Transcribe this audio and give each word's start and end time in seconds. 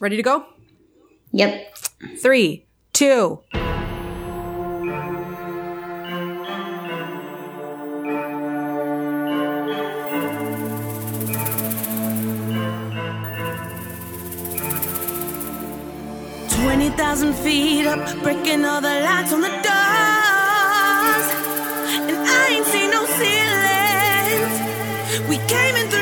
Ready 0.00 0.16
to 0.16 0.22
go? 0.22 0.44
Yep. 1.32 1.76
Three, 2.22 2.66
two. 2.92 3.40
Twenty 16.48 16.90
thousand 16.90 17.34
feet 17.34 17.86
up, 17.86 18.22
breaking 18.22 18.64
all 18.64 18.80
the 18.80 18.88
lights 19.00 19.32
on 19.32 19.40
the 19.40 19.48
doors, 19.48 19.66
and 22.06 22.16
I 22.16 22.48
ain't 22.54 22.66
seen 22.66 22.90
no 22.92 23.04
ceilings. 23.18 24.60
We 25.28 25.38
came 25.48 25.74
in 25.74 25.88
through 25.90 25.97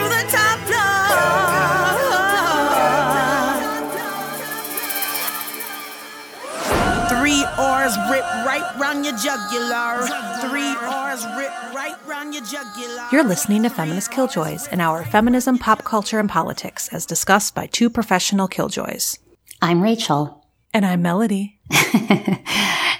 Three 7.56 7.64
oars 7.64 7.96
rip 8.10 8.22
right 8.44 8.76
round 8.78 9.06
your 9.06 9.16
jugular. 9.16 10.06
Three 10.42 10.68
oars 10.68 11.24
rip 11.38 11.74
right 11.74 11.96
round 12.06 12.34
your 12.34 12.44
jugular. 12.44 13.08
You're 13.10 13.24
listening 13.24 13.62
to 13.62 13.70
Feminist 13.70 14.10
Killjoys, 14.10 14.70
an 14.72 14.80
hour 14.80 15.00
of 15.00 15.06
feminism, 15.06 15.56
pop 15.56 15.82
culture, 15.82 16.18
and 16.18 16.28
politics, 16.28 16.90
as 16.92 17.06
discussed 17.06 17.54
by 17.54 17.66
two 17.66 17.88
professional 17.88 18.46
killjoys. 18.46 19.18
I'm 19.62 19.80
Rachel. 19.80 20.46
And 20.74 20.84
I'm 20.84 21.00
Melody. 21.00 21.58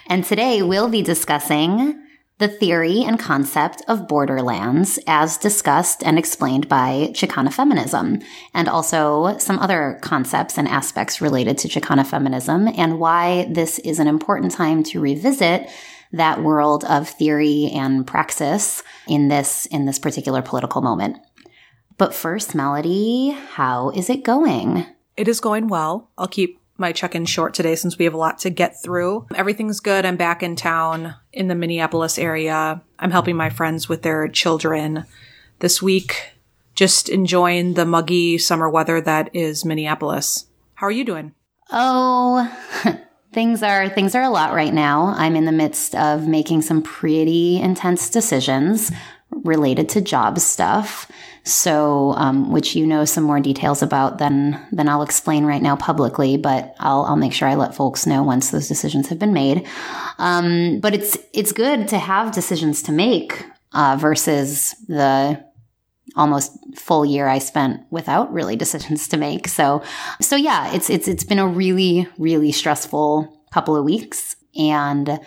And 0.08 0.24
today 0.24 0.62
we'll 0.62 0.88
be 0.88 1.02
discussing 1.02 2.00
the 2.38 2.48
theory 2.48 3.02
and 3.02 3.18
concept 3.18 3.82
of 3.88 4.08
borderlands 4.08 4.98
as 5.06 5.38
discussed 5.38 6.02
and 6.04 6.18
explained 6.18 6.68
by 6.68 7.10
Chicana 7.12 7.52
feminism, 7.52 8.20
and 8.52 8.68
also 8.68 9.38
some 9.38 9.58
other 9.58 9.98
concepts 10.02 10.58
and 10.58 10.68
aspects 10.68 11.20
related 11.20 11.56
to 11.58 11.68
Chicana 11.68 12.06
feminism 12.06 12.68
and 12.68 12.98
why 12.98 13.48
this 13.50 13.78
is 13.78 13.98
an 13.98 14.06
important 14.06 14.52
time 14.52 14.82
to 14.84 15.00
revisit 15.00 15.68
that 16.12 16.42
world 16.42 16.84
of 16.84 17.08
theory 17.08 17.70
and 17.72 18.06
praxis 18.06 18.82
in 19.08 19.28
this, 19.28 19.66
in 19.66 19.86
this 19.86 19.98
particular 19.98 20.42
political 20.42 20.82
moment. 20.82 21.16
But 21.98 22.14
first, 22.14 22.54
Melody, 22.54 23.30
how 23.30 23.90
is 23.90 24.10
it 24.10 24.22
going? 24.22 24.84
It 25.16 25.28
is 25.28 25.40
going 25.40 25.68
well. 25.68 26.10
I'll 26.18 26.28
keep 26.28 26.60
my 26.78 26.92
check-in 26.92 27.24
short 27.24 27.54
today 27.54 27.74
since 27.74 27.98
we 27.98 28.04
have 28.04 28.14
a 28.14 28.18
lot 28.18 28.38
to 28.40 28.50
get 28.50 28.80
through. 28.82 29.26
Everything's 29.34 29.80
good. 29.80 30.04
I'm 30.04 30.16
back 30.16 30.42
in 30.42 30.56
town 30.56 31.14
in 31.32 31.48
the 31.48 31.54
Minneapolis 31.54 32.18
area. 32.18 32.82
I'm 32.98 33.10
helping 33.10 33.36
my 33.36 33.50
friends 33.50 33.88
with 33.88 34.02
their 34.02 34.28
children 34.28 35.04
this 35.60 35.80
week. 35.80 36.32
Just 36.74 37.08
enjoying 37.08 37.74
the 37.74 37.86
muggy 37.86 38.38
summer 38.38 38.68
weather 38.68 39.00
that 39.00 39.30
is 39.34 39.64
Minneapolis. 39.64 40.46
How 40.74 40.86
are 40.86 40.92
you 40.92 41.04
doing? 41.04 41.34
Oh, 41.70 42.54
things 43.32 43.62
are 43.62 43.88
things 43.88 44.14
are 44.14 44.22
a 44.22 44.30
lot 44.30 44.52
right 44.52 44.74
now. 44.74 45.14
I'm 45.16 45.36
in 45.36 45.46
the 45.46 45.52
midst 45.52 45.94
of 45.94 46.28
making 46.28 46.62
some 46.62 46.82
pretty 46.82 47.60
intense 47.60 48.10
decisions 48.10 48.92
related 49.30 49.88
to 49.90 50.00
job 50.00 50.38
stuff. 50.38 51.10
So, 51.46 52.12
um, 52.16 52.50
which 52.50 52.74
you 52.74 52.86
know 52.86 53.04
some 53.04 53.22
more 53.22 53.38
details 53.38 53.80
about 53.80 54.18
than 54.18 54.60
than 54.72 54.88
I'll 54.88 55.02
explain 55.02 55.44
right 55.44 55.62
now 55.62 55.76
publicly, 55.76 56.36
but 56.36 56.74
I'll 56.80 57.04
I'll 57.04 57.14
make 57.14 57.32
sure 57.32 57.46
I 57.46 57.54
let 57.54 57.74
folks 57.74 58.04
know 58.04 58.24
once 58.24 58.50
those 58.50 58.66
decisions 58.66 59.08
have 59.08 59.20
been 59.20 59.32
made. 59.32 59.64
Um, 60.18 60.80
but 60.80 60.92
it's 60.92 61.16
it's 61.32 61.52
good 61.52 61.86
to 61.88 61.98
have 61.98 62.32
decisions 62.32 62.82
to 62.82 62.92
make 62.92 63.46
uh, 63.72 63.96
versus 63.96 64.74
the 64.88 65.44
almost 66.16 66.56
full 66.74 67.04
year 67.04 67.28
I 67.28 67.38
spent 67.38 67.82
without 67.90 68.32
really 68.32 68.56
decisions 68.64 69.06
to 69.08 69.16
make. 69.16 69.48
So, 69.48 69.82
so 70.20 70.34
yeah, 70.34 70.74
it's, 70.74 70.90
it's, 70.90 71.06
it's 71.06 71.24
been 71.24 71.38
a 71.38 71.46
really, 71.46 72.08
really 72.18 72.52
stressful 72.52 73.32
couple 73.52 73.76
of 73.76 73.84
weeks 73.84 74.36
and 74.58 75.20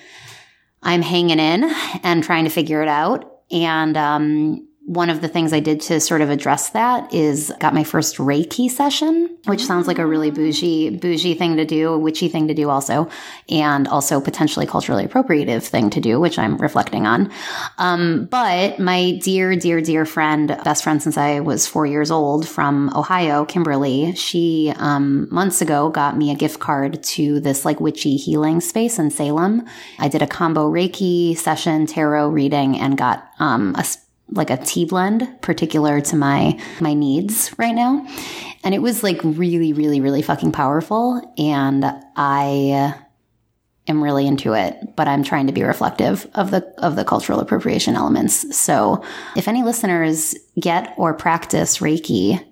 I'm 0.81 1.01
hanging 1.01 1.39
in 1.39 1.63
and 2.03 2.23
trying 2.23 2.45
to 2.45 2.49
figure 2.49 2.81
it 2.81 2.87
out. 2.87 3.31
And, 3.51 3.97
um, 3.97 4.68
one 4.85 5.11
of 5.11 5.21
the 5.21 5.27
things 5.27 5.53
I 5.53 5.59
did 5.59 5.81
to 5.81 5.99
sort 5.99 6.21
of 6.21 6.31
address 6.31 6.71
that 6.71 7.13
is 7.13 7.53
got 7.59 7.75
my 7.75 7.83
first 7.83 8.17
Reiki 8.17 8.71
session, 8.71 9.37
which 9.45 9.63
sounds 9.63 9.85
like 9.87 9.99
a 9.99 10.05
really 10.05 10.31
bougie, 10.31 10.89
bougie 10.89 11.35
thing 11.35 11.57
to 11.57 11.65
do, 11.65 11.93
a 11.93 11.97
witchy 11.97 12.27
thing 12.27 12.47
to 12.47 12.55
do 12.55 12.71
also, 12.71 13.07
and 13.49 13.87
also 13.87 14.19
potentially 14.19 14.65
culturally 14.65 15.05
appropriative 15.05 15.63
thing 15.63 15.91
to 15.91 16.01
do, 16.01 16.19
which 16.19 16.39
I'm 16.39 16.57
reflecting 16.57 17.05
on. 17.05 17.31
Um, 17.77 18.25
but 18.31 18.79
my 18.79 19.19
dear, 19.21 19.55
dear, 19.55 19.79
dear 19.79 20.05
friend, 20.05 20.47
best 20.63 20.83
friend 20.83 21.03
since 21.03 21.17
I 21.17 21.41
was 21.41 21.67
four 21.67 21.85
years 21.85 22.09
old 22.09 22.47
from 22.47 22.89
Ohio, 22.95 23.45
Kimberly, 23.45 24.15
she, 24.15 24.73
um, 24.77 25.27
months 25.31 25.61
ago 25.61 25.89
got 25.89 26.17
me 26.17 26.31
a 26.31 26.35
gift 26.35 26.59
card 26.59 27.03
to 27.03 27.39
this 27.39 27.63
like 27.63 27.79
witchy 27.79 28.15
healing 28.15 28.59
space 28.59 28.97
in 28.97 29.11
Salem. 29.11 29.67
I 29.99 30.07
did 30.07 30.23
a 30.23 30.27
combo 30.27 30.67
Reiki 30.67 31.37
session, 31.37 31.85
tarot 31.85 32.29
reading, 32.29 32.75
and 32.75 32.97
got, 32.97 33.29
um, 33.37 33.75
a 33.77 33.85
like 34.31 34.49
a 34.49 34.57
tea 34.57 34.85
blend 34.85 35.41
particular 35.41 36.01
to 36.01 36.15
my 36.15 36.59
my 36.79 36.93
needs 36.93 37.53
right 37.57 37.75
now 37.75 38.05
and 38.63 38.75
it 38.75 38.81
was 38.81 39.03
like 39.03 39.19
really 39.23 39.73
really 39.73 40.01
really 40.01 40.21
fucking 40.21 40.51
powerful 40.51 41.21
and 41.37 41.85
i 42.15 42.93
am 43.87 44.03
really 44.03 44.27
into 44.27 44.53
it 44.53 44.95
but 44.95 45.07
i'm 45.07 45.23
trying 45.23 45.47
to 45.47 45.53
be 45.53 45.63
reflective 45.63 46.27
of 46.35 46.51
the 46.51 46.61
of 46.77 46.95
the 46.95 47.05
cultural 47.05 47.39
appropriation 47.39 47.95
elements 47.95 48.55
so 48.55 49.03
if 49.35 49.47
any 49.47 49.63
listeners 49.63 50.35
get 50.59 50.93
or 50.97 51.13
practice 51.13 51.79
reiki 51.79 52.43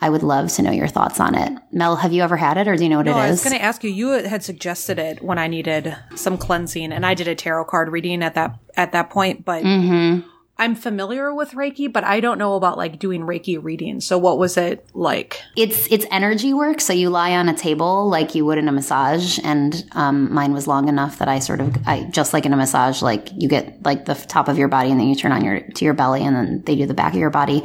I 0.00 0.10
would 0.10 0.22
love 0.22 0.52
to 0.52 0.62
know 0.62 0.70
your 0.70 0.86
thoughts 0.86 1.18
on 1.18 1.34
it. 1.34 1.52
Mel, 1.72 1.96
have 1.96 2.12
you 2.12 2.22
ever 2.22 2.36
had 2.36 2.56
it 2.56 2.68
or 2.68 2.76
do 2.76 2.84
you 2.84 2.88
know 2.88 2.98
what 2.98 3.06
No, 3.06 3.12
it 3.12 3.22
I 3.22 3.30
was 3.30 3.42
going 3.42 3.56
to 3.56 3.62
ask 3.62 3.82
you. 3.82 3.90
You 3.90 4.10
had 4.10 4.44
suggested 4.44 4.98
it 4.98 5.22
when 5.22 5.38
I 5.38 5.48
needed 5.48 5.96
some 6.14 6.38
cleansing, 6.38 6.92
and 6.92 7.04
I 7.04 7.14
did 7.14 7.26
a 7.26 7.34
tarot 7.34 7.64
card 7.64 7.90
reading 7.90 8.22
at 8.22 8.34
that 8.34 8.58
at 8.76 8.92
that 8.92 9.10
point. 9.10 9.44
But 9.44 9.64
mm-hmm. 9.64 10.28
I'm 10.60 10.74
familiar 10.74 11.32
with 11.32 11.52
Reiki, 11.52 11.92
but 11.92 12.02
I 12.02 12.18
don't 12.18 12.36
know 12.36 12.56
about 12.56 12.76
like 12.76 12.98
doing 12.98 13.22
Reiki 13.22 13.62
readings. 13.62 14.04
So, 14.04 14.18
what 14.18 14.38
was 14.38 14.56
it 14.56 14.84
like? 14.92 15.40
It's 15.56 15.86
it's 15.86 16.04
energy 16.10 16.52
work. 16.52 16.80
So 16.80 16.92
you 16.92 17.10
lie 17.10 17.36
on 17.36 17.48
a 17.48 17.54
table 17.54 18.08
like 18.08 18.34
you 18.34 18.44
would 18.44 18.58
in 18.58 18.66
a 18.66 18.72
massage, 18.72 19.38
and 19.44 19.84
um, 19.92 20.34
mine 20.34 20.52
was 20.52 20.66
long 20.66 20.88
enough 20.88 21.18
that 21.18 21.28
I 21.28 21.38
sort 21.38 21.60
of 21.60 21.76
I 21.86 22.04
just 22.10 22.32
like 22.32 22.44
in 22.44 22.52
a 22.52 22.56
massage, 22.56 23.02
like 23.02 23.28
you 23.36 23.48
get 23.48 23.84
like 23.84 24.06
the 24.06 24.16
top 24.16 24.48
of 24.48 24.58
your 24.58 24.66
body, 24.66 24.90
and 24.90 24.98
then 24.98 25.06
you 25.06 25.14
turn 25.14 25.30
on 25.30 25.44
your 25.44 25.60
to 25.60 25.84
your 25.84 25.94
belly, 25.94 26.24
and 26.24 26.34
then 26.34 26.62
they 26.66 26.74
do 26.74 26.86
the 26.86 26.94
back 26.94 27.12
of 27.12 27.20
your 27.20 27.30
body. 27.30 27.62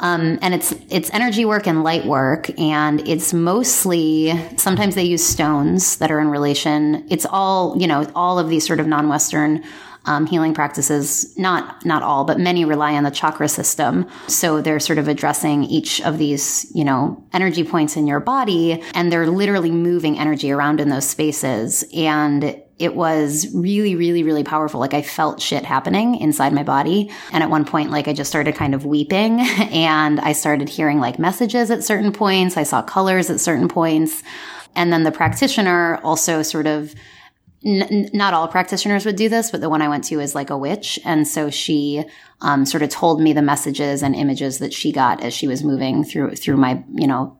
Um, 0.00 0.38
and 0.40 0.54
it's 0.54 0.72
it's 0.88 1.10
energy 1.12 1.44
work 1.44 1.66
and 1.66 1.84
light 1.84 2.06
work, 2.06 2.58
and 2.58 3.06
it's 3.06 3.34
mostly 3.34 4.32
sometimes 4.56 4.94
they 4.94 5.04
use 5.04 5.22
stones 5.22 5.98
that 5.98 6.10
are 6.10 6.20
in 6.20 6.28
relation. 6.28 7.06
It's 7.10 7.26
all 7.26 7.76
you 7.78 7.86
know, 7.86 8.10
all 8.14 8.38
of 8.38 8.48
these 8.48 8.66
sort 8.66 8.80
of 8.80 8.86
non-Western 8.86 9.62
um, 10.06 10.26
healing 10.26 10.54
practices 10.54 11.36
not 11.38 11.84
not 11.84 12.02
all 12.02 12.24
but 12.24 12.38
many 12.38 12.64
rely 12.64 12.94
on 12.94 13.04
the 13.04 13.10
chakra 13.10 13.48
system. 13.48 14.08
So 14.28 14.60
they're 14.60 14.80
sort 14.80 14.98
of 14.98 15.08
addressing 15.08 15.64
each 15.64 16.00
of 16.02 16.18
these 16.18 16.70
you 16.74 16.84
know 16.84 17.22
energy 17.32 17.64
points 17.64 17.96
in 17.96 18.06
your 18.06 18.20
body 18.20 18.82
and 18.94 19.12
they're 19.12 19.26
literally 19.26 19.70
moving 19.70 20.18
energy 20.18 20.50
around 20.50 20.80
in 20.80 20.88
those 20.88 21.08
spaces. 21.08 21.84
And 21.94 22.62
it 22.78 22.94
was 22.94 23.54
really 23.54 23.94
really 23.94 24.22
really 24.22 24.44
powerful. 24.44 24.80
Like 24.80 24.94
i 24.94 25.02
felt 25.02 25.42
shit 25.42 25.64
happening 25.64 26.16
inside 26.16 26.54
my 26.54 26.62
body. 26.62 27.10
And 27.32 27.42
at 27.42 27.50
one 27.50 27.66
point 27.66 27.90
like 27.90 28.08
i 28.08 28.12
just 28.14 28.30
started 28.30 28.54
kind 28.54 28.74
of 28.74 28.86
weeping 28.86 29.40
and 29.70 30.18
i 30.20 30.32
started 30.32 30.68
hearing 30.68 30.98
like 30.98 31.18
messages 31.18 31.70
at 31.70 31.84
certain 31.84 32.12
points. 32.12 32.56
I 32.56 32.62
saw 32.62 32.80
colors 32.80 33.28
at 33.28 33.40
certain 33.40 33.68
points. 33.68 34.22
And 34.76 34.92
then 34.92 35.02
the 35.02 35.10
practitioner 35.10 35.96
also 36.04 36.42
sort 36.42 36.66
of 36.66 36.94
N- 37.64 38.08
not 38.14 38.32
all 38.32 38.48
practitioners 38.48 39.04
would 39.04 39.16
do 39.16 39.28
this, 39.28 39.50
but 39.50 39.60
the 39.60 39.68
one 39.68 39.82
I 39.82 39.88
went 39.88 40.04
to 40.04 40.20
is 40.20 40.34
like 40.34 40.50
a 40.50 40.56
witch. 40.56 40.98
And 41.04 41.28
so 41.28 41.50
she, 41.50 42.04
um, 42.40 42.64
sort 42.64 42.82
of 42.82 42.88
told 42.88 43.20
me 43.20 43.32
the 43.32 43.42
messages 43.42 44.02
and 44.02 44.14
images 44.16 44.58
that 44.60 44.72
she 44.72 44.92
got 44.92 45.22
as 45.22 45.34
she 45.34 45.46
was 45.46 45.62
moving 45.62 46.02
through, 46.02 46.36
through 46.36 46.56
my, 46.56 46.82
you 46.94 47.06
know, 47.06 47.36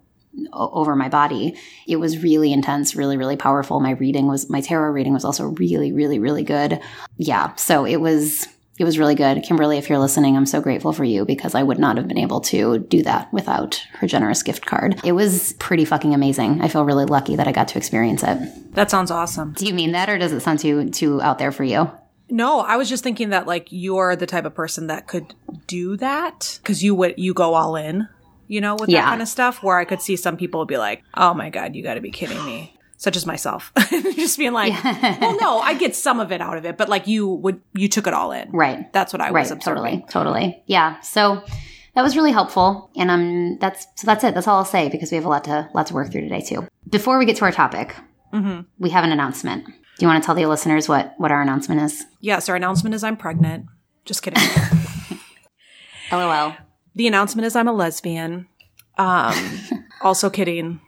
over 0.52 0.94
my 0.94 1.08
body. 1.08 1.56
It 1.88 1.96
was 1.96 2.22
really 2.22 2.52
intense, 2.52 2.94
really, 2.94 3.16
really 3.16 3.36
powerful. 3.36 3.80
My 3.80 3.92
reading 3.92 4.26
was, 4.26 4.48
my 4.50 4.60
tarot 4.60 4.90
reading 4.90 5.12
was 5.12 5.24
also 5.24 5.46
really, 5.46 5.92
really, 5.92 6.18
really 6.18 6.44
good. 6.44 6.80
Yeah. 7.16 7.54
So 7.56 7.84
it 7.86 7.96
was, 7.96 8.46
it 8.80 8.84
was 8.84 8.98
really 8.98 9.14
good. 9.14 9.42
Kimberly, 9.42 9.76
if 9.76 9.88
you're 9.90 9.98
listening, 9.98 10.36
I'm 10.36 10.46
so 10.46 10.60
grateful 10.62 10.92
for 10.94 11.04
you 11.04 11.26
because 11.26 11.54
I 11.54 11.62
would 11.62 11.78
not 11.78 11.98
have 11.98 12.08
been 12.08 12.18
able 12.18 12.40
to 12.42 12.78
do 12.78 13.02
that 13.02 13.30
without 13.32 13.80
her 13.94 14.06
generous 14.06 14.42
gift 14.42 14.64
card. 14.64 14.98
It 15.04 15.12
was 15.12 15.52
pretty 15.58 15.84
fucking 15.84 16.14
amazing. 16.14 16.62
I 16.62 16.68
feel 16.68 16.84
really 16.86 17.04
lucky 17.04 17.36
that 17.36 17.46
I 17.46 17.52
got 17.52 17.68
to 17.68 17.78
experience 17.78 18.22
it. 18.22 18.74
That 18.74 18.90
sounds 18.90 19.10
awesome. 19.10 19.52
Do 19.52 19.66
you 19.66 19.74
mean 19.74 19.92
that 19.92 20.08
or 20.08 20.16
does 20.16 20.32
it 20.32 20.40
sound 20.40 20.58
too 20.60 20.88
too 20.90 21.20
out 21.20 21.38
there 21.38 21.52
for 21.52 21.62
you? 21.62 21.90
No, 22.30 22.60
I 22.60 22.76
was 22.76 22.88
just 22.88 23.02
thinking 23.04 23.30
that 23.30 23.46
like 23.46 23.66
you're 23.70 24.16
the 24.16 24.26
type 24.26 24.44
of 24.46 24.54
person 24.54 24.86
that 24.86 25.06
could 25.06 25.34
do 25.66 25.96
that 25.98 26.58
because 26.62 26.82
you 26.82 26.94
would 26.94 27.14
you 27.18 27.34
go 27.34 27.54
all 27.54 27.76
in, 27.76 28.08
you 28.48 28.60
know, 28.60 28.76
with 28.80 28.88
Yeah. 28.88 29.02
that 29.02 29.08
kind 29.10 29.20
of 29.22 29.28
stuff. 29.28 29.62
Where 29.62 29.78
I 29.78 29.84
could 29.84 30.00
see 30.00 30.16
some 30.16 30.36
people 30.38 30.64
be 30.64 30.78
like, 30.78 31.02
"Oh 31.14 31.34
my 31.34 31.50
god, 31.50 31.74
you 31.76 31.82
got 31.82 31.94
to 31.94 32.00
be 32.00 32.10
kidding 32.10 32.42
me." 32.46 32.76
Such 33.02 33.16
as 33.16 33.24
myself, 33.24 33.72
just 33.90 34.36
being 34.36 34.52
like, 34.52 34.74
"Well, 35.22 35.38
no, 35.40 35.58
I 35.60 35.72
get 35.72 35.96
some 35.96 36.20
of 36.20 36.30
it 36.32 36.42
out 36.42 36.58
of 36.58 36.66
it, 36.66 36.76
but 36.76 36.90
like 36.90 37.06
you 37.06 37.26
would, 37.26 37.58
you 37.72 37.88
took 37.88 38.06
it 38.06 38.12
all 38.12 38.30
in, 38.30 38.50
Right. 38.52 38.92
That's 38.92 39.10
what 39.14 39.22
I 39.22 39.30
was 39.30 39.34
Right, 39.50 39.50
observing. 39.56 40.02
totally, 40.02 40.04
totally. 40.10 40.62
Yeah. 40.66 41.00
So 41.00 41.42
that 41.94 42.02
was 42.02 42.14
really 42.14 42.30
helpful. 42.30 42.90
And 42.96 43.10
um, 43.10 43.56
that's 43.58 43.86
so 43.96 44.04
that's 44.06 44.22
it. 44.22 44.34
That's 44.34 44.46
all 44.46 44.58
I'll 44.58 44.64
say 44.66 44.90
because 44.90 45.10
we 45.10 45.14
have 45.16 45.24
a 45.24 45.30
lot 45.30 45.44
to 45.44 45.70
lot 45.72 45.86
to 45.86 45.94
work 45.94 46.12
through 46.12 46.20
today 46.28 46.42
too. 46.42 46.68
Before 46.90 47.18
we 47.18 47.24
get 47.24 47.36
to 47.36 47.44
our 47.46 47.52
topic, 47.52 47.96
we 48.78 48.90
have 48.90 49.02
an 49.04 49.12
announcement. 49.12 49.64
Do 49.64 49.72
you 50.00 50.06
want 50.06 50.22
to 50.22 50.26
tell 50.26 50.34
the 50.34 50.44
listeners 50.44 50.86
what 50.86 51.14
what 51.16 51.32
our 51.32 51.40
announcement 51.40 51.80
is? 51.80 52.04
Yes, 52.20 52.50
our 52.50 52.56
announcement 52.56 52.94
is 52.94 53.02
I'm 53.02 53.16
pregnant. 53.16 53.64
Just 54.04 54.22
kidding. 54.22 54.42
LOL. 56.12 56.54
the 56.94 57.06
announcement 57.06 57.46
is 57.46 57.56
I'm 57.56 57.68
a 57.68 57.72
lesbian. 57.72 58.46
Um, 58.98 59.34
also 60.02 60.28
kidding, 60.28 60.80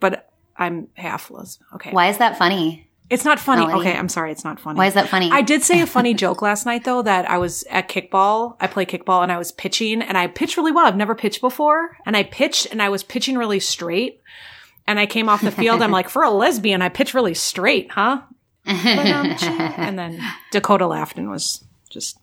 but 0.00 0.30
I'm 0.56 0.88
half 0.94 1.30
lesbian. 1.30 1.66
Okay. 1.74 1.90
Why 1.90 2.08
is 2.08 2.18
that 2.18 2.38
funny? 2.38 2.88
It's 3.10 3.24
not 3.24 3.38
funny. 3.38 3.66
Melody? 3.66 3.88
Okay, 3.88 3.98
I'm 3.98 4.08
sorry. 4.08 4.32
It's 4.32 4.44
not 4.44 4.58
funny. 4.58 4.78
Why 4.78 4.86
is 4.86 4.94
that 4.94 5.08
funny? 5.08 5.30
I 5.30 5.42
did 5.42 5.62
say 5.62 5.80
a 5.80 5.86
funny 5.86 6.14
joke 6.14 6.40
last 6.40 6.64
night 6.64 6.84
though 6.84 7.02
that 7.02 7.28
I 7.28 7.38
was 7.38 7.62
at 7.70 7.88
kickball. 7.88 8.56
I 8.60 8.66
play 8.66 8.86
kickball 8.86 9.22
and 9.22 9.30
I 9.30 9.36
was 9.36 9.52
pitching 9.52 10.00
and 10.00 10.16
I 10.16 10.26
pitched 10.26 10.56
really 10.56 10.72
well. 10.72 10.86
I've 10.86 10.96
never 10.96 11.14
pitched 11.14 11.40
before. 11.42 11.98
And 12.06 12.16
I 12.16 12.22
pitched 12.22 12.66
and 12.66 12.82
I 12.82 12.88
was 12.88 13.02
pitching 13.02 13.36
really 13.36 13.60
straight. 13.60 14.20
And 14.86 14.98
I 14.98 15.06
came 15.06 15.28
off 15.28 15.42
the 15.42 15.50
field. 15.50 15.80
I'm 15.82 15.90
like, 15.90 16.08
for 16.08 16.22
a 16.22 16.30
lesbian, 16.30 16.82
I 16.82 16.88
pitch 16.88 17.14
really 17.14 17.34
straight, 17.34 17.90
huh? 17.90 18.22
Um, 18.66 18.74
and 18.76 19.98
then 19.98 20.20
Dakota 20.50 20.86
laughed 20.86 21.18
and 21.18 21.30
was 21.30 21.64
just. 21.90 22.18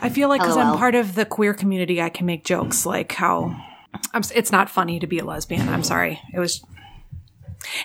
I 0.00 0.08
feel 0.08 0.28
like 0.28 0.40
because 0.40 0.56
I'm 0.56 0.76
part 0.76 0.94
of 0.94 1.14
the 1.14 1.24
queer 1.24 1.54
community, 1.54 2.02
I 2.02 2.08
can 2.08 2.26
make 2.26 2.44
jokes 2.44 2.84
like 2.84 3.12
how. 3.12 3.56
I'm, 4.12 4.22
it's 4.34 4.50
not 4.50 4.68
funny 4.68 4.98
to 4.98 5.06
be 5.06 5.18
a 5.18 5.24
lesbian. 5.24 5.68
I'm 5.68 5.82
sorry. 5.84 6.20
It 6.34 6.38
was. 6.38 6.64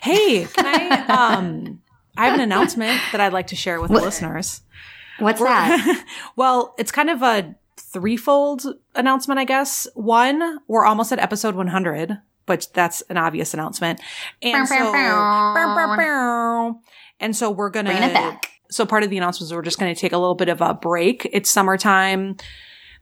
Hey, 0.02 0.46
can 0.46 0.66
I? 0.66 1.36
Um, 1.36 1.82
I 2.18 2.26
have 2.26 2.34
an 2.36 2.42
announcement 2.42 3.00
that 3.12 3.22
I'd 3.22 3.34
like 3.34 3.48
to 3.48 3.56
share 3.56 3.80
with 3.82 3.92
the 3.92 4.00
listeners. 4.06 4.62
What's 5.20 5.40
that? 5.40 6.06
Well, 6.36 6.76
it's 6.78 6.92
kind 6.92 7.10
of 7.10 7.22
a 7.24 7.56
threefold 7.78 8.64
announcement, 8.96 9.40
I 9.40 9.46
guess. 9.46 9.88
One, 9.96 10.60
we're 10.68 10.86
almost 10.86 11.12
at 11.12 11.20
episode 11.20 11.56
100, 11.56 12.20
but 12.46 12.68
that's 12.74 13.02
an 13.10 13.18
obvious 13.18 13.54
announcement. 13.54 14.00
And 14.42 14.54
so, 14.68 14.92
and 17.20 17.36
so 17.36 17.50
we're 17.52 17.70
gonna 17.70 17.90
Bringing 17.90 18.10
it 18.10 18.14
back. 18.14 18.52
So 18.70 18.86
part 18.86 19.04
of 19.04 19.10
the 19.10 19.18
announcement 19.18 19.48
is 19.50 19.54
we're 19.56 19.62
just 19.62 19.80
gonna 19.80 19.96
take 19.96 20.12
a 20.12 20.18
little 20.18 20.36
bit 20.36 20.50
of 20.50 20.62
a 20.62 20.74
break. 20.74 21.28
It's 21.32 21.50
summertime. 21.52 22.36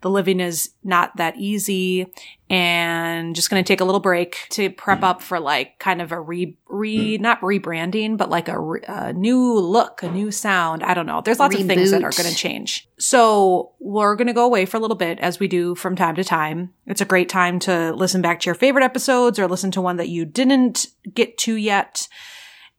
The 0.05 0.11
living 0.11 0.39
is 0.39 0.69
not 0.83 1.17
that 1.17 1.35
easy 1.35 2.13
and 2.47 3.35
just 3.35 3.49
going 3.49 3.63
to 3.63 3.67
take 3.67 3.81
a 3.81 3.83
little 3.83 3.99
break 3.99 4.45
to 4.51 4.69
prep 4.69 5.01
up 5.01 5.23
for 5.23 5.39
like 5.39 5.79
kind 5.79 5.99
of 5.99 6.11
a 6.11 6.21
re, 6.21 6.55
re, 6.69 7.17
not 7.17 7.41
rebranding, 7.41 8.15
but 8.15 8.29
like 8.29 8.47
a, 8.47 8.59
re, 8.59 8.81
a 8.87 9.13
new 9.13 9.57
look, 9.57 10.03
a 10.03 10.11
new 10.11 10.29
sound. 10.29 10.83
I 10.83 10.93
don't 10.93 11.07
know. 11.07 11.21
There's 11.25 11.39
lots 11.39 11.55
of 11.55 11.65
things 11.65 11.89
that 11.89 12.03
are 12.03 12.11
going 12.11 12.29
to 12.29 12.35
change. 12.35 12.87
So 12.99 13.71
we're 13.79 14.15
going 14.15 14.27
to 14.27 14.33
go 14.33 14.45
away 14.45 14.67
for 14.67 14.77
a 14.77 14.79
little 14.79 14.95
bit 14.95 15.17
as 15.21 15.39
we 15.39 15.47
do 15.47 15.73
from 15.73 15.95
time 15.95 16.13
to 16.17 16.23
time. 16.23 16.71
It's 16.85 17.01
a 17.01 17.05
great 17.05 17.27
time 17.27 17.57
to 17.61 17.91
listen 17.95 18.21
back 18.21 18.41
to 18.41 18.45
your 18.45 18.53
favorite 18.53 18.83
episodes 18.83 19.39
or 19.39 19.47
listen 19.47 19.71
to 19.71 19.81
one 19.81 19.97
that 19.97 20.09
you 20.09 20.23
didn't 20.23 20.85
get 21.15 21.35
to 21.39 21.55
yet. 21.55 22.07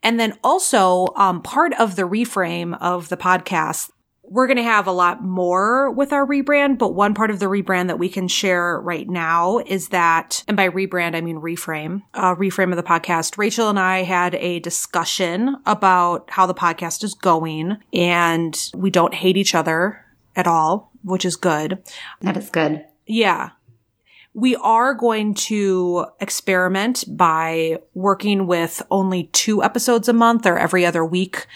And 0.00 0.20
then 0.20 0.38
also, 0.44 1.08
um, 1.16 1.42
part 1.42 1.72
of 1.80 1.96
the 1.96 2.02
reframe 2.02 2.78
of 2.80 3.08
the 3.08 3.16
podcast, 3.16 3.90
we're 4.28 4.46
going 4.46 4.56
to 4.56 4.62
have 4.62 4.86
a 4.86 4.92
lot 4.92 5.22
more 5.22 5.90
with 5.90 6.12
our 6.12 6.26
rebrand, 6.26 6.78
but 6.78 6.94
one 6.94 7.14
part 7.14 7.30
of 7.30 7.38
the 7.38 7.46
rebrand 7.46 7.86
that 7.88 7.98
we 7.98 8.08
can 8.08 8.28
share 8.28 8.80
right 8.80 9.08
now 9.08 9.58
is 9.58 9.88
that, 9.88 10.42
and 10.48 10.56
by 10.56 10.68
rebrand, 10.68 11.14
I 11.14 11.20
mean 11.20 11.40
reframe, 11.40 12.02
uh, 12.14 12.34
reframe 12.34 12.70
of 12.70 12.76
the 12.76 12.82
podcast. 12.82 13.38
Rachel 13.38 13.68
and 13.68 13.78
I 13.78 14.02
had 14.02 14.34
a 14.36 14.60
discussion 14.60 15.56
about 15.66 16.28
how 16.30 16.46
the 16.46 16.54
podcast 16.54 17.04
is 17.04 17.14
going 17.14 17.78
and 17.92 18.70
we 18.74 18.90
don't 18.90 19.14
hate 19.14 19.36
each 19.36 19.54
other 19.54 20.04
at 20.34 20.46
all, 20.46 20.90
which 21.02 21.24
is 21.24 21.36
good. 21.36 21.82
that 22.22 22.36
is 22.36 22.50
good. 22.50 22.84
Yeah. 23.06 23.50
We 24.34 24.54
are 24.56 24.92
going 24.92 25.32
to 25.34 26.06
experiment 26.20 27.04
by 27.08 27.78
working 27.94 28.46
with 28.46 28.82
only 28.90 29.24
two 29.32 29.62
episodes 29.62 30.08
a 30.08 30.12
month 30.12 30.44
or 30.44 30.58
every 30.58 30.84
other 30.84 31.04
week 31.04 31.46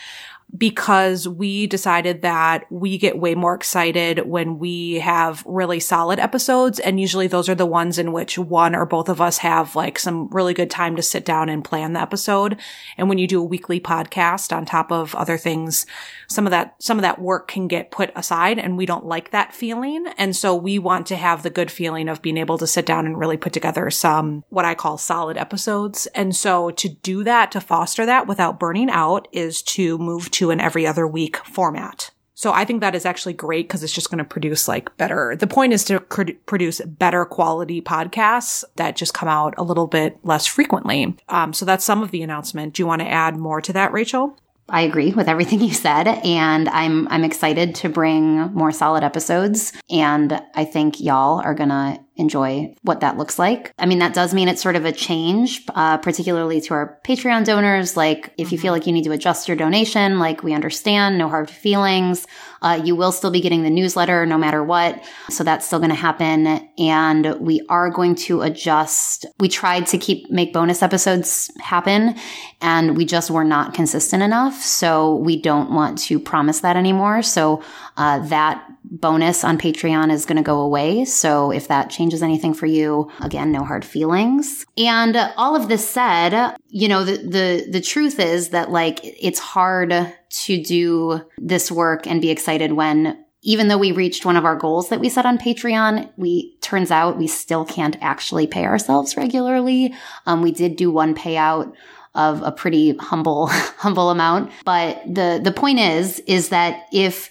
because 0.56 1.28
we 1.28 1.66
decided 1.66 2.22
that 2.22 2.66
we 2.70 2.98
get 2.98 3.18
way 3.18 3.34
more 3.34 3.54
excited 3.54 4.26
when 4.26 4.58
we 4.58 4.94
have 4.94 5.42
really 5.46 5.78
solid 5.80 6.18
episodes. 6.18 6.80
And 6.80 7.00
usually 7.00 7.26
those 7.26 7.48
are 7.48 7.54
the 7.54 7.66
ones 7.66 7.98
in 7.98 8.12
which 8.12 8.38
one 8.38 8.74
or 8.74 8.84
both 8.84 9.08
of 9.08 9.20
us 9.20 9.38
have 9.38 9.76
like 9.76 9.98
some 9.98 10.28
really 10.30 10.54
good 10.54 10.70
time 10.70 10.96
to 10.96 11.02
sit 11.02 11.24
down 11.24 11.48
and 11.48 11.64
plan 11.64 11.92
the 11.92 12.00
episode. 12.00 12.58
And 12.96 13.08
when 13.08 13.18
you 13.18 13.26
do 13.26 13.40
a 13.40 13.44
weekly 13.44 13.80
podcast 13.80 14.54
on 14.54 14.64
top 14.64 14.90
of 14.90 15.14
other 15.14 15.38
things, 15.38 15.86
some 16.28 16.46
of 16.46 16.50
that, 16.50 16.74
some 16.78 16.98
of 16.98 17.02
that 17.02 17.20
work 17.20 17.48
can 17.48 17.68
get 17.68 17.90
put 17.90 18.10
aside 18.16 18.58
and 18.58 18.76
we 18.76 18.86
don't 18.86 19.06
like 19.06 19.30
that 19.30 19.54
feeling. 19.54 20.06
And 20.18 20.34
so 20.34 20.54
we 20.54 20.78
want 20.78 21.06
to 21.08 21.16
have 21.16 21.42
the 21.42 21.50
good 21.50 21.70
feeling 21.70 22.08
of 22.08 22.22
being 22.22 22.38
able 22.38 22.58
to 22.58 22.66
sit 22.66 22.86
down 22.86 23.06
and 23.06 23.18
really 23.18 23.36
put 23.36 23.52
together 23.52 23.90
some, 23.90 24.44
what 24.48 24.64
I 24.64 24.74
call 24.74 24.98
solid 24.98 25.36
episodes. 25.36 26.06
And 26.08 26.34
so 26.34 26.70
to 26.72 26.88
do 26.88 27.24
that, 27.24 27.52
to 27.52 27.60
foster 27.60 28.04
that 28.06 28.26
without 28.26 28.58
burning 28.58 28.90
out 28.90 29.28
is 29.32 29.62
to 29.62 29.98
move 29.98 30.30
to 30.32 30.39
an 30.48 30.60
every 30.60 30.86
other 30.86 31.06
week 31.06 31.36
format. 31.44 32.10
So 32.40 32.54
I 32.54 32.64
think 32.64 32.80
that 32.80 32.94
is 32.94 33.04
actually 33.04 33.34
great 33.34 33.68
because 33.68 33.82
it's 33.82 33.92
just 33.92 34.10
going 34.10 34.16
to 34.16 34.24
produce 34.24 34.66
like 34.66 34.96
better. 34.96 35.36
The 35.38 35.46
point 35.46 35.74
is 35.74 35.84
to 35.84 36.00
cr- 36.00 36.30
produce 36.46 36.80
better 36.80 37.26
quality 37.26 37.82
podcasts 37.82 38.64
that 38.76 38.96
just 38.96 39.12
come 39.12 39.28
out 39.28 39.52
a 39.58 39.62
little 39.62 39.86
bit 39.86 40.16
less 40.22 40.46
frequently. 40.46 41.14
Um, 41.28 41.52
so 41.52 41.66
that's 41.66 41.84
some 41.84 42.02
of 42.02 42.12
the 42.12 42.22
announcement. 42.22 42.72
Do 42.72 42.82
you 42.82 42.86
want 42.86 43.02
to 43.02 43.08
add 43.08 43.36
more 43.36 43.60
to 43.60 43.74
that, 43.74 43.92
Rachel? 43.92 44.38
I 44.70 44.82
agree 44.82 45.12
with 45.12 45.28
everything 45.28 45.60
you 45.68 45.74
said, 45.74 46.06
and 46.08 46.68
I'm 46.70 47.08
I'm 47.08 47.24
excited 47.24 47.74
to 47.76 47.88
bring 47.90 48.36
more 48.54 48.72
solid 48.72 49.04
episodes. 49.04 49.72
And 49.90 50.40
I 50.54 50.64
think 50.64 51.00
y'all 51.00 51.40
are 51.40 51.54
gonna 51.54 52.02
enjoy 52.20 52.74
what 52.82 53.00
that 53.00 53.16
looks 53.16 53.38
like. 53.38 53.72
I 53.78 53.86
mean, 53.86 53.98
that 53.98 54.14
does 54.14 54.34
mean 54.34 54.48
it's 54.48 54.62
sort 54.62 54.76
of 54.76 54.84
a 54.84 54.92
change, 54.92 55.64
uh, 55.74 55.96
particularly 55.96 56.60
to 56.60 56.74
our 56.74 57.00
Patreon 57.04 57.44
donors. 57.44 57.96
Like, 57.96 58.32
if 58.36 58.52
you 58.52 58.58
feel 58.58 58.72
like 58.72 58.86
you 58.86 58.92
need 58.92 59.04
to 59.04 59.12
adjust 59.12 59.48
your 59.48 59.56
donation, 59.56 60.18
like 60.18 60.42
we 60.42 60.52
understand, 60.52 61.18
no 61.18 61.28
hard 61.28 61.50
feelings. 61.50 62.26
Uh, 62.62 62.80
you 62.84 62.94
will 62.94 63.10
still 63.10 63.30
be 63.30 63.40
getting 63.40 63.62
the 63.62 63.70
newsletter 63.70 64.26
no 64.26 64.36
matter 64.36 64.62
what. 64.62 65.02
So 65.30 65.42
that's 65.44 65.66
still 65.66 65.78
going 65.78 65.90
to 65.90 65.96
happen. 65.96 66.46
And 66.78 67.40
we 67.40 67.64
are 67.70 67.88
going 67.88 68.14
to 68.16 68.42
adjust. 68.42 69.24
We 69.38 69.48
tried 69.48 69.86
to 69.88 69.98
keep, 69.98 70.30
make 70.30 70.52
bonus 70.52 70.82
episodes 70.82 71.50
happen 71.58 72.16
and 72.60 72.96
we 72.96 73.06
just 73.06 73.30
were 73.30 73.44
not 73.44 73.72
consistent 73.72 74.22
enough. 74.22 74.60
So 74.60 75.16
we 75.16 75.40
don't 75.40 75.72
want 75.72 75.98
to 76.00 76.20
promise 76.20 76.60
that 76.60 76.76
anymore. 76.76 77.22
So, 77.22 77.62
uh, 77.96 78.18
that 78.28 78.69
bonus 78.90 79.44
on 79.44 79.58
Patreon 79.58 80.10
is 80.10 80.26
going 80.26 80.36
to 80.36 80.42
go 80.42 80.60
away. 80.60 81.04
So 81.04 81.50
if 81.52 81.68
that 81.68 81.90
changes 81.90 82.22
anything 82.22 82.54
for 82.54 82.66
you, 82.66 83.10
again, 83.20 83.52
no 83.52 83.64
hard 83.64 83.84
feelings. 83.84 84.66
And 84.76 85.16
all 85.36 85.54
of 85.54 85.68
this 85.68 85.88
said, 85.88 86.56
you 86.68 86.88
know, 86.88 87.04
the, 87.04 87.16
the, 87.18 87.70
the 87.70 87.80
truth 87.80 88.18
is 88.18 88.50
that 88.50 88.70
like 88.70 89.00
it's 89.02 89.38
hard 89.38 89.90
to 90.30 90.62
do 90.62 91.22
this 91.38 91.70
work 91.70 92.06
and 92.06 92.20
be 92.20 92.30
excited 92.30 92.72
when 92.72 93.24
even 93.42 93.68
though 93.68 93.78
we 93.78 93.92
reached 93.92 94.26
one 94.26 94.36
of 94.36 94.44
our 94.44 94.56
goals 94.56 94.90
that 94.90 95.00
we 95.00 95.08
set 95.08 95.24
on 95.24 95.38
Patreon, 95.38 96.10
we 96.16 96.56
turns 96.60 96.90
out 96.90 97.16
we 97.16 97.26
still 97.26 97.64
can't 97.64 97.96
actually 98.02 98.46
pay 98.46 98.64
ourselves 98.64 99.16
regularly. 99.16 99.94
Um, 100.26 100.42
we 100.42 100.52
did 100.52 100.76
do 100.76 100.90
one 100.90 101.14
payout 101.14 101.72
of 102.14 102.42
a 102.42 102.52
pretty 102.52 102.96
humble, 102.96 103.46
humble 103.78 104.10
amount. 104.10 104.52
But 104.64 105.02
the, 105.06 105.40
the 105.42 105.52
point 105.52 105.78
is, 105.78 106.18
is 106.20 106.50
that 106.50 106.86
if, 106.92 107.30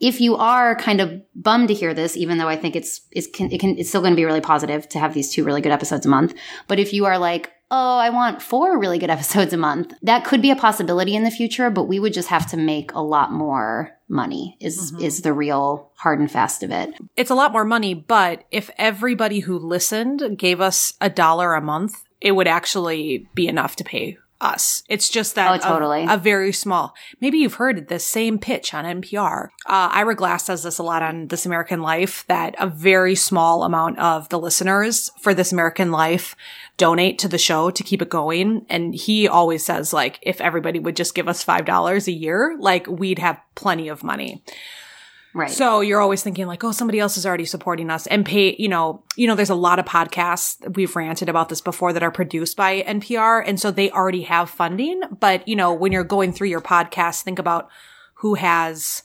if 0.00 0.20
you 0.20 0.36
are 0.36 0.76
kind 0.76 1.00
of 1.00 1.20
bummed 1.34 1.68
to 1.68 1.74
hear 1.74 1.92
this, 1.92 2.16
even 2.16 2.38
though 2.38 2.48
I 2.48 2.56
think 2.56 2.76
it's, 2.76 3.00
it's, 3.10 3.26
can, 3.26 3.50
it 3.50 3.58
can, 3.58 3.78
it's 3.78 3.88
still 3.88 4.00
going 4.00 4.12
to 4.12 4.16
be 4.16 4.24
really 4.24 4.40
positive 4.40 4.88
to 4.90 4.98
have 4.98 5.14
these 5.14 5.32
two 5.32 5.44
really 5.44 5.60
good 5.60 5.72
episodes 5.72 6.06
a 6.06 6.08
month. 6.08 6.34
But 6.68 6.78
if 6.78 6.92
you 6.92 7.06
are 7.06 7.18
like, 7.18 7.52
oh, 7.70 7.98
I 7.98 8.10
want 8.10 8.40
four 8.40 8.78
really 8.78 8.98
good 8.98 9.10
episodes 9.18 9.52
a 9.52 9.56
month, 9.56 9.92
that 10.02 10.24
could 10.24 10.40
be 10.40 10.50
a 10.50 10.56
possibility 10.56 11.16
in 11.16 11.24
the 11.24 11.30
future, 11.30 11.70
but 11.70 11.84
we 11.84 11.98
would 11.98 12.12
just 12.12 12.28
have 12.28 12.48
to 12.50 12.56
make 12.56 12.92
a 12.92 13.00
lot 13.00 13.32
more 13.32 13.90
money 14.08 14.56
is, 14.60 14.92
mm-hmm. 14.92 15.02
is 15.02 15.22
the 15.22 15.32
real 15.32 15.90
hard 15.96 16.20
and 16.20 16.30
fast 16.30 16.62
of 16.62 16.70
it. 16.70 16.94
It's 17.16 17.30
a 17.30 17.34
lot 17.34 17.52
more 17.52 17.64
money, 17.64 17.94
but 17.94 18.44
if 18.50 18.70
everybody 18.78 19.40
who 19.40 19.58
listened 19.58 20.38
gave 20.38 20.60
us 20.60 20.94
a 21.00 21.10
dollar 21.10 21.54
a 21.54 21.60
month, 21.60 21.94
it 22.20 22.32
would 22.32 22.48
actually 22.48 23.28
be 23.34 23.48
enough 23.48 23.76
to 23.76 23.84
pay 23.84 24.16
us. 24.40 24.82
It's 24.88 25.08
just 25.08 25.34
that 25.34 25.50
Oh, 25.50 25.54
a- 25.54 25.58
totally. 25.58 26.06
a, 26.08 26.16
very 26.16 26.52
small. 26.52 26.94
Maybe 27.20 27.38
you've 27.38 27.54
heard 27.54 27.88
the 27.88 27.98
same 27.98 28.38
pitch 28.38 28.72
on 28.74 28.84
NPR. 28.84 29.48
Uh, 29.66 29.88
Ira 29.92 30.14
Glass 30.14 30.46
does 30.46 30.62
this 30.62 30.78
a 30.78 30.82
lot 30.82 31.02
on 31.02 31.28
This 31.28 31.44
American 31.46 31.80
Life. 31.82 32.24
That 32.28 32.54
a 32.58 32.66
very 32.68 33.14
small 33.14 33.64
amount 33.64 33.98
of 33.98 34.28
the 34.28 34.38
listeners 34.38 35.10
for 35.20 35.34
This 35.34 35.52
American 35.52 35.90
Life 35.90 36.36
donate 36.76 37.18
to 37.18 37.28
the 37.28 37.38
show 37.38 37.70
to 37.70 37.82
keep 37.82 38.00
it 38.00 38.08
going. 38.08 38.64
And 38.68 38.94
he 38.94 39.26
always 39.26 39.64
says 39.64 39.92
like, 39.92 40.18
if 40.22 40.40
everybody 40.40 40.78
would 40.78 40.94
just 40.96 41.14
give 41.14 41.26
us 41.28 41.42
five 41.42 41.64
dollars 41.64 42.06
a 42.06 42.12
year, 42.12 42.56
like 42.60 42.86
we'd 42.86 43.18
have 43.18 43.40
plenty 43.56 43.88
of 43.88 44.04
money. 44.04 44.42
Right. 45.34 45.50
So 45.50 45.80
you're 45.80 46.00
always 46.00 46.22
thinking 46.22 46.46
like, 46.46 46.64
oh, 46.64 46.72
somebody 46.72 46.98
else 46.98 47.16
is 47.16 47.26
already 47.26 47.44
supporting 47.44 47.90
us 47.90 48.06
and 48.06 48.24
pay, 48.24 48.56
you 48.58 48.68
know, 48.68 49.04
you 49.14 49.26
know, 49.26 49.34
there's 49.34 49.50
a 49.50 49.54
lot 49.54 49.78
of 49.78 49.84
podcasts. 49.84 50.74
We've 50.74 50.94
ranted 50.96 51.28
about 51.28 51.48
this 51.48 51.60
before 51.60 51.92
that 51.92 52.02
are 52.02 52.10
produced 52.10 52.56
by 52.56 52.82
NPR. 52.82 53.42
And 53.46 53.60
so 53.60 53.70
they 53.70 53.90
already 53.90 54.22
have 54.22 54.48
funding. 54.48 55.02
But, 55.20 55.46
you 55.46 55.54
know, 55.54 55.74
when 55.74 55.92
you're 55.92 56.04
going 56.04 56.32
through 56.32 56.48
your 56.48 56.62
podcast, 56.62 57.22
think 57.22 57.38
about 57.38 57.68
who 58.14 58.34
has 58.34 59.02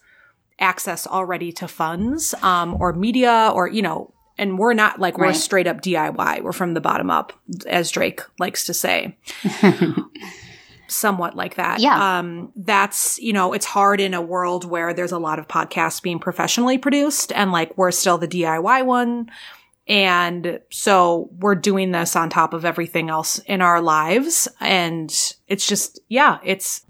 access 0.59 1.05
already 1.05 1.51
to 1.51 1.67
funds, 1.67 2.33
um, 2.41 2.77
or 2.79 2.93
media 2.93 3.51
or, 3.53 3.67
you 3.67 3.81
know, 3.81 4.13
and 4.37 4.57
we're 4.57 4.73
not 4.73 4.99
like 4.99 5.17
we're 5.17 5.33
straight 5.33 5.67
up 5.67 5.81
DIY. 5.81 6.41
We're 6.41 6.53
from 6.53 6.73
the 6.73 6.81
bottom 6.81 7.11
up, 7.11 7.33
as 7.67 7.91
Drake 7.91 8.21
likes 8.39 8.65
to 8.65 8.73
say. 8.73 9.15
Somewhat 10.93 11.35
like 11.35 11.55
that. 11.55 11.79
Yeah. 11.79 12.19
Um, 12.19 12.51
that's, 12.55 13.19
you 13.19 13.33
know, 13.33 13.53
it's 13.53 13.65
hard 13.65 13.99
in 13.99 14.13
a 14.13 14.21
world 14.21 14.65
where 14.65 14.93
there's 14.93 15.11
a 15.11 15.19
lot 15.19 15.39
of 15.39 15.47
podcasts 15.47 16.01
being 16.01 16.19
professionally 16.19 16.77
produced 16.77 17.31
and 17.33 17.51
like 17.51 17.77
we're 17.77 17.91
still 17.91 18.17
the 18.17 18.27
DIY 18.27 18.85
one. 18.85 19.29
And 19.85 20.61
so 20.69 21.29
we're 21.39 21.55
doing 21.55 21.91
this 21.91 22.15
on 22.15 22.29
top 22.29 22.53
of 22.53 22.63
everything 22.63 23.09
else 23.09 23.39
in 23.39 23.61
our 23.61 23.81
lives. 23.81 24.47
And 24.61 25.13
it's 25.47 25.67
just, 25.67 25.99
yeah, 26.07 26.37
it's. 26.43 26.85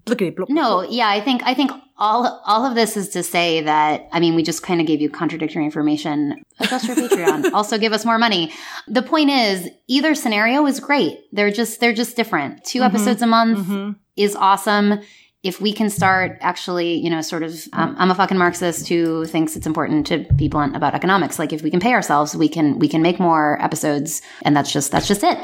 No, 0.49 0.83
yeah, 0.83 1.09
I 1.09 1.19
think 1.19 1.41
I 1.43 1.55
think 1.55 1.71
all 1.97 2.41
all 2.45 2.65
of 2.65 2.75
this 2.75 2.97
is 2.97 3.09
to 3.09 3.23
say 3.23 3.61
that 3.61 4.07
I 4.11 4.19
mean 4.19 4.35
we 4.35 4.43
just 4.43 4.63
kind 4.63 4.81
of 4.81 4.87
gave 4.87 5.01
you 5.01 5.09
contradictory 5.09 5.63
information. 5.63 6.43
Adjust 6.59 6.87
your 6.87 6.95
Patreon. 6.95 7.51
also 7.53 7.77
give 7.77 7.93
us 7.93 8.05
more 8.05 8.17
money. 8.17 8.51
The 8.87 9.03
point 9.03 9.29
is 9.29 9.69
either 9.87 10.15
scenario 10.15 10.65
is 10.65 10.79
great. 10.79 11.19
They're 11.31 11.51
just 11.51 11.79
they're 11.79 11.93
just 11.93 12.15
different. 12.15 12.63
2 12.65 12.79
mm-hmm. 12.79 12.85
episodes 12.85 13.21
a 13.21 13.27
month 13.27 13.59
mm-hmm. 13.67 13.91
is 14.15 14.35
awesome. 14.35 15.01
If 15.43 15.59
we 15.59 15.73
can 15.73 15.89
start 15.89 16.37
actually, 16.39 16.93
you 16.95 17.09
know, 17.09 17.19
sort 17.19 17.43
of, 17.43 17.67
um, 17.73 17.97
I'm 17.99 18.09
a 18.09 18.15
fucking 18.15 18.37
Marxist 18.37 18.87
who 18.87 19.25
thinks 19.25 19.57
it's 19.57 19.67
important 19.67 20.07
to 20.07 20.19
be 20.33 20.47
blunt 20.47 20.73
about 20.73 20.95
economics. 20.95 21.37
Like 21.37 21.51
if 21.51 21.61
we 21.61 21.69
can 21.69 21.81
pay 21.81 21.91
ourselves, 21.91 22.33
we 22.33 22.47
can, 22.47 22.79
we 22.79 22.87
can 22.87 23.01
make 23.01 23.19
more 23.19 23.61
episodes 23.61 24.21
and 24.43 24.55
that's 24.55 24.71
just, 24.71 24.93
that's 24.93 25.05
just 25.05 25.21
it. 25.21 25.37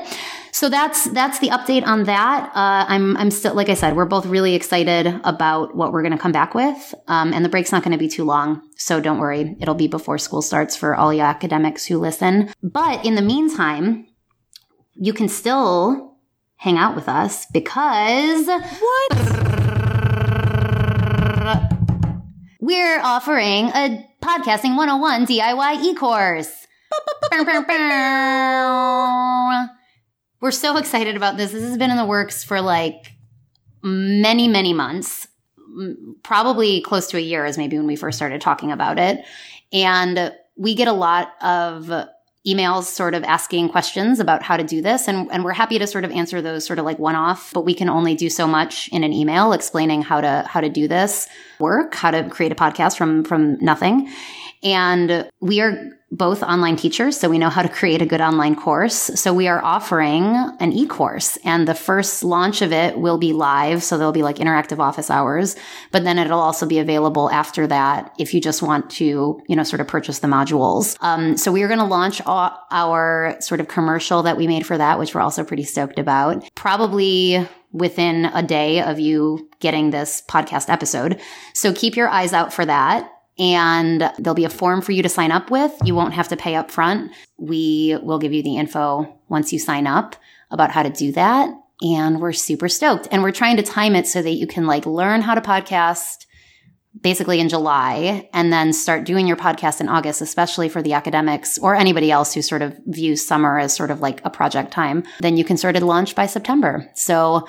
So 0.54 0.70
that's, 0.70 1.04
that's 1.10 1.40
the 1.40 1.50
update 1.50 1.86
on 1.86 2.06
that. 2.06 2.50
Uh, 2.56 2.86
I'm, 2.88 3.18
I'm 3.18 3.30
still, 3.30 3.54
like 3.54 3.68
I 3.68 3.74
said, 3.74 3.98
we're 3.98 4.06
both 4.06 4.26
really 4.26 4.56
excited 4.56 5.20
about 5.26 5.76
what 5.76 5.92
we're 5.92 6.02
going 6.02 6.14
to 6.14 6.18
come 6.18 6.32
back 6.32 6.56
with. 6.56 6.96
Um, 7.10 7.34
and 7.34 7.44
the 7.44 7.50
break's 7.50 7.74
not 7.74 7.84
going 7.84 7.92
to 7.92 7.98
be 7.98 8.08
too 8.08 8.24
long. 8.24 8.62
So 8.78 9.02
don't 9.02 9.20
worry. 9.20 9.58
It'll 9.60 9.76
be 9.76 9.88
before 9.88 10.18
school 10.18 10.42
starts 10.42 10.78
for 10.78 10.96
all 10.96 11.14
you 11.14 11.22
academics 11.22 11.86
who 11.86 11.98
listen. 11.98 12.54
But 12.64 13.06
in 13.06 13.16
the 13.16 13.22
meantime, 13.22 14.08
you 14.96 15.12
can 15.12 15.28
still 15.28 16.16
hang 16.56 16.78
out 16.78 16.96
with 16.96 17.10
us 17.10 17.46
because 17.48 18.48
we're 22.60 23.00
offering 23.00 23.68
a 23.70 24.06
podcasting 24.22 24.76
101 24.76 25.26
DIY 25.26 25.84
e-course. 25.84 26.68
We're 30.42 30.52
so 30.52 30.78
excited 30.78 31.16
about 31.16 31.38
this. 31.38 31.52
This 31.52 31.64
has 31.64 31.78
been 31.78 31.92
in 31.92 31.98
the 31.98 32.06
works 32.06 32.44
for 32.44 32.62
like 32.62 33.14
many, 33.82 34.48
many 34.48 34.74
months. 34.74 35.28
Mm, 35.78 35.96
probably 36.24 36.82
close 36.82 37.08
to 37.08 37.18
a 37.18 37.22
year 37.22 37.46
is 37.46 37.58
maybe 37.58 37.78
when 37.78 37.88
we 37.88 37.96
first 37.96 38.18
started 38.18 38.42
talking 38.42 38.72
about 38.72 39.00
it. 39.00 39.24
And 39.72 40.34
we 40.56 40.76
get 40.76 40.88
a 40.88 40.94
lot 40.94 41.34
of 41.42 41.92
emails 42.54 42.84
sort 42.84 43.14
of 43.14 43.24
asking 43.24 43.70
questions 43.70 44.20
about 44.20 44.44
how 44.44 44.58
to 44.58 44.64
do 44.64 44.82
this. 44.82 45.08
And, 45.08 45.32
and 45.32 45.44
we're 45.44 45.54
happy 45.54 45.80
to 45.80 45.88
sort 45.88 46.06
of 46.06 46.12
answer 46.12 46.42
those 46.42 46.66
sort 46.66 46.80
of 46.80 46.86
like 46.86 47.00
one 47.00 47.16
off, 47.16 47.52
but 47.54 47.66
we 47.66 47.74
can 47.74 47.90
only 47.90 48.16
do 48.16 48.30
so 48.30 48.48
much 48.48 48.90
in 48.90 49.04
an 49.04 49.14
email 49.14 49.54
explaining 49.54 50.02
how 50.02 50.22
to, 50.22 50.44
how 50.48 50.62
to 50.62 50.70
do 50.70 50.88
this 50.88 51.28
work, 51.60 51.96
how 51.96 52.12
to 52.12 52.30
create 52.30 52.52
a 52.52 52.56
podcast 52.56 52.98
from, 52.98 53.24
from 53.24 53.58
nothing. 53.60 54.10
And 54.64 55.30
we 55.40 55.62
are 55.62 55.92
both 56.12 56.42
online 56.42 56.76
teachers, 56.76 57.20
so 57.20 57.30
we 57.30 57.38
know 57.38 57.50
how 57.50 57.62
to 57.62 57.70
create 57.70 58.02
a 58.02 58.06
good 58.06 58.22
online 58.22 58.56
course. 58.56 58.94
So 58.94 59.32
we 59.32 59.48
are 59.48 59.64
offering 59.64 60.24
an 60.60 60.74
e-course 60.74 61.38
and 61.44 61.68
the 61.68 61.76
first 61.76 62.24
launch 62.24 62.64
of 62.64 62.74
it 62.74 62.98
will 62.98 63.20
be 63.20 63.32
live. 63.32 63.84
So 63.84 63.98
there'll 63.98 64.12
be 64.12 64.24
like 64.24 64.38
interactive 64.38 64.80
office 64.80 65.12
hours, 65.12 65.56
but 65.92 66.04
then 66.04 66.18
it'll 66.18 66.40
also 66.40 66.66
be 66.66 66.80
available 66.80 67.30
after 67.30 67.68
that 67.68 68.14
if 68.18 68.34
you 68.34 68.42
just 68.42 68.64
want 68.64 68.90
to, 68.92 69.40
you 69.48 69.56
know, 69.56 69.64
sort 69.64 69.82
of 69.82 69.88
purchase 69.88 70.20
the 70.20 70.28
modules. 70.28 70.98
Um, 71.02 71.38
so 71.38 71.52
we 71.52 71.62
are 71.62 71.68
going 71.68 71.80
to 71.80 71.86
launch 71.86 72.22
our, 72.26 72.58
our 72.72 73.38
sort 73.40 73.60
of 73.62 73.68
commercial 73.68 74.24
that 74.24 74.36
we 74.36 74.48
made 74.48 74.66
for 74.66 74.78
that, 74.78 74.98
which 74.98 75.14
we're 75.14 75.22
also 75.22 75.44
pretty 75.44 75.64
stoked 75.64 76.00
about. 76.00 76.44
Probably 76.56 77.48
within 77.72 78.26
a 78.26 78.42
day 78.42 78.82
of 78.82 79.00
you 79.00 79.48
getting 79.60 79.92
this 79.92 80.24
podcast 80.28 80.70
episode. 80.70 81.22
So 81.54 81.72
keep 81.72 81.96
your 81.96 82.10
eyes 82.10 82.34
out 82.34 82.52
for 82.52 82.66
that 82.66 83.12
and 83.40 84.02
there'll 84.18 84.36
be 84.36 84.46
a 84.46 84.50
form 84.50 84.82
for 84.82 84.92
you 84.92 85.02
to 85.02 85.10
sign 85.10 85.32
up 85.32 85.50
with. 85.50 85.72
You 85.84 85.96
won't 85.96 86.14
have 86.14 86.28
to 86.28 86.38
pay 86.38 86.56
up 86.56 86.70
front. 86.70 87.12
We 87.38 87.98
will 88.04 88.20
give 88.20 88.34
you 88.34 88.44
the 88.44 88.58
info 88.58 89.20
once 89.30 89.54
you 89.54 89.60
sign 89.60 89.88
up 89.88 90.16
about 90.52 90.72
how 90.72 90.84
to 90.84 90.90
do 90.90 91.12
that. 91.14 91.50
And 91.82 92.20
we're 92.20 92.34
super 92.34 92.68
stoked. 92.68 93.08
And 93.12 93.24
we're 93.24 93.32
trying 93.32 93.56
to 93.56 93.64
time 93.64 93.96
it 93.96 94.06
so 94.06 94.22
that 94.22 94.32
you 94.32 94.46
can 94.46 94.68
like 94.68 94.86
learn 94.86 95.22
how 95.22 95.36
to 95.36 95.42
podcast 95.42 96.26
basically 97.02 97.40
in 97.40 97.48
July 97.48 98.28
and 98.34 98.52
then 98.52 98.74
start 98.74 99.06
doing 99.06 99.28
your 99.28 99.38
podcast 99.38 99.80
in 99.80 99.88
August, 99.88 100.22
especially 100.22 100.68
for 100.68 100.82
the 100.82 100.94
academics 100.94 101.58
or 101.60 101.76
anybody 101.76 102.12
else 102.12 102.34
who 102.34 102.42
sort 102.42 102.62
of 102.62 102.78
views 102.88 103.26
summer 103.26 103.58
as 103.58 103.74
sort 103.74 103.92
of 103.92 104.02
like 104.02 104.20
a 104.26 104.30
project 104.30 104.72
time. 104.72 105.04
Then 105.20 105.38
you 105.38 105.46
can 105.46 105.56
sort 105.56 105.78
of 105.78 105.84
launch 105.84 106.16
by 106.16 106.26
September. 106.26 106.90
So 106.96 107.48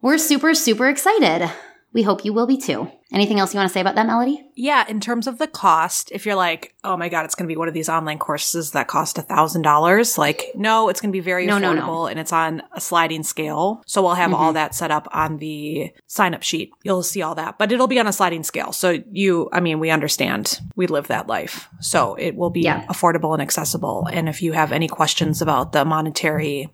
we're 0.00 0.18
super, 0.18 0.54
super 0.54 0.88
excited. 0.88 1.50
We 1.94 2.02
hope 2.02 2.24
you 2.24 2.32
will 2.32 2.46
be 2.48 2.56
too. 2.58 2.90
Anything 3.12 3.38
else 3.38 3.54
you 3.54 3.58
want 3.58 3.68
to 3.70 3.72
say 3.72 3.80
about 3.80 3.94
that, 3.94 4.06
Melody? 4.08 4.44
Yeah, 4.56 4.84
in 4.88 4.98
terms 5.00 5.28
of 5.28 5.38
the 5.38 5.46
cost, 5.46 6.10
if 6.10 6.26
you're 6.26 6.34
like, 6.34 6.74
oh 6.82 6.96
my 6.96 7.08
god, 7.08 7.24
it's 7.24 7.36
going 7.36 7.46
to 7.48 7.52
be 7.52 7.56
one 7.56 7.68
of 7.68 7.74
these 7.74 7.88
online 7.88 8.18
courses 8.18 8.72
that 8.72 8.88
cost 8.88 9.16
a 9.16 9.22
thousand 9.22 9.62
dollars, 9.62 10.18
like, 10.18 10.50
no, 10.56 10.88
it's 10.88 11.00
going 11.00 11.12
to 11.12 11.16
be 11.16 11.20
very 11.20 11.46
No, 11.46 11.58
affordable 11.58 11.76
no, 11.76 11.86
no. 11.86 12.06
and 12.08 12.18
it's 12.18 12.32
on 12.32 12.62
a 12.72 12.80
sliding 12.80 13.22
scale. 13.22 13.82
So 13.86 14.02
we'll 14.02 14.14
have 14.14 14.32
Mm-hmm. 14.32 14.42
all 14.42 14.52
that 14.54 14.74
set 14.74 14.90
up 14.90 15.06
on 15.12 15.36
the 15.36 15.92
sign 16.08 16.34
up 16.34 16.42
sheet. 16.42 16.70
You'll 16.82 17.04
see 17.04 17.22
all 17.22 17.36
that, 17.36 17.56
but 17.58 17.70
it'll 17.70 17.86
be 17.86 18.00
on 18.00 18.08
a 18.08 18.12
sliding 18.12 18.42
scale. 18.42 18.72
So 18.72 18.98
you, 19.12 19.48
I 19.52 19.60
mean, 19.60 19.78
we 19.78 19.90
understand 19.90 20.58
we 20.74 20.88
live 20.88 21.06
that 21.08 21.28
life. 21.28 21.68
So 21.80 22.16
it 22.16 22.34
will 22.34 22.50
be 22.50 22.62
Yeah. 22.62 22.84
affordable 22.86 23.34
and 23.34 23.42
accessible. 23.42 24.08
And 24.12 24.28
if 24.28 24.42
you 24.42 24.50
have 24.52 24.72
any 24.72 24.88
questions 24.88 25.40
about 25.40 25.70
the 25.70 25.84
monetary 25.84 26.68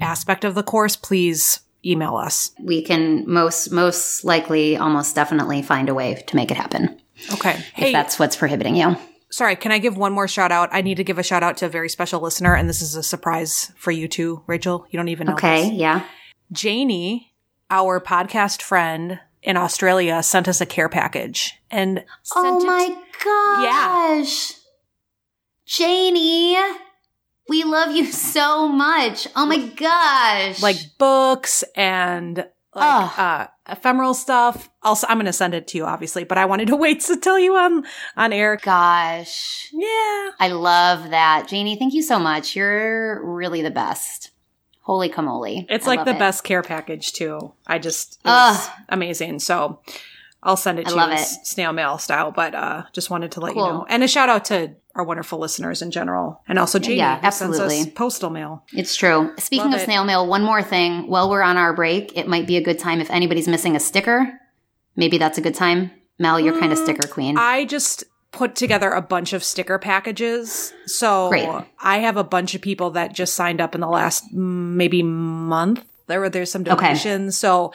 aspect 0.00 0.44
of 0.44 0.54
the 0.54 0.62
course, 0.62 0.96
please 0.96 1.60
email 1.84 2.16
us. 2.16 2.50
We 2.60 2.82
can 2.82 3.24
most 3.30 3.70
most 3.72 4.24
likely 4.24 4.76
almost 4.76 5.14
definitely 5.14 5.62
find 5.62 5.88
a 5.88 5.94
way 5.94 6.22
to 6.26 6.36
make 6.36 6.50
it 6.50 6.56
happen 6.56 7.00
Okay. 7.32 7.52
if 7.52 7.64
Hey, 7.74 7.92
that's 7.92 8.18
what's 8.18 8.36
prohibiting 8.36 8.76
you. 8.76 8.96
sorry, 9.30 9.56
can 9.56 9.72
I 9.72 9.78
give 9.78 9.96
one 9.96 10.12
more 10.12 10.28
shout 10.28 10.52
out? 10.52 10.68
I 10.72 10.80
need 10.82 10.96
to 10.96 11.04
give 11.04 11.18
a 11.18 11.22
shout 11.22 11.42
out 11.42 11.56
to 11.58 11.66
a 11.66 11.68
very 11.68 11.88
special 11.88 12.20
listener, 12.20 12.54
and 12.54 12.68
this 12.68 12.82
is 12.82 12.94
a 12.96 13.02
surprise 13.02 13.72
for 13.76 13.90
you 13.90 14.08
too, 14.08 14.42
Rachel. 14.46 14.86
You 14.90 14.96
don't 14.98 15.08
even 15.08 15.26
know. 15.26 15.34
Okay, 15.34 15.62
this. 15.70 15.72
yeah. 15.72 16.04
Janie, 16.52 17.32
our 17.70 18.00
podcast 18.00 18.62
friend 18.62 19.18
in 19.42 19.56
Australia, 19.56 20.22
sent 20.22 20.48
us 20.48 20.60
a 20.60 20.66
care 20.66 20.88
package 20.88 21.54
and 21.70 22.04
Oh 22.34 22.60
it- 22.60 22.66
my 22.66 22.96
gosh. 23.24 24.52
Janie, 25.66 26.56
we 27.48 27.64
love 27.64 27.94
you 27.94 28.06
so 28.06 28.68
much. 28.68 29.28
Oh 29.36 29.46
my 29.46 29.58
gosh. 29.58 30.62
like 30.62 30.76
books 30.98 31.64
and 31.76 32.46
like 32.74 33.18
uh 33.18 33.46
ephemeral 33.68 34.14
stuff. 34.14 34.68
Also, 34.82 35.06
I'm 35.08 35.16
going 35.16 35.26
to 35.26 35.32
send 35.32 35.54
it 35.54 35.66
to 35.68 35.78
you, 35.78 35.84
obviously, 35.84 36.24
but 36.24 36.38
I 36.38 36.44
wanted 36.44 36.68
to 36.68 36.76
wait 36.84 37.00
to 37.02 37.16
tell 37.16 37.38
you 37.38 37.56
on 37.56 37.84
on 38.16 38.32
air. 38.32 38.56
gosh. 38.62 39.68
Yeah. 39.72 40.30
I 40.40 40.48
love 40.48 41.10
that. 41.10 41.48
Janie, 41.48 41.76
thank 41.76 41.94
you 41.94 42.02
so 42.02 42.18
much. 42.18 42.56
You're 42.56 43.24
really 43.24 43.62
the 43.62 43.70
best. 43.70 44.30
Holy 44.82 45.08
camole. 45.08 45.64
It's 45.70 45.86
I 45.86 45.94
like 45.94 46.04
the 46.04 46.14
it. 46.14 46.18
best 46.18 46.44
care 46.44 46.62
package 46.62 47.12
too. 47.14 47.54
I 47.66 47.78
just 47.78 48.20
it 48.24 48.28
was 48.28 48.68
amazing. 48.90 49.38
So 49.38 49.80
I'll 50.44 50.56
send 50.56 50.78
it 50.78 50.86
I 50.86 50.90
to 50.90 50.96
love 50.96 51.10
you 51.10 51.16
it. 51.16 51.26
snail 51.46 51.72
mail 51.72 51.98
style, 51.98 52.30
but 52.30 52.54
uh 52.54 52.84
just 52.92 53.10
wanted 53.10 53.32
to 53.32 53.40
let 53.40 53.54
Cool. 53.54 53.64
you 53.66 53.72
know. 53.72 53.86
And 53.88 54.02
a 54.04 54.08
shout 54.08 54.28
out 54.28 54.44
to 54.46 54.76
our 54.94 55.02
wonderful 55.02 55.38
listeners 55.40 55.82
in 55.82 55.90
general. 55.90 56.40
And 56.46 56.58
also 56.58 56.78
Jamie 56.78 56.98
Yeah, 56.98 57.16
who 57.16 57.30
sends 57.32 57.58
us 57.58 57.60
absolutely. 57.72 57.90
postal 57.92 58.30
mail. 58.30 58.62
It's 58.72 58.94
true. 58.94 59.32
Speaking 59.38 59.64
Love 59.70 59.74
of 59.74 59.80
it. 59.80 59.84
snail 59.86 60.04
mail, 60.04 60.26
one 60.26 60.44
more 60.44 60.62
thing. 60.62 61.08
While 61.08 61.30
we're 61.30 61.42
on 61.42 61.56
our 61.56 61.72
break, 61.74 62.16
it 62.16 62.28
might 62.28 62.46
be 62.46 62.56
a 62.56 62.62
good 62.62 62.78
time 62.78 63.00
if 63.00 63.10
anybody's 63.10 63.48
missing 63.48 63.74
a 63.74 63.80
sticker. 63.80 64.38
Maybe 64.94 65.18
that's 65.18 65.38
a 65.38 65.40
good 65.40 65.54
time. 65.56 65.90
Mel, 66.20 66.38
you're 66.38 66.58
kind 66.60 66.70
of 66.70 66.78
sticker 66.78 67.08
queen. 67.08 67.34
Mm, 67.34 67.40
I 67.40 67.64
just 67.64 68.04
put 68.30 68.54
together 68.54 68.90
a 68.90 69.02
bunch 69.02 69.32
of 69.32 69.42
sticker 69.42 69.78
packages. 69.80 70.72
So 70.86 71.28
Great. 71.30 71.48
I 71.80 71.98
have 71.98 72.16
a 72.16 72.22
bunch 72.24 72.54
of 72.54 72.60
people 72.62 72.90
that 72.90 73.12
just 73.14 73.34
signed 73.34 73.60
up 73.60 73.74
in 73.74 73.80
the 73.80 73.88
last 73.88 74.24
mm, 74.32 74.74
maybe 74.74 75.02
month. 75.02 75.84
There 76.06 76.20
were 76.20 76.28
there's 76.28 76.52
some 76.52 76.62
Okay. 76.62 76.74
donations. 76.74 77.36
So 77.38 77.72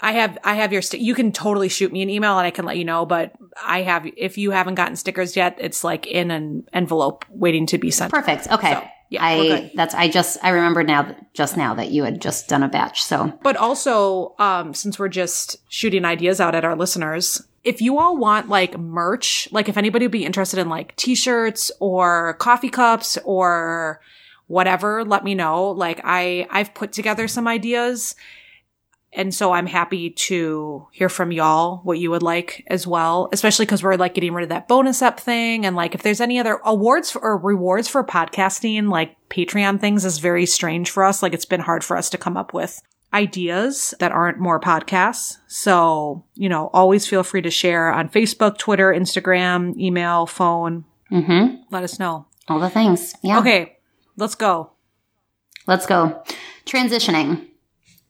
I 0.00 0.12
have 0.12 0.38
I 0.42 0.54
have 0.54 0.72
your 0.72 0.82
sti- 0.82 0.98
you 0.98 1.14
can 1.14 1.32
totally 1.32 1.68
shoot 1.68 1.92
me 1.92 2.02
an 2.02 2.10
email 2.10 2.38
and 2.38 2.46
I 2.46 2.50
can 2.50 2.64
let 2.64 2.76
you 2.76 2.84
know, 2.84 3.06
but 3.06 3.32
I 3.64 3.82
have 3.82 4.06
if 4.16 4.36
you 4.36 4.50
haven't 4.50 4.74
gotten 4.74 4.96
stickers 4.96 5.36
yet, 5.36 5.56
it's 5.60 5.84
like 5.84 6.06
in 6.06 6.30
an 6.30 6.68
envelope 6.72 7.24
waiting 7.30 7.66
to 7.66 7.78
be 7.78 7.90
sent. 7.90 8.12
Perfect. 8.12 8.50
Okay. 8.50 8.72
So, 8.72 8.82
yeah, 9.10 9.24
I 9.24 9.70
that's 9.74 9.94
I 9.94 10.08
just 10.08 10.38
I 10.42 10.50
remember 10.50 10.82
now 10.82 11.14
just 11.32 11.56
now 11.56 11.74
that 11.74 11.90
you 11.90 12.04
had 12.04 12.20
just 12.20 12.48
done 12.48 12.62
a 12.62 12.68
batch. 12.68 13.04
So 13.04 13.38
But 13.42 13.56
also, 13.56 14.34
um, 14.38 14.74
since 14.74 14.98
we're 14.98 15.08
just 15.08 15.56
shooting 15.68 16.04
ideas 16.04 16.40
out 16.40 16.54
at 16.54 16.64
our 16.64 16.74
listeners, 16.74 17.42
if 17.62 17.80
you 17.80 17.98
all 17.98 18.16
want 18.16 18.48
like 18.48 18.76
merch, 18.76 19.48
like 19.52 19.68
if 19.68 19.76
anybody 19.76 20.06
would 20.06 20.12
be 20.12 20.24
interested 20.24 20.58
in 20.58 20.68
like 20.68 20.96
t-shirts 20.96 21.70
or 21.80 22.34
coffee 22.34 22.68
cups 22.68 23.16
or 23.24 24.00
whatever, 24.48 25.04
let 25.04 25.24
me 25.24 25.34
know. 25.34 25.70
Like 25.70 26.00
I, 26.04 26.46
I've 26.50 26.74
put 26.74 26.92
together 26.92 27.28
some 27.28 27.48
ideas 27.48 28.14
And 29.14 29.34
so 29.34 29.52
I'm 29.52 29.66
happy 29.66 30.10
to 30.10 30.88
hear 30.90 31.08
from 31.08 31.30
y'all 31.30 31.78
what 31.84 31.98
you 31.98 32.10
would 32.10 32.22
like 32.22 32.64
as 32.66 32.86
well, 32.86 33.28
especially 33.32 33.64
because 33.64 33.82
we're 33.82 33.96
like 33.96 34.14
getting 34.14 34.34
rid 34.34 34.42
of 34.42 34.48
that 34.48 34.66
bonus 34.66 35.02
up 35.02 35.20
thing. 35.20 35.64
And 35.64 35.76
like 35.76 35.94
if 35.94 36.02
there's 36.02 36.20
any 36.20 36.38
other 36.38 36.60
awards 36.64 37.12
for, 37.12 37.22
or 37.22 37.38
rewards 37.38 37.86
for 37.86 38.04
podcasting, 38.04 38.90
like 38.90 39.16
Patreon 39.30 39.80
things 39.80 40.04
is 40.04 40.18
very 40.18 40.46
strange 40.46 40.90
for 40.90 41.04
us. 41.04 41.22
Like 41.22 41.32
it's 41.32 41.44
been 41.44 41.60
hard 41.60 41.84
for 41.84 41.96
us 41.96 42.10
to 42.10 42.18
come 42.18 42.36
up 42.36 42.52
with 42.52 42.82
ideas 43.12 43.94
that 44.00 44.10
aren't 44.10 44.40
more 44.40 44.60
podcasts. 44.60 45.38
So, 45.46 46.24
you 46.34 46.48
know, 46.48 46.68
always 46.72 47.06
feel 47.06 47.22
free 47.22 47.42
to 47.42 47.50
share 47.50 47.92
on 47.92 48.08
Facebook, 48.08 48.58
Twitter, 48.58 48.92
Instagram, 48.92 49.78
email, 49.78 50.26
phone. 50.26 50.84
Mm-hmm. 51.12 51.62
Let 51.70 51.84
us 51.84 52.00
know. 52.00 52.26
All 52.48 52.58
the 52.58 52.68
things. 52.68 53.14
Yeah. 53.22 53.38
Okay, 53.38 53.78
let's 54.16 54.34
go. 54.34 54.72
Let's 55.66 55.86
go. 55.86 56.22
Transitioning. 56.66 57.46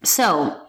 So, 0.02 0.63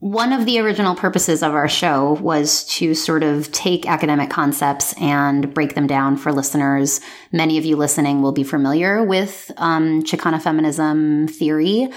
one 0.00 0.32
of 0.32 0.46
the 0.46 0.60
original 0.60 0.94
purposes 0.94 1.42
of 1.42 1.54
our 1.54 1.68
show 1.68 2.12
was 2.20 2.64
to 2.66 2.94
sort 2.94 3.24
of 3.24 3.50
take 3.50 3.84
academic 3.88 4.30
concepts 4.30 4.94
and 5.00 5.52
break 5.52 5.74
them 5.74 5.88
down 5.88 6.16
for 6.16 6.32
listeners. 6.32 7.00
Many 7.32 7.58
of 7.58 7.64
you 7.64 7.74
listening 7.74 8.22
will 8.22 8.30
be 8.30 8.44
familiar 8.44 9.02
with 9.02 9.50
um, 9.56 10.04
Chicana 10.04 10.40
feminism 10.40 11.26
theory 11.26 11.88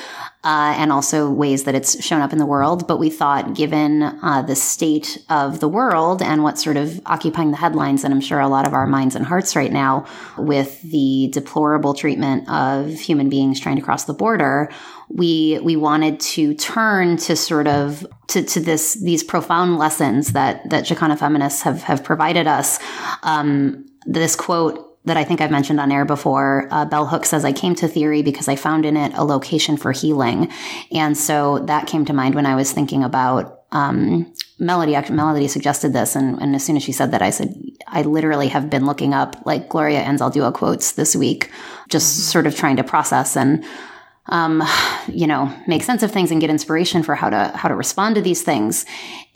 uh, 0.43 0.73
and 0.77 0.91
also 0.91 1.29
ways 1.29 1.65
that 1.65 1.75
it's 1.75 2.03
shown 2.03 2.21
up 2.21 2.33
in 2.33 2.39
the 2.39 2.45
world. 2.45 2.87
But 2.87 2.97
we 2.97 3.11
thought, 3.11 3.53
given 3.53 4.01
uh, 4.01 4.41
the 4.47 4.55
state 4.55 5.23
of 5.29 5.59
the 5.59 5.69
world 5.69 6.23
and 6.23 6.41
what's 6.41 6.63
sort 6.63 6.77
of 6.77 6.99
occupying 7.05 7.51
the 7.51 7.57
headlines, 7.57 8.03
and 8.03 8.11
I'm 8.11 8.21
sure 8.21 8.39
a 8.39 8.47
lot 8.47 8.65
of 8.65 8.73
our 8.73 8.87
minds 8.87 9.15
and 9.15 9.23
hearts 9.23 9.55
right 9.55 9.71
now, 9.71 10.07
with 10.39 10.81
the 10.81 11.29
deplorable 11.31 11.93
treatment 11.93 12.49
of 12.49 12.89
human 12.99 13.29
beings 13.29 13.59
trying 13.59 13.75
to 13.75 13.83
cross 13.83 14.05
the 14.05 14.13
border, 14.15 14.71
we 15.13 15.59
we 15.61 15.75
wanted 15.75 16.19
to 16.19 16.53
turn 16.55 17.17
to 17.17 17.35
sort 17.35 17.67
of 17.67 18.05
to, 18.27 18.43
to 18.43 18.59
this 18.59 18.93
these 18.95 19.23
profound 19.23 19.77
lessons 19.77 20.33
that 20.33 20.69
that 20.69 20.85
Chicana 20.85 21.17
feminists 21.17 21.61
have 21.63 21.83
have 21.83 22.03
provided 22.03 22.47
us. 22.47 22.79
Um, 23.23 23.85
this 24.05 24.35
quote 24.35 24.87
that 25.05 25.17
I 25.17 25.23
think 25.23 25.41
I've 25.41 25.51
mentioned 25.51 25.79
on 25.79 25.91
air 25.91 26.05
before. 26.05 26.67
Uh, 26.69 26.85
Bell 26.85 27.07
Hooks 27.07 27.29
says, 27.29 27.43
I 27.43 27.53
came 27.53 27.73
to 27.75 27.87
theory 27.87 28.21
because 28.21 28.47
I 28.47 28.55
found 28.55 28.85
in 28.85 28.95
it 28.95 29.13
a 29.15 29.23
location 29.23 29.75
for 29.75 29.91
healing. 29.91 30.51
And 30.91 31.17
so 31.17 31.59
that 31.59 31.87
came 31.87 32.05
to 32.05 32.13
mind 32.13 32.35
when 32.35 32.45
I 32.45 32.55
was 32.55 32.71
thinking 32.71 33.03
about 33.03 33.61
um, 33.71 34.31
Melody. 34.59 34.95
Melody 35.11 35.47
suggested 35.47 35.91
this. 35.93 36.15
And, 36.15 36.39
and 36.39 36.55
as 36.55 36.63
soon 36.63 36.77
as 36.77 36.83
she 36.83 36.91
said 36.91 37.11
that, 37.11 37.23
I 37.23 37.31
said, 37.31 37.55
I 37.87 38.03
literally 38.03 38.49
have 38.49 38.69
been 38.69 38.85
looking 38.85 39.13
up 39.15 39.43
like 39.43 39.69
Gloria 39.69 40.03
Anzaldúa 40.03 40.53
quotes 40.53 40.91
this 40.91 41.15
week, 41.15 41.49
just 41.89 42.13
mm-hmm. 42.13 42.31
sort 42.31 42.45
of 42.45 42.55
trying 42.55 42.75
to 42.75 42.83
process 42.83 43.35
and 43.35 43.65
um, 44.31 44.63
you 45.09 45.27
know, 45.27 45.53
make 45.67 45.83
sense 45.83 46.03
of 46.03 46.11
things 46.11 46.31
and 46.31 46.39
get 46.39 46.49
inspiration 46.49 47.03
for 47.03 47.15
how 47.15 47.29
to 47.29 47.51
how 47.55 47.67
to 47.67 47.75
respond 47.75 48.15
to 48.15 48.21
these 48.21 48.41
things. 48.41 48.85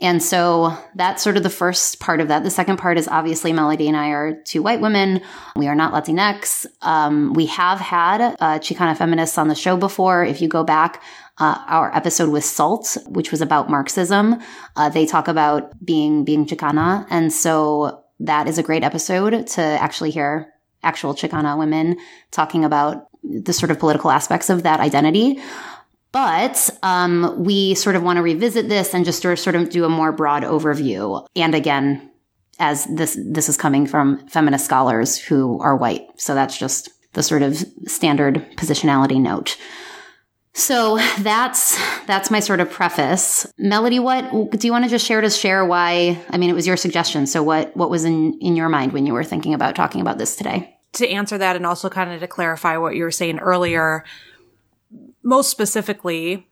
And 0.00 0.22
so 0.22 0.76
that's 0.94 1.22
sort 1.22 1.36
of 1.36 1.42
the 1.42 1.50
first 1.50 2.00
part 2.00 2.20
of 2.20 2.28
that. 2.28 2.42
The 2.42 2.50
second 2.50 2.78
part 2.78 2.98
is 2.98 3.06
obviously 3.06 3.52
Melody 3.52 3.88
and 3.88 3.96
I 3.96 4.08
are 4.08 4.42
two 4.42 4.62
white 4.62 4.80
women. 4.80 5.20
We 5.54 5.68
are 5.68 5.74
not 5.74 5.92
Latinx. 5.92 6.66
Um, 6.82 7.34
we 7.34 7.46
have 7.46 7.78
had 7.78 8.20
uh, 8.40 8.58
Chicana 8.58 8.96
feminists 8.96 9.38
on 9.38 9.48
the 9.48 9.54
show 9.54 9.76
before. 9.76 10.24
If 10.24 10.40
you 10.40 10.48
go 10.48 10.64
back, 10.64 11.02
uh, 11.38 11.62
our 11.66 11.94
episode 11.94 12.30
with 12.30 12.44
Salt, 12.44 12.96
which 13.06 13.30
was 13.30 13.42
about 13.42 13.68
Marxism, 13.68 14.40
uh, 14.76 14.88
they 14.88 15.04
talk 15.04 15.28
about 15.28 15.84
being 15.84 16.24
being 16.24 16.46
Chicana, 16.46 17.06
and 17.10 17.30
so 17.30 18.02
that 18.20 18.48
is 18.48 18.56
a 18.56 18.62
great 18.62 18.82
episode 18.82 19.46
to 19.48 19.60
actually 19.60 20.10
hear 20.10 20.54
actual 20.82 21.14
Chicana 21.14 21.58
women 21.58 21.96
talking 22.30 22.64
about 22.64 23.08
the 23.22 23.52
sort 23.52 23.70
of 23.70 23.78
political 23.78 24.10
aspects 24.10 24.50
of 24.50 24.62
that 24.62 24.80
identity. 24.80 25.40
But 26.12 26.70
um, 26.82 27.34
we 27.44 27.74
sort 27.74 27.96
of 27.96 28.02
want 28.02 28.16
to 28.16 28.22
revisit 28.22 28.68
this 28.68 28.94
and 28.94 29.04
just 29.04 29.20
sort 29.20 29.54
of 29.54 29.68
do 29.68 29.84
a 29.84 29.88
more 29.88 30.12
broad 30.12 30.44
overview. 30.44 31.26
And 31.36 31.54
again, 31.54 32.10
as 32.58 32.86
this 32.86 33.18
this 33.22 33.48
is 33.48 33.56
coming 33.56 33.86
from 33.86 34.26
feminist 34.28 34.64
scholars 34.64 35.18
who 35.18 35.60
are 35.60 35.76
white, 35.76 36.06
so 36.16 36.34
that's 36.34 36.56
just 36.56 36.88
the 37.12 37.22
sort 37.22 37.42
of 37.42 37.56
standard 37.86 38.46
positionality 38.56 39.20
note. 39.20 39.58
So 40.54 40.96
that's 41.18 41.78
that's 42.06 42.30
my 42.30 42.40
sort 42.40 42.60
of 42.60 42.70
preface. 42.70 43.46
Melody, 43.58 43.98
what 43.98 44.30
do 44.52 44.66
you 44.66 44.72
want 44.72 44.84
to 44.86 44.90
just 44.90 45.04
share 45.04 45.20
to 45.20 45.28
share 45.28 45.66
why? 45.66 46.18
I 46.30 46.38
mean, 46.38 46.48
it 46.48 46.54
was 46.54 46.66
your 46.66 46.78
suggestion. 46.78 47.26
So 47.26 47.42
what 47.42 47.76
what 47.76 47.90
was 47.90 48.06
in 48.06 48.38
in 48.40 48.56
your 48.56 48.70
mind 48.70 48.92
when 48.92 49.04
you 49.04 49.12
were 49.12 49.24
thinking 49.24 49.52
about 49.52 49.76
talking 49.76 50.00
about 50.00 50.16
this 50.16 50.34
today? 50.34 50.75
To 50.96 51.08
answer 51.08 51.38
that 51.38 51.56
and 51.56 51.66
also 51.66 51.88
kind 51.88 52.12
of 52.12 52.20
to 52.20 52.26
clarify 52.26 52.76
what 52.76 52.96
you 52.96 53.04
were 53.04 53.10
saying 53.10 53.38
earlier, 53.38 54.04
most 55.22 55.50
specifically, 55.50 56.48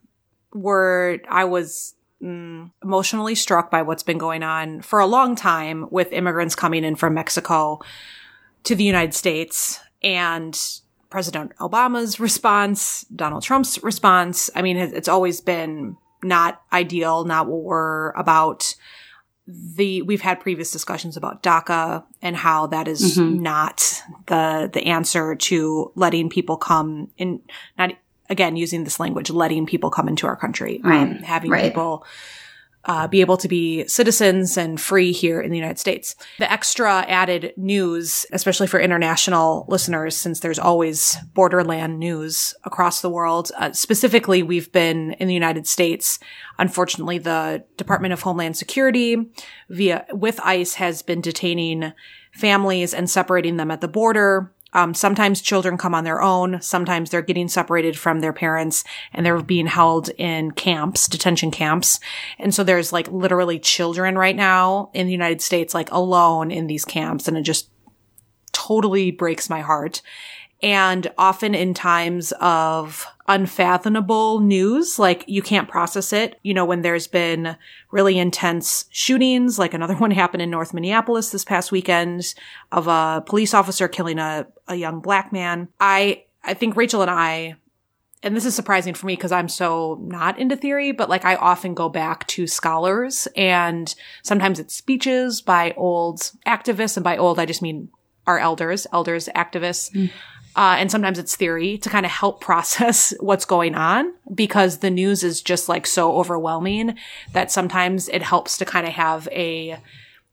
were 0.53 1.19
I 1.29 1.45
was 1.45 1.95
mm, 2.23 2.71
emotionally 2.83 3.35
struck 3.35 3.71
by 3.71 3.83
what's 3.83 4.03
been 4.03 4.19
going 4.19 4.43
on 4.43 4.83
for 4.83 5.01
a 5.01 5.07
long 5.07 5.35
time 5.35 5.89
with 5.91 6.13
immigrants 6.13 6.55
coming 6.55 6.85
in 6.85 6.95
from 6.95 7.15
Mexico 7.15 7.81
to 8.65 8.75
the 8.75 8.85
United 8.85 9.15
States 9.15 9.81
and 10.03 10.59
President 11.11 11.57
Obama's 11.59 12.19
response, 12.19 13.05
Donald 13.15 13.43
Trump's 13.43 13.83
response. 13.83 14.51
I 14.55 14.63
mean, 14.63 14.77
it's 14.77 15.09
always 15.09 15.41
been 15.41 15.97
not 16.23 16.63
ideal, 16.73 17.25
not 17.25 17.47
what 17.47 17.63
we're 17.63 18.11
about 18.11 18.75
the 19.47 20.03
we've 20.03 20.23
had 20.23 20.41
previous 20.41 20.71
discussions 20.71 21.17
about 21.17 21.43
DACA 21.43 22.05
and 22.23 22.35
how 22.35 22.67
that 22.69 22.89
is 22.89 23.19
mm-hmm. 23.19 23.43
not 23.43 24.03
the 24.27 24.71
the 24.73 24.87
answer 24.87 25.35
to 25.35 25.93
letting 25.95 26.31
people 26.31 26.57
come 26.57 27.11
in 27.19 27.43
not 27.77 27.93
again 28.31 28.57
using 28.57 28.85
this 28.85 28.99
language 28.99 29.31
letting 29.31 29.67
people 29.67 29.91
come 29.91 30.09
into 30.09 30.27
our 30.27 30.37
country 30.37 30.81
right. 30.83 31.03
um, 31.03 31.15
having 31.17 31.51
right. 31.51 31.65
people 31.65 32.07
uh, 32.87 33.09
be 33.09 33.21
able 33.21 33.37
to 33.39 33.49
be 33.49 33.87
citizens 33.89 34.57
and 34.57 34.81
free 34.81 35.13
here 35.13 35.41
in 35.41 35.51
the 35.51 35.57
United 35.57 35.79
States. 35.79 36.17
The 36.39 36.51
extra 36.51 37.05
added 37.09 37.53
news, 37.57 38.27
especially 38.33 38.67
for 38.67 38.81
international 38.81 39.65
listeners, 39.69 40.17
since 40.17 40.41
there's 40.41 40.59
always 40.59 41.17
borderland 41.35 41.99
news 41.99 42.55
across 42.65 43.01
the 43.01 43.11
world. 43.11 43.51
Uh, 43.57 43.73
specifically, 43.73 44.43
we've 44.43 44.71
been 44.73 45.13
in 45.15 45.29
the 45.29 45.35
United 45.35 45.67
States. 45.67 46.19
Unfortunately, 46.59 47.19
the 47.19 47.65
Department 47.77 48.13
of 48.13 48.23
Homeland 48.23 48.57
Security 48.57 49.17
via 49.69 50.07
with 50.13 50.39
ICE 50.41 50.75
has 50.75 51.03
been 51.03 51.21
detaining 51.21 51.93
families 52.33 52.93
and 52.93 53.09
separating 53.09 53.57
them 53.57 53.71
at 53.71 53.81
the 53.81 53.89
border 53.89 54.54
um, 54.75 54.93
sometimes 54.93 55.41
children 55.41 55.79
come 55.79 55.95
on 55.95 56.05
their 56.05 56.21
own. 56.21 56.61
Sometimes 56.61 57.11
they're 57.11 57.23
getting 57.23 57.49
separated 57.49 57.99
from 57.99 58.21
their 58.21 58.33
parents 58.33 58.85
and 59.13 59.25
they're 59.25 59.41
being 59.41 59.67
held 59.67 60.11
in 60.19 60.51
camps, 60.51 61.09
detention 61.09 61.51
camps. 61.51 62.01
And 62.39 62.55
so 62.55 62.65
there's 62.65 62.93
like 62.93 63.09
literally 63.11 63.59
children 63.59 64.19
right 64.19 64.37
now 64.37 64.91
in 64.93 65.07
the 65.07 65.13
United 65.13 65.41
States, 65.41 65.75
like 65.75 65.91
alone 65.93 66.51
in 66.51 66.67
these 66.67 66.85
camps. 66.85 67.29
And 67.29 67.37
it 67.39 67.43
just 67.43 67.71
totally 68.53 69.11
breaks 69.11 69.49
my 69.49 69.61
heart. 69.61 70.03
And 70.65 71.13
often 71.19 71.55
in 71.55 71.75
times 71.75 72.33
of 72.41 73.07
unfathomable 73.29 74.41
news, 74.41 74.99
like 74.99 75.23
you 75.27 75.43
can't 75.43 75.69
process 75.69 76.11
it. 76.11 76.41
You 76.43 76.55
know, 76.55 76.65
when 76.65 76.81
there's 76.81 77.07
been 77.07 77.59
really 77.91 78.19
intense 78.19 78.87
shootings, 78.89 79.59
like 79.59 79.75
another 79.75 79.95
one 79.99 80.11
happened 80.11 80.41
in 80.41 80.49
North 80.49 80.73
Minneapolis 80.73 81.31
this 81.31 81.45
past 81.45 81.71
weekend 81.71 82.35
of 82.73 82.89
a 82.89 83.23
police 83.27 83.53
officer 83.53 83.89
killing 83.89 84.19
a, 84.19 84.47
a 84.67 84.75
young 84.75 85.01
black 85.01 85.35
man. 85.35 85.69
I, 85.81 86.25
I 86.43 86.55
think 86.55 86.77
Rachel 86.77 87.03
and 87.03 87.11
I 87.11 87.57
and 88.23 88.35
this 88.35 88.47
is 88.47 88.55
surprising 88.55 88.95
for 88.95 89.05
me 89.05 89.17
because 89.17 89.33
I'm 89.33 89.51
so 89.51 89.99
not 90.01 90.39
into 90.39 90.57
theory, 90.57 90.93
but 90.93 91.11
like 91.11 91.27
I 91.27 91.35
often 91.35 91.75
go 91.75 91.91
back 91.91 92.27
to 92.29 92.47
scholars 92.47 93.29
and 93.37 93.95
sometimes 94.23 94.59
it's 94.59 94.75
speeches 94.75 95.43
by 95.43 95.75
old 95.77 96.33
activists. 96.47 96.97
And 96.97 97.05
by 97.05 97.19
old, 97.19 97.39
I 97.39 97.45
just 97.45 97.61
mean 97.61 97.91
our 98.27 98.39
elders, 98.39 98.87
elders, 98.93 99.29
activists. 99.37 99.93
Mm. 99.93 100.11
Uh, 100.57 100.77
and 100.79 100.91
sometimes 100.91 101.19
it's 101.19 101.37
theory 101.37 101.79
to 101.79 101.91
kind 101.91 102.07
of 102.07 102.13
help 102.13 102.41
process 102.43 103.13
what's 103.21 103.45
going 103.45 103.75
on 103.75 104.13
because 104.35 104.79
the 104.79 104.91
news 104.91 105.23
is 105.23 105.43
just 105.43 105.69
like 105.69 105.87
so 105.87 106.17
overwhelming 106.17 106.97
that 107.33 107.51
sometimes 107.51 108.09
it 108.09 108.23
helps 108.23 108.57
to 108.59 108.65
kind 108.65 108.87
of 108.87 108.93
have 108.93 109.29
a, 109.33 109.77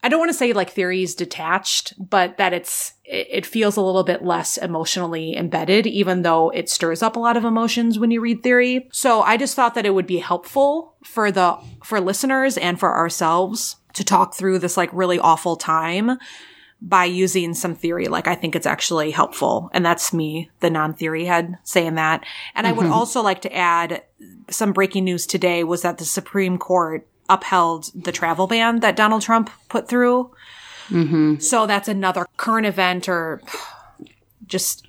I 0.03 0.09
don't 0.09 0.19
want 0.19 0.29
to 0.29 0.37
say 0.37 0.53
like 0.53 0.69
theories 0.69 1.15
detached, 1.15 1.93
but 1.97 2.37
that 2.37 2.53
it's, 2.53 2.93
it 3.03 3.45
feels 3.45 3.77
a 3.77 3.81
little 3.81 4.03
bit 4.03 4.23
less 4.23 4.57
emotionally 4.57 5.35
embedded, 5.35 5.85
even 5.85 6.21
though 6.21 6.49
it 6.49 6.69
stirs 6.69 7.01
up 7.01 7.15
a 7.15 7.19
lot 7.19 7.37
of 7.37 7.45
emotions 7.45 7.99
when 7.99 8.11
you 8.11 8.21
read 8.21 8.41
theory. 8.41 8.87
So 8.91 9.21
I 9.21 9.37
just 9.37 9.55
thought 9.55 9.75
that 9.75 9.85
it 9.85 9.93
would 9.93 10.07
be 10.07 10.19
helpful 10.19 10.95
for 11.03 11.31
the, 11.31 11.57
for 11.83 11.99
listeners 11.99 12.57
and 12.57 12.79
for 12.79 12.95
ourselves 12.95 13.77
to 13.93 14.03
talk 14.03 14.33
through 14.33 14.59
this 14.59 14.77
like 14.77 14.89
really 14.93 15.19
awful 15.19 15.55
time 15.55 16.17
by 16.81 17.05
using 17.05 17.53
some 17.53 17.75
theory. 17.75 18.07
Like 18.07 18.27
I 18.27 18.35
think 18.35 18.55
it's 18.55 18.65
actually 18.65 19.11
helpful. 19.11 19.69
And 19.73 19.85
that's 19.85 20.13
me, 20.13 20.49
the 20.61 20.69
non-theory 20.69 21.25
head 21.25 21.57
saying 21.63 21.95
that. 21.95 22.25
And 22.55 22.65
mm-hmm. 22.65 22.73
I 22.73 22.77
would 22.77 22.83
mm-hmm. 22.85 22.93
also 22.93 23.21
like 23.21 23.41
to 23.43 23.55
add 23.55 24.03
some 24.49 24.73
breaking 24.73 25.05
news 25.05 25.27
today 25.27 25.63
was 25.63 25.83
that 25.83 25.99
the 25.99 26.05
Supreme 26.05 26.57
Court 26.57 27.07
upheld 27.29 27.91
the 27.95 28.11
travel 28.11 28.47
ban 28.47 28.79
that 28.79 28.95
Donald 28.95 29.21
Trump 29.21 29.49
put 29.69 29.87
through. 29.87 30.31
Mm-hmm. 30.89 31.37
So 31.37 31.67
that's 31.67 31.87
another 31.87 32.25
current 32.37 32.65
event 32.65 33.07
or 33.07 33.41
just 34.45 34.87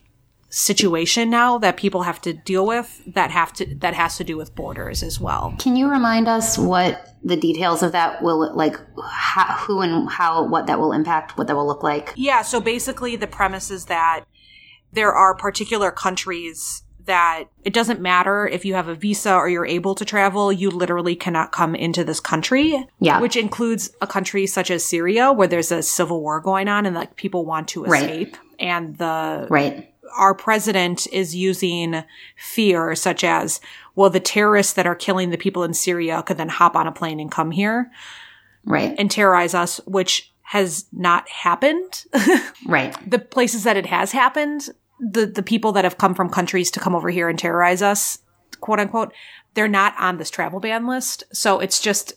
situation 0.48 1.30
now 1.30 1.56
that 1.58 1.76
people 1.78 2.02
have 2.02 2.20
to 2.20 2.32
deal 2.32 2.66
with 2.66 3.00
that 3.06 3.30
have 3.30 3.52
to 3.54 3.74
that 3.76 3.94
has 3.94 4.18
to 4.18 4.24
do 4.24 4.36
with 4.36 4.54
borders 4.54 5.02
as 5.02 5.18
well. 5.18 5.54
Can 5.58 5.76
you 5.76 5.88
remind 5.88 6.28
us 6.28 6.58
what 6.58 7.11
the 7.24 7.36
details 7.36 7.82
of 7.82 7.92
that 7.92 8.22
will 8.22 8.54
like 8.54 8.76
how, 9.10 9.44
who 9.58 9.80
and 9.80 10.08
how 10.10 10.44
what 10.46 10.66
that 10.66 10.78
will 10.80 10.92
impact 10.92 11.38
what 11.38 11.46
that 11.46 11.56
will 11.56 11.66
look 11.66 11.82
like? 11.82 12.12
Yeah, 12.16 12.42
so 12.42 12.60
basically 12.60 13.16
the 13.16 13.26
premise 13.26 13.70
is 13.70 13.86
that 13.86 14.24
there 14.92 15.12
are 15.12 15.34
particular 15.34 15.90
countries 15.90 16.82
that 17.04 17.44
it 17.64 17.72
doesn't 17.72 18.00
matter 18.00 18.46
if 18.46 18.64
you 18.64 18.74
have 18.74 18.86
a 18.88 18.94
visa 18.94 19.34
or 19.34 19.48
you're 19.48 19.66
able 19.66 19.94
to 19.96 20.04
travel, 20.04 20.52
you 20.52 20.70
literally 20.70 21.16
cannot 21.16 21.50
come 21.50 21.74
into 21.74 22.04
this 22.04 22.20
country. 22.20 22.86
Yeah. 23.00 23.20
Which 23.20 23.36
includes 23.36 23.90
a 24.00 24.06
country 24.06 24.46
such 24.46 24.70
as 24.70 24.84
Syria 24.84 25.32
where 25.32 25.48
there's 25.48 25.72
a 25.72 25.82
civil 25.82 26.20
war 26.20 26.40
going 26.40 26.68
on 26.68 26.86
and 26.86 26.94
like 26.94 27.16
people 27.16 27.44
want 27.44 27.68
to 27.68 27.84
Right. 27.84 28.02
escape. 28.02 28.36
And 28.60 28.96
the 28.98 29.48
Right. 29.50 29.91
Our 30.16 30.34
president 30.34 31.06
is 31.12 31.34
using 31.34 32.04
fear 32.36 32.94
such 32.94 33.24
as, 33.24 33.60
well, 33.94 34.10
the 34.10 34.20
terrorists 34.20 34.72
that 34.74 34.86
are 34.86 34.94
killing 34.94 35.30
the 35.30 35.38
people 35.38 35.62
in 35.64 35.74
Syria 35.74 36.22
could 36.22 36.36
then 36.38 36.48
hop 36.48 36.76
on 36.76 36.86
a 36.86 36.92
plane 36.92 37.20
and 37.20 37.30
come 37.30 37.50
here 37.50 37.90
Right. 38.64 38.94
and 38.98 39.10
terrorize 39.10 39.54
us, 39.54 39.80
which 39.86 40.32
has 40.42 40.86
not 40.92 41.28
happened. 41.28 42.04
right. 42.66 42.94
the 43.10 43.18
places 43.18 43.64
that 43.64 43.76
it 43.76 43.86
has 43.86 44.12
happened, 44.12 44.68
the 45.00 45.26
the 45.26 45.42
people 45.42 45.72
that 45.72 45.84
have 45.84 45.98
come 45.98 46.14
from 46.14 46.28
countries 46.28 46.70
to 46.72 46.80
come 46.80 46.94
over 46.94 47.10
here 47.10 47.28
and 47.28 47.38
terrorize 47.38 47.82
us, 47.82 48.18
quote 48.60 48.78
unquote, 48.78 49.12
they're 49.54 49.66
not 49.68 49.94
on 49.98 50.18
this 50.18 50.30
travel 50.30 50.60
ban 50.60 50.86
list. 50.86 51.24
So 51.32 51.58
it's 51.58 51.80
just 51.80 52.12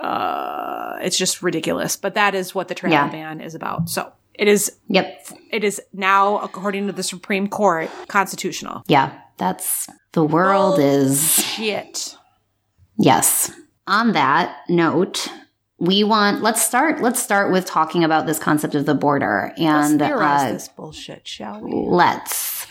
uh 0.00 0.96
it's 1.00 1.16
just 1.16 1.42
ridiculous. 1.42 1.96
But 1.96 2.14
that 2.14 2.34
is 2.34 2.54
what 2.54 2.68
the 2.68 2.74
travel 2.74 2.92
Yeah. 2.96 3.08
ban 3.08 3.40
is 3.40 3.54
about. 3.54 3.88
So 3.88 4.12
it 4.38 4.48
is 4.48 4.72
Yep. 4.88 5.28
it 5.50 5.64
is 5.64 5.80
now 5.92 6.38
according 6.38 6.86
to 6.86 6.92
the 6.92 7.02
Supreme 7.02 7.48
Court 7.48 7.90
constitutional. 8.08 8.82
Yeah. 8.86 9.12
That's 9.38 9.88
the 10.12 10.24
world 10.24 10.78
is 10.78 11.34
Shit. 11.44 12.16
Yes. 12.98 13.50
On 13.86 14.12
that 14.12 14.56
note, 14.68 15.28
we 15.78 16.04
want 16.04 16.42
let's 16.42 16.64
start 16.64 17.02
let's 17.02 17.22
start 17.22 17.52
with 17.52 17.66
talking 17.66 18.02
about 18.02 18.26
this 18.26 18.38
concept 18.38 18.74
of 18.74 18.86
the 18.86 18.94
border 18.94 19.52
Let's 19.58 19.90
and 19.90 20.00
uh, 20.00 20.52
this 20.52 20.68
bullshit, 20.68 21.28
shall 21.28 21.60
we? 21.60 21.70
let's. 21.72 22.66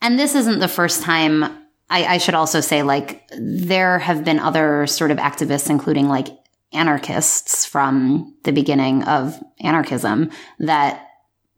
And 0.00 0.18
this 0.18 0.34
isn't 0.34 0.60
the 0.60 0.68
first 0.68 1.02
time. 1.02 1.44
I, 1.88 2.04
I 2.14 2.18
should 2.18 2.34
also 2.34 2.60
say, 2.60 2.82
like, 2.82 3.22
there 3.38 3.98
have 4.00 4.24
been 4.24 4.40
other 4.40 4.86
sort 4.88 5.10
of 5.10 5.18
activists, 5.18 5.70
including 5.70 6.08
like 6.08 6.28
anarchists 6.72 7.64
from 7.64 8.34
the 8.42 8.52
beginning 8.52 9.04
of 9.04 9.38
anarchism, 9.60 10.30
that 10.58 11.05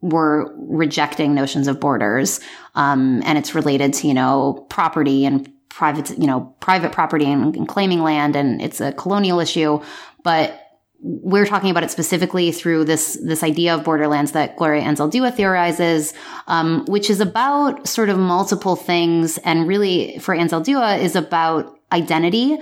were 0.01 0.53
rejecting 0.57 1.33
notions 1.33 1.67
of 1.67 1.79
borders. 1.79 2.39
Um, 2.75 3.21
and 3.25 3.37
it's 3.37 3.53
related 3.53 3.93
to, 3.95 4.07
you 4.07 4.13
know, 4.13 4.65
property 4.69 5.25
and 5.25 5.51
private, 5.69 6.17
you 6.17 6.27
know, 6.27 6.53
private 6.59 6.91
property 6.91 7.25
and, 7.25 7.55
and 7.55 7.67
claiming 7.67 8.01
land. 8.01 8.35
And 8.35 8.61
it's 8.61 8.81
a 8.81 8.93
colonial 8.93 9.39
issue. 9.39 9.81
But 10.23 10.69
we're 11.01 11.45
talking 11.45 11.69
about 11.69 11.83
it 11.83 11.91
specifically 11.91 12.51
through 12.51 12.83
this 12.83 13.17
this 13.23 13.41
idea 13.41 13.73
of 13.73 13.83
borderlands 13.83 14.33
that 14.33 14.57
Gloria 14.57 14.83
Anzaldúa 14.83 15.33
theorizes, 15.33 16.13
um, 16.47 16.85
which 16.85 17.09
is 17.09 17.21
about 17.21 17.87
sort 17.87 18.09
of 18.09 18.17
multiple 18.17 18.75
things, 18.75 19.37
and 19.39 19.67
really 19.67 20.19
for 20.19 20.35
Anzaldúa 20.35 20.99
is 20.99 21.15
about 21.15 21.79
identity. 21.91 22.57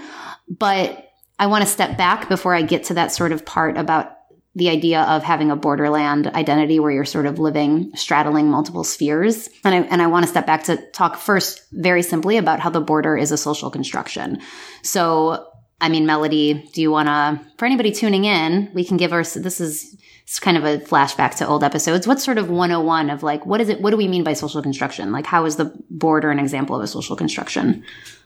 But 0.47 1.11
I 1.39 1.47
want 1.47 1.63
to 1.63 1.69
step 1.69 1.97
back 1.97 2.29
before 2.29 2.53
I 2.53 2.61
get 2.61 2.85
to 2.85 2.93
that 2.95 3.11
sort 3.11 3.31
of 3.31 3.45
part 3.45 3.77
about 3.77 4.16
the 4.57 4.69
idea 4.69 5.03
of 5.03 5.23
having 5.23 5.51
a 5.51 5.55
borderland 5.55 6.27
identity 6.27 6.79
where 6.79 6.91
you're 6.91 7.05
sort 7.05 7.25
of 7.25 7.39
living 7.39 7.91
straddling 7.95 8.49
multiple 8.49 8.83
spheres. 8.83 9.49
And 9.63 9.73
I, 9.73 9.77
and 9.83 10.01
I 10.01 10.07
want 10.07 10.25
to 10.25 10.29
step 10.29 10.45
back 10.45 10.63
to 10.63 10.77
talk 10.91 11.15
first 11.17 11.61
very 11.71 12.01
simply 12.01 12.37
about 12.37 12.59
how 12.59 12.69
the 12.69 12.81
border 12.81 13.15
is 13.15 13.31
a 13.31 13.37
social 13.37 13.69
construction. 13.69 14.41
So 14.81 15.47
I 15.79 15.89
mean, 15.89 16.07
Melody, 16.07 16.67
do 16.73 16.81
you 16.81 16.89
want 16.89 17.07
to, 17.07 17.39
for 17.57 17.65
anybody 17.65 17.91
tuning 17.91 18.25
in, 18.25 18.71
we 18.73 18.83
can 18.83 18.97
give 18.97 19.13
our, 19.13 19.23
this 19.23 19.61
is 19.61 19.95
kind 20.41 20.57
of 20.57 20.63
a 20.63 20.79
flashback 20.79 21.35
to 21.35 21.47
old 21.47 21.63
episodes. 21.63 22.07
What's 22.07 22.23
sort 22.23 22.39
of 22.39 22.49
101 22.49 23.11
of 23.11 23.21
like, 23.21 23.45
what 23.45 23.61
is 23.61 23.69
it, 23.69 23.79
what 23.79 23.91
do 23.91 23.97
we 23.97 24.07
mean 24.07 24.23
by 24.23 24.33
social 24.33 24.63
construction? 24.63 25.11
Like, 25.11 25.27
how 25.27 25.45
is 25.45 25.57
the 25.57 25.71
border 25.91 26.31
an 26.31 26.39
example 26.39 26.75
of 26.75 26.81
a 26.81 26.87
social 26.87 27.15
construction? 27.15 27.83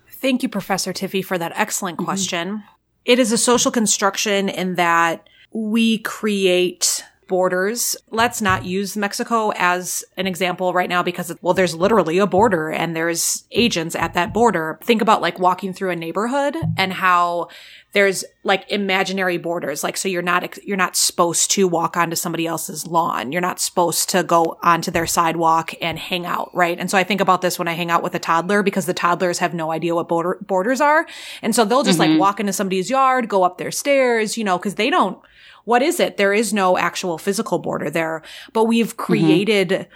Thank 0.09 0.43
you, 0.43 0.49
Professor 0.49 0.93
Tiffy, 0.93 1.23
for 1.23 1.37
that 1.37 1.51
excellent 1.55 1.97
mm-hmm. 1.97 2.05
question. 2.05 2.63
It 3.03 3.19
is 3.19 3.33
a 3.33 3.37
social 3.37 3.71
construction 3.71 4.47
in 4.47 4.75
that 4.75 5.27
we 5.51 5.99
create 5.99 7.03
borders. 7.31 7.95
Let's 8.09 8.41
not 8.41 8.65
use 8.65 8.97
Mexico 8.97 9.53
as 9.55 10.03
an 10.17 10.27
example 10.27 10.73
right 10.73 10.89
now 10.89 11.01
because, 11.01 11.33
well, 11.41 11.53
there's 11.53 11.73
literally 11.73 12.17
a 12.17 12.27
border 12.27 12.69
and 12.69 12.93
there's 12.93 13.45
agents 13.51 13.95
at 13.95 14.13
that 14.15 14.33
border. 14.33 14.77
Think 14.83 15.01
about 15.01 15.21
like 15.21 15.39
walking 15.39 15.71
through 15.71 15.91
a 15.91 15.95
neighborhood 15.95 16.57
and 16.77 16.91
how 16.91 17.47
there's 17.93 18.25
like 18.43 18.69
imaginary 18.69 19.37
borders. 19.37 19.81
Like, 19.81 19.95
so 19.95 20.09
you're 20.09 20.21
not, 20.21 20.61
you're 20.65 20.75
not 20.75 20.97
supposed 20.97 21.51
to 21.51 21.69
walk 21.69 21.95
onto 21.95 22.17
somebody 22.17 22.45
else's 22.45 22.85
lawn. 22.85 23.31
You're 23.31 23.39
not 23.39 23.61
supposed 23.61 24.09
to 24.09 24.23
go 24.23 24.57
onto 24.61 24.91
their 24.91 25.07
sidewalk 25.07 25.73
and 25.81 25.97
hang 25.97 26.25
out, 26.25 26.53
right? 26.53 26.77
And 26.77 26.91
so 26.91 26.97
I 26.97 27.05
think 27.05 27.21
about 27.21 27.41
this 27.41 27.57
when 27.57 27.69
I 27.69 27.73
hang 27.73 27.89
out 27.89 28.03
with 28.03 28.13
a 28.13 28.19
toddler 28.19 28.61
because 28.61 28.87
the 28.87 28.93
toddlers 28.93 29.39
have 29.39 29.53
no 29.53 29.71
idea 29.71 29.95
what 29.95 30.09
border, 30.09 30.37
borders 30.41 30.81
are. 30.81 31.07
And 31.41 31.55
so 31.55 31.63
they'll 31.63 31.83
just 31.83 31.97
like 31.97 32.09
mm-hmm. 32.09 32.19
walk 32.19 32.41
into 32.41 32.51
somebody's 32.51 32.89
yard, 32.89 33.29
go 33.29 33.43
up 33.43 33.57
their 33.57 33.71
stairs, 33.71 34.37
you 34.37 34.43
know, 34.43 34.59
cause 34.59 34.75
they 34.75 34.89
don't, 34.89 35.17
what 35.65 35.81
is 35.81 35.99
it? 35.99 36.17
There 36.17 36.33
is 36.33 36.53
no 36.53 36.77
actual 36.77 37.17
physical 37.17 37.59
border 37.59 37.89
there, 37.89 38.21
but 38.53 38.65
we've 38.65 38.95
mm-hmm. 38.95 39.03
created 39.03 39.87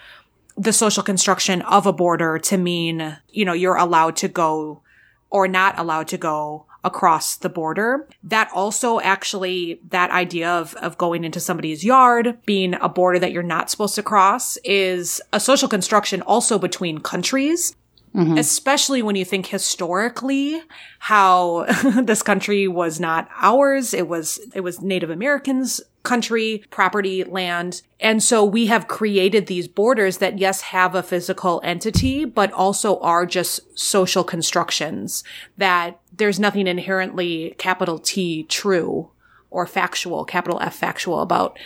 the 0.57 0.73
social 0.73 1.03
construction 1.03 1.61
of 1.63 1.85
a 1.85 1.93
border 1.93 2.39
to 2.39 2.57
mean, 2.57 3.17
you 3.29 3.45
know, 3.45 3.53
you're 3.53 3.75
allowed 3.75 4.15
to 4.17 4.27
go 4.27 4.81
or 5.29 5.47
not 5.47 5.77
allowed 5.77 6.07
to 6.07 6.17
go 6.17 6.65
across 6.83 7.35
the 7.35 7.49
border. 7.49 8.07
That 8.23 8.49
also 8.53 8.99
actually, 9.01 9.81
that 9.89 10.11
idea 10.11 10.49
of, 10.49 10.75
of 10.75 10.97
going 10.97 11.23
into 11.23 11.39
somebody's 11.39 11.83
yard, 11.83 12.37
being 12.45 12.75
a 12.75 12.87
border 12.87 13.19
that 13.19 13.31
you're 13.31 13.43
not 13.43 13.69
supposed 13.69 13.95
to 13.95 14.03
cross 14.03 14.57
is 14.63 15.19
a 15.33 15.39
social 15.39 15.67
construction 15.67 16.21
also 16.21 16.59
between 16.59 16.99
countries. 16.99 17.75
Mm-hmm. 18.15 18.37
Especially 18.37 19.01
when 19.01 19.17
you 19.17 19.25
think 19.25 19.47
historically 19.47 20.61
how 20.99 21.65
this 22.03 22.21
country 22.21 22.67
was 22.67 22.99
not 22.99 23.27
ours. 23.41 23.93
It 23.93 24.07
was, 24.07 24.39
it 24.53 24.61
was 24.61 24.81
Native 24.81 25.09
Americans 25.09 25.81
country, 26.05 26.63
property, 26.69 27.25
land. 27.25 27.81
And 27.99 28.23
so 28.23 28.45
we 28.45 28.67
have 28.67 28.87
created 28.87 29.47
these 29.47 29.67
borders 29.67 30.19
that 30.19 30.39
yes, 30.39 30.61
have 30.61 30.95
a 30.95 31.03
physical 31.03 31.59
entity, 31.65 32.23
but 32.23 32.53
also 32.53 32.99
are 32.99 33.25
just 33.25 33.77
social 33.77 34.23
constructions 34.23 35.25
that 35.57 35.99
there's 36.15 36.39
nothing 36.39 36.67
inherently 36.67 37.55
capital 37.57 37.99
T 37.99 38.43
true 38.43 39.09
or 39.49 39.65
factual, 39.67 40.23
capital 40.23 40.59
F 40.61 40.75
factual 40.75 41.21
about 41.21 41.57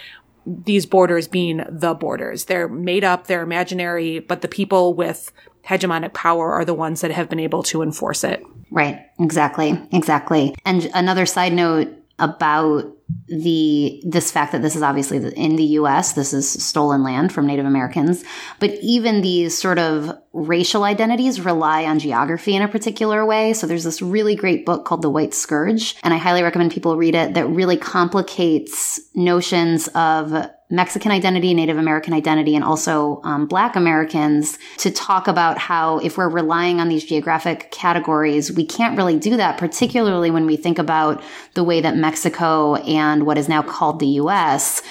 these 0.65 0.85
borders 0.85 1.27
being 1.27 1.63
the 1.69 1.93
borders. 1.93 2.45
They're 2.45 2.67
made 2.67 3.03
up, 3.03 3.27
they're 3.27 3.43
imaginary, 3.43 4.19
but 4.19 4.41
the 4.41 4.47
people 4.47 4.93
with 4.93 5.31
hegemonic 5.65 6.13
power 6.13 6.53
are 6.53 6.65
the 6.65 6.73
ones 6.73 7.01
that 7.01 7.11
have 7.11 7.29
been 7.29 7.39
able 7.39 7.63
to 7.63 7.81
enforce 7.81 8.23
it. 8.23 8.43
Right. 8.71 9.05
Exactly. 9.19 9.79
Exactly. 9.91 10.55
And 10.65 10.89
another 10.93 11.25
side 11.25 11.53
note 11.53 11.89
about 12.17 12.91
the 13.27 14.01
this 14.05 14.31
fact 14.31 14.51
that 14.51 14.61
this 14.61 14.75
is 14.75 14.81
obviously 14.81 15.17
in 15.35 15.55
the 15.55 15.63
US 15.63 16.13
this 16.13 16.33
is 16.33 16.49
stolen 16.49 17.03
land 17.03 17.31
from 17.31 17.45
native 17.45 17.65
americans. 17.65 18.23
But 18.59 18.71
even 18.81 19.21
these 19.21 19.57
sort 19.57 19.79
of 19.79 20.11
racial 20.33 20.83
identities 20.83 21.41
rely 21.41 21.85
on 21.85 21.99
geography 21.99 22.55
in 22.55 22.61
a 22.61 22.67
particular 22.67 23.25
way. 23.25 23.53
So 23.53 23.67
there's 23.67 23.83
this 23.83 24.01
really 24.01 24.35
great 24.35 24.65
book 24.65 24.85
called 24.85 25.01
the 25.01 25.09
white 25.09 25.33
scourge 25.33 25.95
and 26.03 26.13
i 26.13 26.17
highly 26.17 26.43
recommend 26.43 26.71
people 26.71 26.97
read 26.97 27.15
it 27.15 27.33
that 27.33 27.47
really 27.47 27.77
complicates 27.77 28.99
notions 29.15 29.87
of 29.89 30.49
Mexican 30.71 31.11
identity, 31.11 31.53
Native 31.53 31.77
American 31.77 32.13
identity, 32.13 32.55
and 32.55 32.63
also 32.63 33.21
um, 33.23 33.47
Black 33.47 33.75
Americans 33.75 34.59
to 34.77 34.91
talk 34.91 35.27
about 35.27 35.57
how 35.57 35.97
if 35.99 36.17
we're 36.17 36.29
relying 36.29 36.79
on 36.79 36.89
these 36.89 37.03
geographic 37.03 37.71
categories, 37.71 38.51
we 38.51 38.65
can't 38.65 38.95
really 38.95 39.17
do 39.17 39.35
that, 39.37 39.57
particularly 39.57 40.29
when 40.29 40.45
we 40.45 40.55
think 40.55 40.77
about 40.77 41.23
the 41.55 41.63
way 41.63 41.81
that 41.81 41.97
Mexico 41.97 42.75
and 42.75 43.25
what 43.25 43.37
is 43.37 43.49
now 43.49 43.63
called 43.63 43.99
the 43.99 44.07
US 44.07 44.83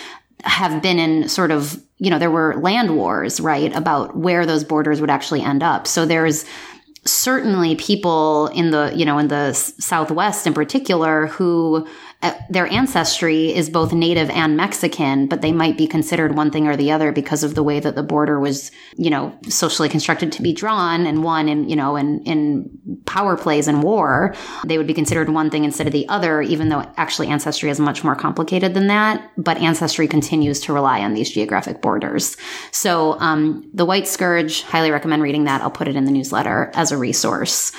have 0.43 0.83
been 0.83 0.99
in 0.99 1.29
sort 1.29 1.53
of, 1.53 1.81
you 1.99 2.11
know, 2.11 2.19
there 2.19 2.31
were 2.31 2.57
land 2.57 2.97
wars, 2.97 3.39
right, 3.39 3.75
about 3.75 4.17
where 4.17 4.47
those 4.47 4.65
borders 4.65 5.01
would 5.01 5.11
actually 5.11 5.43
end 5.43 5.63
up. 5.63 5.87
So 5.87 6.07
there's 6.07 6.45
certainly 7.05 7.75
people 7.77 8.49
in 8.49 8.71
the 8.71 8.93
you 8.95 9.05
know 9.05 9.19
in 9.19 9.29
the 9.29 9.53
southwest 9.55 10.47
in 10.47 10.53
particular 10.53 11.27
who 11.29 11.87
uh, 12.21 12.33
their 12.51 12.67
ancestry 12.67 13.55
is 13.55 13.71
both 13.71 13.93
native 13.93 14.29
and 14.31 14.57
Mexican, 14.57 15.29
but 15.29 15.41
they 15.41 15.53
might 15.53 15.79
be 15.79 15.87
considered 15.87 16.35
one 16.35 16.51
thing 16.51 16.67
or 16.67 16.77
the 16.77 16.91
other 16.91 17.13
because 17.13 17.45
of 17.45 17.55
the 17.55 17.63
way 17.63 17.79
that 17.79 17.95
the 17.95 18.03
border 18.03 18.41
was, 18.41 18.73
you 18.97 19.09
know, 19.09 19.39
socially 19.49 19.89
constructed 19.89 20.33
to 20.33 20.43
be 20.43 20.53
drawn 20.53 21.07
and 21.07 21.23
won 21.23 21.49
in, 21.49 21.69
you 21.69 21.77
know, 21.77 21.95
in, 21.95 22.21
in 22.25 22.69
power 23.07 23.37
plays 23.37 23.69
and 23.69 23.85
war. 23.85 24.35
They 24.67 24.79
would 24.79 24.89
be 24.89 24.95
considered 24.95 25.29
one 25.29 25.49
thing 25.49 25.63
instead 25.63 25.87
of 25.87 25.93
the 25.93 26.09
other, 26.09 26.43
even 26.43 26.71
though 26.71 26.85
actually 26.97 27.29
ancestry 27.29 27.71
is 27.71 27.79
much 27.79 28.03
more 28.03 28.17
complicated 28.17 28.75
than 28.75 28.89
that. 28.89 29.31
But 29.37 29.59
ancestry 29.59 30.09
continues 30.09 30.59
to 30.63 30.73
rely 30.73 31.03
on 31.03 31.15
these 31.15 31.31
geographic 31.31 31.81
borders. 31.81 32.37
So, 32.73 33.21
um, 33.21 33.71
The 33.75 33.85
White 33.85 34.09
Scourge, 34.09 34.63
highly 34.63 34.91
recommend 34.91 35.23
reading 35.23 35.45
that. 35.45 35.63
I'll 35.63 35.71
put 35.71 35.87
it 35.87 35.95
in 35.95 36.05
the 36.05 36.11
newsletter 36.11 36.73
as 36.75 36.91
a 36.91 36.97
resource 36.97 37.71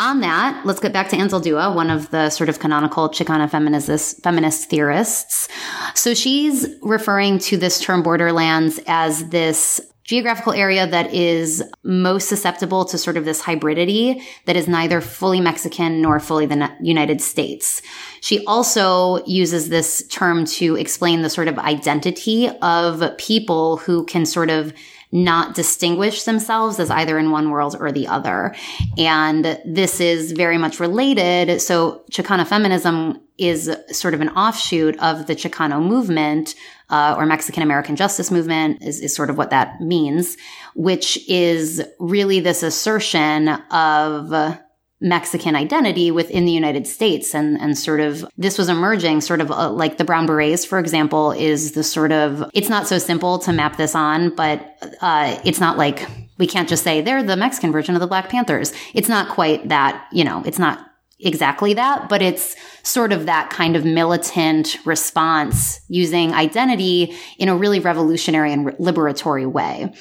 on 0.00 0.20
that, 0.20 0.64
let's 0.64 0.80
get 0.80 0.92
back 0.92 1.10
to 1.10 1.16
Anzaldúa, 1.16 1.74
one 1.74 1.90
of 1.90 2.10
the 2.10 2.30
sort 2.30 2.48
of 2.48 2.58
canonical 2.58 3.10
Chicana 3.10 3.48
feminist, 3.48 4.22
feminist 4.22 4.70
theorists. 4.70 5.48
So 5.94 6.14
she's 6.14 6.66
referring 6.82 7.38
to 7.40 7.58
this 7.58 7.78
term 7.78 8.02
borderlands 8.02 8.80
as 8.86 9.28
this 9.28 9.80
geographical 10.04 10.52
area 10.54 10.88
that 10.88 11.14
is 11.14 11.62
most 11.84 12.28
susceptible 12.28 12.84
to 12.84 12.98
sort 12.98 13.16
of 13.16 13.24
this 13.24 13.40
hybridity 13.40 14.20
that 14.46 14.56
is 14.56 14.66
neither 14.66 15.00
fully 15.00 15.40
Mexican 15.40 16.02
nor 16.02 16.18
fully 16.18 16.46
the 16.46 16.68
United 16.80 17.20
States. 17.20 17.80
She 18.20 18.44
also 18.46 19.24
uses 19.26 19.68
this 19.68 20.04
term 20.08 20.46
to 20.46 20.74
explain 20.76 21.22
the 21.22 21.30
sort 21.30 21.46
of 21.46 21.58
identity 21.58 22.48
of 22.60 23.16
people 23.18 23.76
who 23.76 24.04
can 24.04 24.26
sort 24.26 24.50
of 24.50 24.72
not 25.12 25.54
distinguish 25.54 26.22
themselves 26.22 26.78
as 26.78 26.90
either 26.90 27.18
in 27.18 27.30
one 27.30 27.50
world 27.50 27.76
or 27.78 27.90
the 27.90 28.06
other. 28.06 28.54
And 28.96 29.60
this 29.64 30.00
is 30.00 30.32
very 30.32 30.56
much 30.56 30.78
related. 30.78 31.60
So 31.60 32.04
Chicana 32.10 32.46
feminism 32.46 33.20
is 33.36 33.74
sort 33.90 34.14
of 34.14 34.20
an 34.20 34.28
offshoot 34.30 34.98
of 35.00 35.26
the 35.26 35.34
Chicano 35.34 35.82
movement, 35.82 36.54
uh, 36.90 37.14
or 37.16 37.24
Mexican 37.26 37.62
American 37.62 37.96
justice 37.96 38.30
movement 38.30 38.82
is, 38.82 39.00
is 39.00 39.14
sort 39.14 39.30
of 39.30 39.38
what 39.38 39.50
that 39.50 39.80
means, 39.80 40.36
which 40.74 41.18
is 41.28 41.82
really 41.98 42.40
this 42.40 42.62
assertion 42.62 43.48
of 43.48 44.58
Mexican 45.00 45.56
identity 45.56 46.10
within 46.10 46.44
the 46.44 46.52
United 46.52 46.86
States 46.86 47.34
and, 47.34 47.58
and 47.60 47.78
sort 47.78 48.00
of 48.00 48.28
this 48.36 48.58
was 48.58 48.68
emerging 48.68 49.22
sort 49.22 49.40
of 49.40 49.50
uh, 49.50 49.70
like 49.70 49.96
the 49.96 50.04
brown 50.04 50.26
berets, 50.26 50.64
for 50.64 50.78
example, 50.78 51.32
is 51.32 51.72
the 51.72 51.82
sort 51.82 52.12
of, 52.12 52.48
it's 52.52 52.68
not 52.68 52.86
so 52.86 52.98
simple 52.98 53.38
to 53.38 53.52
map 53.52 53.76
this 53.76 53.94
on, 53.94 54.34
but, 54.34 54.76
uh, 55.00 55.40
it's 55.44 55.60
not 55.60 55.78
like 55.78 56.06
we 56.36 56.46
can't 56.46 56.68
just 56.68 56.84
say 56.84 57.00
they're 57.00 57.22
the 57.22 57.36
Mexican 57.36 57.72
version 57.72 57.94
of 57.94 58.00
the 58.00 58.06
Black 58.06 58.28
Panthers. 58.28 58.72
It's 58.94 59.08
not 59.08 59.28
quite 59.28 59.68
that, 59.68 60.06
you 60.12 60.24
know, 60.24 60.42
it's 60.44 60.58
not 60.58 60.86
exactly 61.18 61.74
that, 61.74 62.08
but 62.08 62.22
it's 62.22 62.56
sort 62.82 63.12
of 63.12 63.26
that 63.26 63.50
kind 63.50 63.76
of 63.76 63.84
militant 63.84 64.78
response 64.86 65.80
using 65.88 66.32
identity 66.32 67.14
in 67.38 67.48
a 67.48 67.56
really 67.56 67.80
revolutionary 67.80 68.52
and 68.52 68.68
liberatory 68.78 69.50
way. 69.50 69.92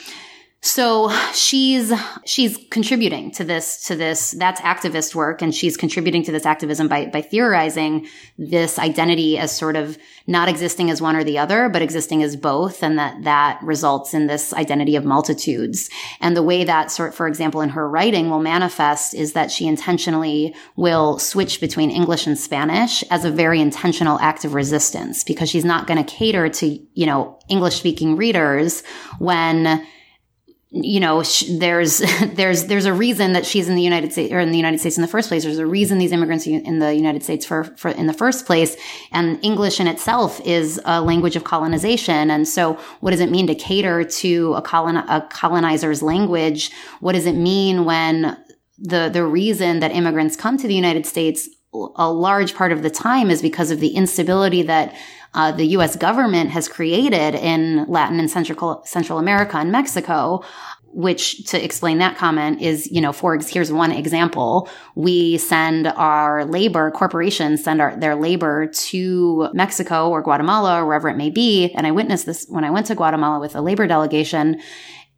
So 0.61 1.09
she's 1.33 1.93
she's 2.25 2.57
contributing 2.69 3.31
to 3.31 3.45
this 3.45 3.85
to 3.85 3.95
this 3.95 4.31
that's 4.31 4.59
activist 4.59 5.15
work 5.15 5.41
and 5.41 5.55
she's 5.55 5.77
contributing 5.77 6.21
to 6.23 6.33
this 6.33 6.45
activism 6.45 6.89
by 6.89 7.05
by 7.05 7.21
theorizing 7.21 8.07
this 8.37 8.77
identity 8.77 9.37
as 9.37 9.55
sort 9.55 9.77
of 9.77 9.97
not 10.27 10.49
existing 10.49 10.91
as 10.91 11.01
one 11.01 11.15
or 11.15 11.23
the 11.23 11.37
other 11.37 11.69
but 11.69 11.81
existing 11.81 12.21
as 12.23 12.35
both 12.35 12.83
and 12.83 12.99
that 12.99 13.23
that 13.23 13.57
results 13.63 14.13
in 14.13 14.27
this 14.27 14.53
identity 14.53 14.97
of 14.97 15.05
multitudes. 15.05 15.89
And 16.19 16.35
the 16.35 16.43
way 16.43 16.65
that 16.65 16.91
sort 16.91 17.15
for 17.15 17.25
example 17.25 17.61
in 17.61 17.69
her 17.69 17.87
writing 17.89 18.29
will 18.29 18.41
manifest 18.41 19.13
is 19.13 19.31
that 19.33 19.51
she 19.51 19.65
intentionally 19.65 20.53
will 20.75 21.19
switch 21.19 21.61
between 21.61 21.89
English 21.89 22.27
and 22.27 22.37
Spanish 22.37 23.01
as 23.03 23.23
a 23.23 23.31
very 23.31 23.61
intentional 23.61 24.19
act 24.19 24.43
of 24.43 24.55
resistance 24.55 25.23
because 25.23 25.49
she's 25.49 25.63
not 25.63 25.87
going 25.87 26.03
to 26.03 26.13
cater 26.13 26.49
to 26.49 26.85
you 26.95 27.05
know 27.05 27.39
English 27.47 27.77
speaking 27.77 28.17
readers 28.17 28.83
when 29.19 29.87
you 30.71 30.99
know, 30.99 31.23
there's 31.49 31.97
there's 32.33 32.65
there's 32.65 32.85
a 32.85 32.93
reason 32.93 33.33
that 33.33 33.45
she's 33.45 33.67
in 33.67 33.75
the 33.75 33.81
United 33.81 34.11
States 34.11 34.31
or 34.31 34.39
in 34.39 34.51
the 34.51 34.57
United 34.57 34.79
States 34.79 34.97
in 34.97 35.01
the 35.01 35.07
first 35.07 35.29
place. 35.29 35.43
There's 35.43 35.57
a 35.57 35.65
reason 35.65 35.97
these 35.97 36.11
immigrants 36.11 36.45
in 36.45 36.79
the 36.79 36.93
United 36.93 37.23
States 37.23 37.45
for, 37.45 37.63
for 37.63 37.89
in 37.89 38.07
the 38.07 38.13
first 38.13 38.45
place, 38.45 38.77
and 39.11 39.43
English 39.43 39.79
in 39.79 39.87
itself 39.87 40.39
is 40.45 40.79
a 40.85 41.01
language 41.01 41.35
of 41.35 41.43
colonization. 41.43 42.29
And 42.29 42.47
so, 42.47 42.73
what 42.99 43.11
does 43.11 43.19
it 43.19 43.31
mean 43.31 43.47
to 43.47 43.55
cater 43.55 44.03
to 44.03 44.53
a 44.53 44.61
colon 44.61 44.97
a 44.97 45.27
colonizer's 45.31 46.03
language? 46.03 46.71
What 46.99 47.13
does 47.13 47.25
it 47.25 47.35
mean 47.35 47.85
when 47.85 48.37
the 48.77 49.09
the 49.11 49.25
reason 49.25 49.79
that 49.79 49.91
immigrants 49.91 50.35
come 50.35 50.57
to 50.57 50.67
the 50.67 50.75
United 50.75 51.05
States 51.05 51.49
a 51.95 52.11
large 52.11 52.55
part 52.55 52.71
of 52.71 52.81
the 52.81 52.89
time 52.89 53.29
is 53.29 53.43
because 53.43 53.69
of 53.69 53.79
the 53.79 53.89
instability 53.89 54.63
that 54.63 54.95
uh, 55.33 55.51
the 55.51 55.65
U.S. 55.67 55.95
government 55.95 56.49
has 56.51 56.67
created 56.67 57.35
in 57.35 57.85
Latin 57.87 58.19
and 58.19 58.29
Central 58.29 58.81
Central 58.85 59.19
America 59.19 59.57
and 59.57 59.71
Mexico. 59.71 60.43
Which 60.91 61.45
to 61.51 61.63
explain 61.63 61.99
that 61.99 62.17
comment 62.17 62.63
is, 62.63 62.91
you 62.91 62.99
know, 62.99 63.13
for 63.13 63.37
here's 63.37 63.71
one 63.71 63.91
example. 63.91 64.67
We 64.95 65.37
send 65.37 65.85
our 65.85 66.45
labor 66.45 66.89
corporations 66.89 67.63
send 67.63 67.79
our 67.79 67.95
their 67.95 68.15
labor 68.15 68.65
to 68.65 69.49
Mexico 69.53 70.09
or 70.09 70.23
Guatemala 70.23 70.81
or 70.81 70.87
wherever 70.87 71.07
it 71.07 71.15
may 71.15 71.29
be. 71.29 71.71
And 71.75 71.85
I 71.85 71.91
witnessed 71.91 72.25
this 72.25 72.47
when 72.49 72.63
I 72.63 72.71
went 72.71 72.87
to 72.87 72.95
Guatemala 72.95 73.39
with 73.39 73.55
a 73.55 73.61
labor 73.61 73.85
delegation 73.85 74.59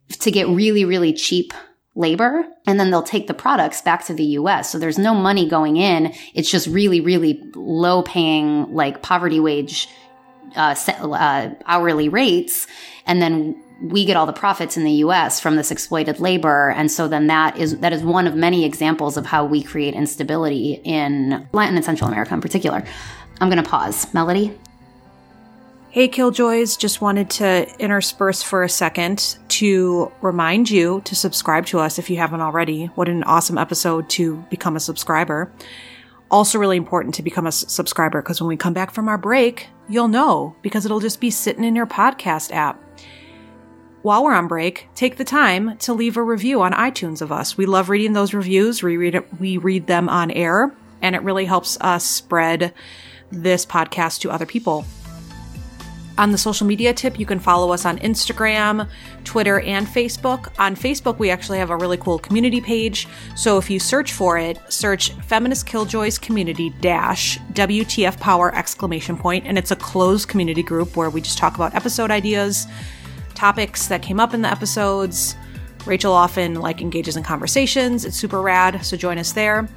to 0.09 0.29
get 0.29 0.49
really, 0.49 0.83
really 0.83 1.13
cheap 1.13 1.53
labor 1.95 2.45
and 2.65 2.79
then 2.79 2.89
they'll 2.89 3.03
take 3.03 3.27
the 3.27 3.33
products 3.33 3.81
back 3.81 4.05
to 4.05 4.13
the 4.13 4.23
US. 4.23 4.71
So 4.71 4.79
there's 4.79 4.97
no 4.97 5.13
money 5.13 5.47
going 5.47 5.77
in. 5.77 6.13
It's 6.33 6.49
just 6.49 6.67
really, 6.67 7.01
really 7.01 7.41
low 7.55 8.01
paying, 8.03 8.73
like 8.73 9.01
poverty 9.01 9.39
wage 9.39 9.89
uh, 10.55 10.75
uh, 10.87 11.49
hourly 11.65 12.09
rates, 12.09 12.67
and 13.05 13.21
then 13.21 13.61
we 13.81 14.05
get 14.05 14.15
all 14.15 14.25
the 14.25 14.33
profits 14.33 14.77
in 14.77 14.83
the 14.83 14.91
U.S. 14.91 15.39
from 15.39 15.55
this 15.55 15.71
exploited 15.71 16.19
labor, 16.19 16.69
and 16.71 16.91
so 16.91 17.07
then 17.07 17.27
that 17.27 17.57
is 17.57 17.79
that 17.79 17.93
is 17.93 18.03
one 18.03 18.27
of 18.27 18.35
many 18.35 18.65
examples 18.65 19.17
of 19.17 19.25
how 19.25 19.45
we 19.45 19.63
create 19.63 19.93
instability 19.93 20.81
in 20.83 21.47
Latin 21.51 21.75
and 21.75 21.85
Central 21.85 22.09
America 22.09 22.33
in 22.33 22.41
particular. 22.41 22.83
I'm 23.39 23.49
going 23.49 23.63
to 23.63 23.69
pause. 23.69 24.13
Melody. 24.13 24.55
Hey, 25.89 26.07
Killjoys, 26.07 26.77
just 26.77 27.01
wanted 27.01 27.29
to 27.31 27.67
intersperse 27.77 28.41
for 28.41 28.63
a 28.63 28.69
second 28.69 29.37
to 29.49 30.09
remind 30.21 30.69
you 30.69 31.01
to 31.03 31.15
subscribe 31.17 31.65
to 31.65 31.79
us 31.79 31.99
if 31.99 32.09
you 32.09 32.15
haven't 32.15 32.39
already. 32.39 32.85
What 32.95 33.09
an 33.09 33.23
awesome 33.23 33.57
episode 33.57 34.09
to 34.11 34.37
become 34.49 34.77
a 34.77 34.79
subscriber. 34.79 35.51
Also, 36.29 36.59
really 36.59 36.77
important 36.77 37.15
to 37.15 37.23
become 37.23 37.45
a 37.45 37.51
subscriber 37.51 38.21
because 38.21 38.39
when 38.39 38.47
we 38.47 38.55
come 38.55 38.71
back 38.71 38.91
from 38.91 39.09
our 39.09 39.17
break, 39.17 39.67
you'll 39.91 40.07
know 40.07 40.55
because 40.61 40.85
it'll 40.85 40.99
just 40.99 41.19
be 41.19 41.29
sitting 41.29 41.63
in 41.63 41.75
your 41.75 41.85
podcast 41.85 42.51
app. 42.51 42.81
While 44.01 44.23
we're 44.23 44.33
on 44.33 44.47
break, 44.47 44.87
take 44.95 45.17
the 45.17 45.23
time 45.23 45.77
to 45.79 45.93
leave 45.93 46.17
a 46.17 46.23
review 46.23 46.61
on 46.61 46.73
iTunes 46.73 47.21
of 47.21 47.31
us. 47.31 47.55
We 47.55 47.67
love 47.67 47.89
reading 47.89 48.13
those 48.13 48.33
reviews. 48.33 48.81
We 48.81 48.97
read 48.97 49.15
it, 49.15 49.39
we 49.39 49.57
read 49.57 49.85
them 49.85 50.09
on 50.09 50.31
air, 50.31 50.73
and 51.01 51.15
it 51.15 51.21
really 51.21 51.45
helps 51.45 51.77
us 51.81 52.03
spread 52.03 52.73
this 53.31 53.65
podcast 53.65 54.21
to 54.21 54.31
other 54.31 54.45
people. 54.47 54.85
On 56.17 56.31
the 56.31 56.37
social 56.37 56.67
media 56.67 56.93
tip, 56.93 57.19
you 57.19 57.25
can 57.25 57.39
follow 57.39 57.71
us 57.71 57.85
on 57.85 57.97
Instagram, 57.99 58.87
Twitter, 59.23 59.61
and 59.61 59.87
Facebook. 59.87 60.51
On 60.59 60.75
Facebook, 60.75 61.17
we 61.19 61.29
actually 61.29 61.57
have 61.57 61.69
a 61.69 61.77
really 61.77 61.97
cool 61.97 62.19
community 62.19 62.61
page. 62.61 63.07
So 63.35 63.57
if 63.57 63.69
you 63.69 63.79
search 63.79 64.11
for 64.11 64.37
it, 64.37 64.59
search 64.69 65.11
Feminist 65.27 65.65
Killjoys 65.65 66.21
Community 66.21 66.69
dash 66.81 67.39
WTF 67.53 68.19
Power 68.19 68.53
exclamation 68.53 69.17
point, 69.17 69.47
and 69.47 69.57
it's 69.57 69.71
a 69.71 69.75
closed 69.75 70.27
community 70.27 70.63
group 70.63 70.95
where 70.95 71.09
we 71.09 71.21
just 71.21 71.37
talk 71.37 71.55
about 71.55 71.73
episode 71.73 72.11
ideas, 72.11 72.67
topics 73.33 73.87
that 73.87 74.01
came 74.01 74.19
up 74.19 74.33
in 74.33 74.41
the 74.41 74.51
episodes. 74.51 75.35
Rachel 75.85 76.13
often 76.13 76.55
like 76.55 76.81
engages 76.81 77.15
in 77.17 77.23
conversations. 77.23 78.05
It's 78.05 78.17
super 78.17 78.41
rad, 78.41 78.85
so 78.85 78.95
join 78.95 79.17
us 79.17 79.31
there. 79.31 79.67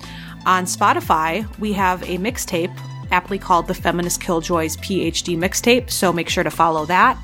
On 0.44 0.64
Spotify, 0.64 1.47
we 1.59 1.73
have 1.73 2.03
a 2.03 2.18
mixtape 2.18 2.77
aptly 3.11 3.38
called 3.38 3.67
the 3.67 3.75
Feminist 3.75 4.21
Killjoys 4.21 4.77
PhD 4.79 5.37
mixtape, 5.37 5.90
so 5.90 6.12
make 6.12 6.29
sure 6.29 6.45
to 6.45 6.51
follow 6.51 6.87
that. 6.87 7.19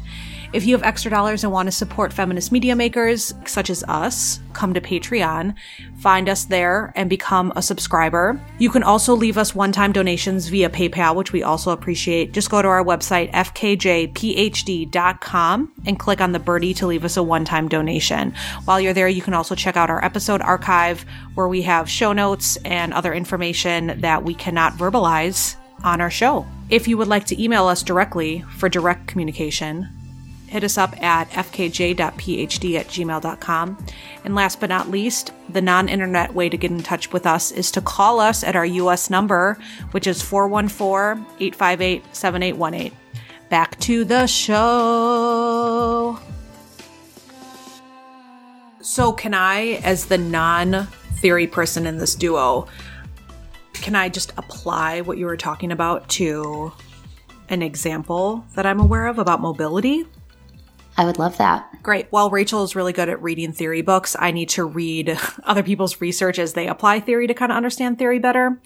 If 0.53 0.67
you 0.67 0.75
have 0.75 0.83
extra 0.83 1.13
dollars 1.13 1.45
and 1.45 1.53
want 1.53 1.69
to 1.69 1.73
support 1.73 2.13
feminist 2.13 2.51
media 2.51 2.75
makers 2.75 3.33
such 3.47 3.71
as 3.71 3.85
us, 3.85 4.41
come 4.53 4.75
to 4.75 4.81
Patreon, 4.81 5.55
find 5.99 6.29
us 6.29 6.45
there, 6.45 6.93
and 6.97 7.09
become 7.09 7.53
a 7.55 7.63
subscriber. 7.63 8.41
You 8.59 8.69
can 8.69 8.83
also 8.83 9.15
leave 9.15 9.39
us 9.39 9.55
one 9.55 9.71
time 9.71 9.93
donations 9.93 10.49
via 10.49 10.69
PayPal, 10.69 11.15
which 11.15 11.33
we 11.33 11.45
also 11.45 11.71
appreciate. 11.71 12.33
Just 12.33 12.51
go 12.51 12.61
to 12.63 12.69
our 12.69 12.83
website, 12.83 13.31
fkjphd.com, 13.31 14.13
and 15.87 15.99
click 16.01 16.21
on 16.21 16.33
the 16.33 16.41
birdie 16.41 16.75
to 16.75 16.89
leave 16.89 17.05
us 17.05 17.17
a 17.17 17.23
one 17.23 17.45
time 17.45 17.69
donation. 17.69 18.35
While 18.65 18.81
you're 18.81 18.93
there, 18.93 19.07
you 19.09 19.23
can 19.23 19.35
also 19.35 19.55
check 19.55 19.77
out 19.77 19.89
our 19.89 20.05
episode 20.05 20.43
archive 20.43 21.05
where 21.35 21.47
we 21.47 21.63
have 21.63 21.89
show 21.89 22.13
notes 22.13 22.57
and 22.65 22.93
other 22.93 23.15
information 23.15 24.01
that 24.01 24.25
we 24.25 24.35
cannot 24.35 24.73
verbalize 24.73 25.55
on 25.85 26.01
our 26.01 26.11
show. 26.11 26.47
If 26.69 26.87
you 26.87 26.97
would 26.99 27.09
like 27.09 27.27
to 27.27 27.43
email 27.43 27.67
us 27.67 27.83
directly 27.83 28.45
for 28.57 28.69
direct 28.69 29.07
communication, 29.09 29.89
hit 30.47 30.65
us 30.65 30.77
up 30.77 31.01
at 31.03 31.31
fkj.phd 31.31 31.97
at 32.79 32.87
gmail.com. 32.87 33.87
And 34.25 34.35
last 34.35 34.61
but 34.61 34.69
not 34.69 34.91
least, 34.91 35.33
the 35.49 35.63
non 35.63 35.89
internet 35.89 36.35
way 36.35 36.49
to 36.49 36.57
get 36.57 36.71
in 36.71 36.83
touch 36.83 37.13
with 37.13 37.27
us 37.27 37.51
is 37.53 37.71
to 37.73 37.81
call 37.81 38.21
us 38.21 38.45
at 38.45 38.57
our 38.57 38.67
US 38.67 39.11
number, 39.11 39.59
which 39.93 40.07
is 40.07 40.23
414 40.23 41.25
858 41.41 42.05
7818. 42.15 42.97
Back 43.49 43.79
to 43.81 44.05
the 44.05 44.27
show. 44.27 46.19
So, 48.83 49.13
can 49.13 49.35
I, 49.35 49.81
as 49.85 50.07
the 50.07 50.19
non 50.19 50.87
theory 51.17 51.47
person 51.47 51.87
in 51.87 51.99
this 51.99 52.15
duo, 52.15 52.67
can 53.81 53.95
I 53.95 54.09
just 54.09 54.33
apply 54.37 55.01
what 55.01 55.19
you 55.19 55.27
were 55.27 55.37
talking 55.37 55.73
about 55.73 56.09
to 56.11 56.73
an 57.49 57.63
example 57.63 58.45
that 58.55 58.67
I'm 58.67 58.81
aware 58.81 59.07
of 59.07 59.19
about 59.19 59.41
mobility? 59.41 60.07
I 60.97 61.05
would 61.05 61.19
love 61.19 61.39
that. 61.39 61.83
Great. 61.83 62.07
While 62.11 62.31
Rachel 62.31 62.63
is 62.63 62.77
really 62.77 62.93
good 62.93 63.09
at 63.09 63.23
reading 63.23 63.53
theory 63.53 63.81
books, 63.81 64.15
I 64.19 64.33
need 64.33 64.51
to 64.51 64.65
read 64.65 65.19
other 65.45 65.63
people's 65.63 66.01
research 66.01 66.39
as 66.39 66.53
they 66.53 66.69
apply 66.69 67.01
theory 67.01 67.27
to 67.27 67.35
kind 67.35 67.51
of 67.51 67.57
understand 67.57 67.99
theory 67.99 68.19
better, 68.19 68.61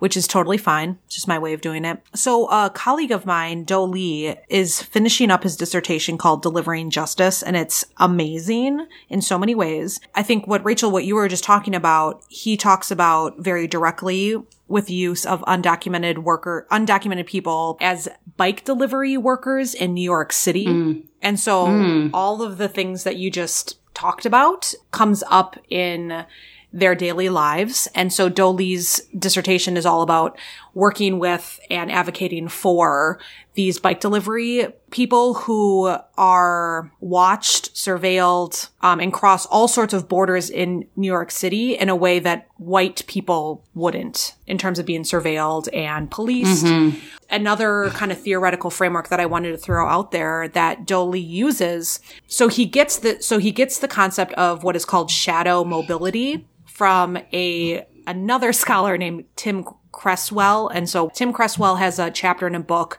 which 0.00 0.16
is 0.16 0.26
totally 0.26 0.58
fine. 0.58 0.98
It's 1.06 1.14
just 1.14 1.28
my 1.28 1.38
way 1.38 1.52
of 1.52 1.60
doing 1.60 1.84
it. 1.84 2.02
So 2.14 2.48
a 2.48 2.68
colleague 2.68 3.12
of 3.12 3.24
mine, 3.24 3.64
Do 3.64 3.80
Lee, 3.80 4.34
is 4.48 4.82
finishing 4.82 5.30
up 5.30 5.44
his 5.44 5.56
dissertation 5.56 6.18
called 6.18 6.42
Delivering 6.42 6.90
Justice, 6.90 7.42
and 7.42 7.56
it's 7.56 7.84
amazing 7.98 8.86
in 9.08 9.22
so 9.22 9.38
many 9.38 9.54
ways. 9.54 10.00
I 10.14 10.22
think 10.22 10.46
what 10.46 10.64
Rachel, 10.64 10.90
what 10.90 11.04
you 11.04 11.14
were 11.14 11.28
just 11.28 11.44
talking 11.44 11.74
about, 11.74 12.24
he 12.28 12.56
talks 12.56 12.90
about 12.90 13.38
very 13.38 13.68
directly 13.68 14.36
with 14.66 14.88
use 14.88 15.26
of 15.26 15.42
undocumented 15.42 16.18
worker, 16.18 16.66
undocumented 16.70 17.26
people 17.26 17.76
as 17.80 18.08
bike 18.36 18.64
delivery 18.64 19.16
workers 19.16 19.74
in 19.74 19.92
New 19.94 20.02
York 20.02 20.32
City. 20.32 20.66
Mm. 20.66 21.06
And 21.20 21.38
so 21.38 21.66
mm. 21.66 22.10
all 22.14 22.40
of 22.40 22.56
the 22.56 22.68
things 22.68 23.04
that 23.04 23.16
you 23.16 23.30
just 23.30 23.78
talked 23.94 24.24
about 24.24 24.72
comes 24.92 25.22
up 25.28 25.58
in 25.68 26.24
their 26.72 26.94
daily 26.94 27.28
lives. 27.28 27.88
And 27.94 28.12
so 28.12 28.28
Do 28.28 28.46
Lee's 28.46 29.00
dissertation 29.18 29.76
is 29.76 29.86
all 29.86 30.02
about 30.02 30.38
working 30.72 31.18
with 31.18 31.58
and 31.68 31.90
advocating 31.90 32.48
for 32.48 33.18
these 33.54 33.80
bike 33.80 34.00
delivery 34.00 34.68
people 34.90 35.34
who 35.34 35.96
are 36.16 36.92
watched, 37.00 37.74
surveilled, 37.74 38.68
um, 38.80 39.00
and 39.00 39.12
cross 39.12 39.46
all 39.46 39.66
sorts 39.66 39.92
of 39.92 40.08
borders 40.08 40.48
in 40.48 40.86
New 40.94 41.08
York 41.08 41.32
City 41.32 41.76
in 41.76 41.88
a 41.88 41.96
way 41.96 42.20
that 42.20 42.46
white 42.56 43.04
people 43.06 43.64
wouldn't 43.74 44.36
in 44.46 44.56
terms 44.56 44.78
of 44.78 44.86
being 44.86 45.02
surveilled 45.02 45.68
and 45.74 46.10
policed. 46.10 46.64
Mm-hmm. 46.64 46.98
Another 47.28 47.90
kind 47.90 48.12
of 48.12 48.20
theoretical 48.20 48.70
framework 48.70 49.08
that 49.08 49.20
I 49.20 49.26
wanted 49.26 49.52
to 49.52 49.58
throw 49.58 49.88
out 49.88 50.12
there 50.12 50.48
that 50.48 50.86
Do 50.86 51.00
Lee 51.00 51.18
uses. 51.18 52.00
So 52.28 52.48
he 52.48 52.66
gets 52.66 52.98
the, 52.98 53.20
so 53.20 53.38
he 53.38 53.50
gets 53.50 53.78
the 53.80 53.88
concept 53.88 54.32
of 54.34 54.62
what 54.62 54.76
is 54.76 54.84
called 54.84 55.10
shadow 55.10 55.64
mobility 55.64 56.46
from 56.80 57.18
a, 57.34 57.84
another 58.06 58.54
scholar 58.54 58.96
named 58.96 59.22
Tim 59.36 59.66
Cresswell. 59.92 60.68
And 60.68 60.88
so 60.88 61.10
Tim 61.10 61.30
Cresswell 61.30 61.76
has 61.76 61.98
a 61.98 62.10
chapter 62.10 62.46
in 62.46 62.54
a 62.54 62.60
book 62.60 62.98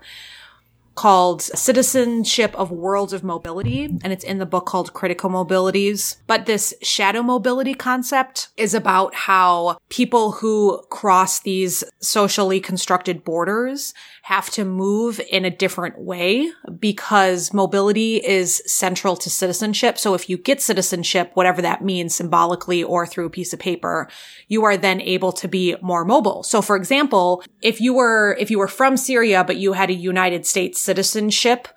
called 0.93 1.41
Citizenship 1.41 2.53
of 2.53 2.69
Worlds 2.69 3.11
of 3.11 3.23
Mobility, 3.23 3.85
and 3.85 4.13
it's 4.13 4.23
in 4.23 4.37
the 4.37 4.45
book 4.45 4.67
called 4.67 4.93
Critical 4.93 5.31
Mobilities. 5.31 6.17
But 6.27 6.45
this 6.45 6.75
shadow 6.83 7.23
mobility 7.23 7.73
concept 7.73 8.49
is 8.55 8.75
about 8.75 9.15
how 9.15 9.79
people 9.89 10.33
who 10.33 10.83
cross 10.91 11.39
these 11.39 11.83
socially 12.01 12.59
constructed 12.59 13.23
borders 13.23 13.95
have 14.23 14.51
to 14.51 14.63
move 14.63 15.19
in 15.31 15.45
a 15.45 15.49
different 15.49 15.99
way 15.99 16.51
because 16.79 17.53
mobility 17.53 18.17
is 18.17 18.61
central 18.67 19.15
to 19.15 19.29
citizenship. 19.29 19.97
So 19.97 20.13
if 20.13 20.29
you 20.29 20.37
get 20.37 20.61
citizenship, 20.61 21.31
whatever 21.33 21.61
that 21.63 21.83
means 21.83 22.13
symbolically 22.13 22.83
or 22.83 23.07
through 23.07 23.25
a 23.25 23.31
piece 23.31 23.51
of 23.51 23.59
paper, 23.59 24.07
you 24.47 24.63
are 24.63 24.77
then 24.77 25.01
able 25.01 25.31
to 25.33 25.47
be 25.47 25.75
more 25.81 26.05
mobile. 26.05 26.43
So 26.43 26.61
for 26.61 26.75
example, 26.75 27.43
if 27.61 27.81
you 27.81 27.95
were, 27.95 28.37
if 28.39 28.51
you 28.51 28.59
were 28.59 28.67
from 28.67 28.95
Syria, 28.95 29.43
but 29.43 29.57
you 29.57 29.73
had 29.73 29.89
a 29.89 29.93
United 29.93 30.45
States 30.45 30.79
citizenship, 30.79 31.67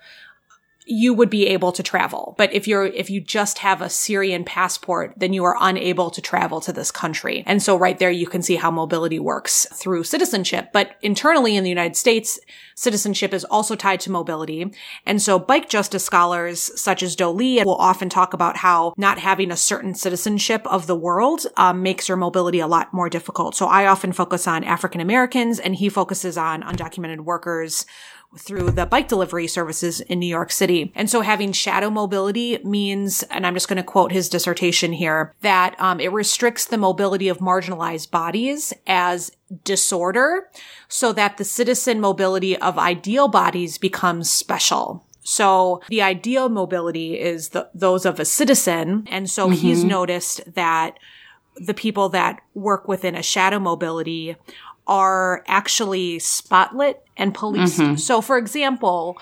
you 0.85 1.13
would 1.13 1.29
be 1.29 1.47
able 1.47 1.71
to 1.71 1.83
travel. 1.83 2.35
But 2.37 2.53
if 2.53 2.67
you're, 2.67 2.85
if 2.85 3.09
you 3.09 3.19
just 3.19 3.59
have 3.59 3.81
a 3.81 3.89
Syrian 3.89 4.43
passport, 4.43 5.13
then 5.17 5.33
you 5.33 5.43
are 5.43 5.57
unable 5.59 6.09
to 6.11 6.21
travel 6.21 6.61
to 6.61 6.71
this 6.71 6.91
country. 6.91 7.43
And 7.47 7.61
so 7.61 7.77
right 7.77 7.97
there, 7.97 8.11
you 8.11 8.27
can 8.27 8.41
see 8.41 8.55
how 8.55 8.69
mobility 8.71 9.19
works 9.19 9.65
through 9.73 10.03
citizenship. 10.03 10.69
But 10.71 10.95
internally 11.01 11.55
in 11.55 11.63
the 11.63 11.69
United 11.69 11.95
States, 11.95 12.39
citizenship 12.75 13.33
is 13.33 13.45
also 13.45 13.75
tied 13.75 13.99
to 14.01 14.11
mobility. 14.11 14.71
And 15.05 15.21
so 15.21 15.39
bike 15.39 15.69
justice 15.69 16.05
scholars 16.05 16.79
such 16.79 17.01
as 17.01 17.15
Do 17.15 17.29
Lee 17.29 17.63
will 17.63 17.75
often 17.75 18.09
talk 18.09 18.33
about 18.33 18.57
how 18.57 18.93
not 18.97 19.17
having 19.17 19.51
a 19.51 19.57
certain 19.57 19.95
citizenship 19.95 20.65
of 20.67 20.87
the 20.87 20.95
world 20.95 21.45
um, 21.57 21.81
makes 21.81 22.07
your 22.07 22.17
mobility 22.17 22.59
a 22.59 22.67
lot 22.67 22.93
more 22.93 23.09
difficult. 23.09 23.55
So 23.55 23.65
I 23.65 23.87
often 23.87 24.11
focus 24.11 24.47
on 24.47 24.63
African 24.63 25.01
Americans 25.01 25.59
and 25.59 25.75
he 25.75 25.89
focuses 25.89 26.37
on 26.37 26.61
undocumented 26.61 27.21
workers 27.21 27.85
through 28.37 28.71
the 28.71 28.85
bike 28.85 29.07
delivery 29.07 29.47
services 29.47 30.01
in 30.01 30.19
New 30.19 30.27
York 30.27 30.51
City. 30.51 30.91
And 30.95 31.09
so 31.09 31.21
having 31.21 31.51
shadow 31.51 31.89
mobility 31.89 32.57
means, 32.63 33.23
and 33.23 33.45
I'm 33.45 33.53
just 33.53 33.67
going 33.67 33.77
to 33.77 33.83
quote 33.83 34.11
his 34.11 34.29
dissertation 34.29 34.93
here, 34.93 35.33
that 35.41 35.75
um, 35.79 35.99
it 35.99 36.11
restricts 36.11 36.65
the 36.65 36.77
mobility 36.77 37.27
of 37.27 37.39
marginalized 37.39 38.11
bodies 38.11 38.73
as 38.87 39.31
disorder 39.63 40.49
so 40.87 41.13
that 41.13 41.37
the 41.37 41.43
citizen 41.43 41.99
mobility 41.99 42.57
of 42.57 42.77
ideal 42.77 43.27
bodies 43.27 43.77
becomes 43.77 44.29
special. 44.29 45.05
So 45.23 45.81
the 45.89 46.01
ideal 46.01 46.49
mobility 46.49 47.19
is 47.19 47.49
the, 47.49 47.69
those 47.73 48.05
of 48.05 48.19
a 48.19 48.25
citizen. 48.25 49.07
And 49.09 49.29
so 49.29 49.47
mm-hmm. 49.47 49.55
he's 49.55 49.83
noticed 49.83 50.41
that 50.53 50.99
the 51.55 51.73
people 51.73 52.09
that 52.09 52.41
work 52.53 52.87
within 52.87 53.15
a 53.15 53.23
shadow 53.23 53.59
mobility 53.59 54.35
are 54.87 55.43
actually 55.47 56.19
spotlit 56.19 56.97
and 57.17 57.33
policed. 57.33 57.79
Mm-hmm. 57.79 57.95
So, 57.95 58.21
for 58.21 58.37
example, 58.37 59.17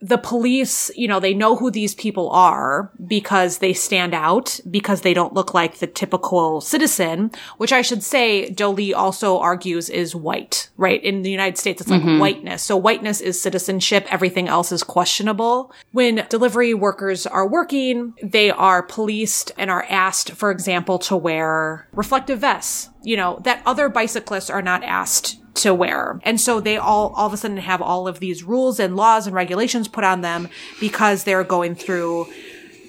the 0.00 0.18
police, 0.18 0.90
you 0.96 1.08
know, 1.08 1.18
they 1.18 1.34
know 1.34 1.56
who 1.56 1.70
these 1.70 1.94
people 1.94 2.30
are 2.30 2.92
because 3.04 3.58
they 3.58 3.72
stand 3.72 4.14
out, 4.14 4.60
because 4.70 5.00
they 5.00 5.12
don't 5.12 5.34
look 5.34 5.54
like 5.54 5.78
the 5.78 5.88
typical 5.88 6.60
citizen, 6.60 7.32
which 7.56 7.72
I 7.72 7.82
should 7.82 8.04
say, 8.04 8.48
Do 8.50 8.68
Lee 8.68 8.94
also 8.94 9.38
argues 9.38 9.90
is 9.90 10.14
white, 10.14 10.68
right? 10.76 11.02
In 11.02 11.22
the 11.22 11.30
United 11.30 11.58
States, 11.58 11.80
it's 11.80 11.90
like 11.90 12.02
mm-hmm. 12.02 12.20
whiteness. 12.20 12.62
So 12.62 12.76
whiteness 12.76 13.20
is 13.20 13.40
citizenship. 13.40 14.06
Everything 14.08 14.46
else 14.46 14.70
is 14.70 14.84
questionable. 14.84 15.72
When 15.90 16.26
delivery 16.28 16.74
workers 16.74 17.26
are 17.26 17.48
working, 17.48 18.14
they 18.22 18.50
are 18.50 18.84
policed 18.84 19.50
and 19.58 19.68
are 19.68 19.86
asked, 19.88 20.30
for 20.32 20.52
example, 20.52 21.00
to 21.00 21.16
wear 21.16 21.88
reflective 21.92 22.38
vests, 22.38 22.88
you 23.02 23.16
know, 23.16 23.40
that 23.42 23.62
other 23.66 23.88
bicyclists 23.88 24.48
are 24.48 24.62
not 24.62 24.84
asked 24.84 25.38
to 25.58 25.74
wear. 25.74 26.20
And 26.24 26.40
so 26.40 26.60
they 26.60 26.76
all, 26.76 27.12
all 27.16 27.26
of 27.26 27.32
a 27.32 27.36
sudden 27.36 27.56
have 27.58 27.82
all 27.82 28.08
of 28.08 28.20
these 28.20 28.42
rules 28.42 28.80
and 28.80 28.96
laws 28.96 29.26
and 29.26 29.34
regulations 29.34 29.88
put 29.88 30.04
on 30.04 30.20
them 30.20 30.48
because 30.80 31.24
they're 31.24 31.44
going 31.44 31.74
through 31.74 32.28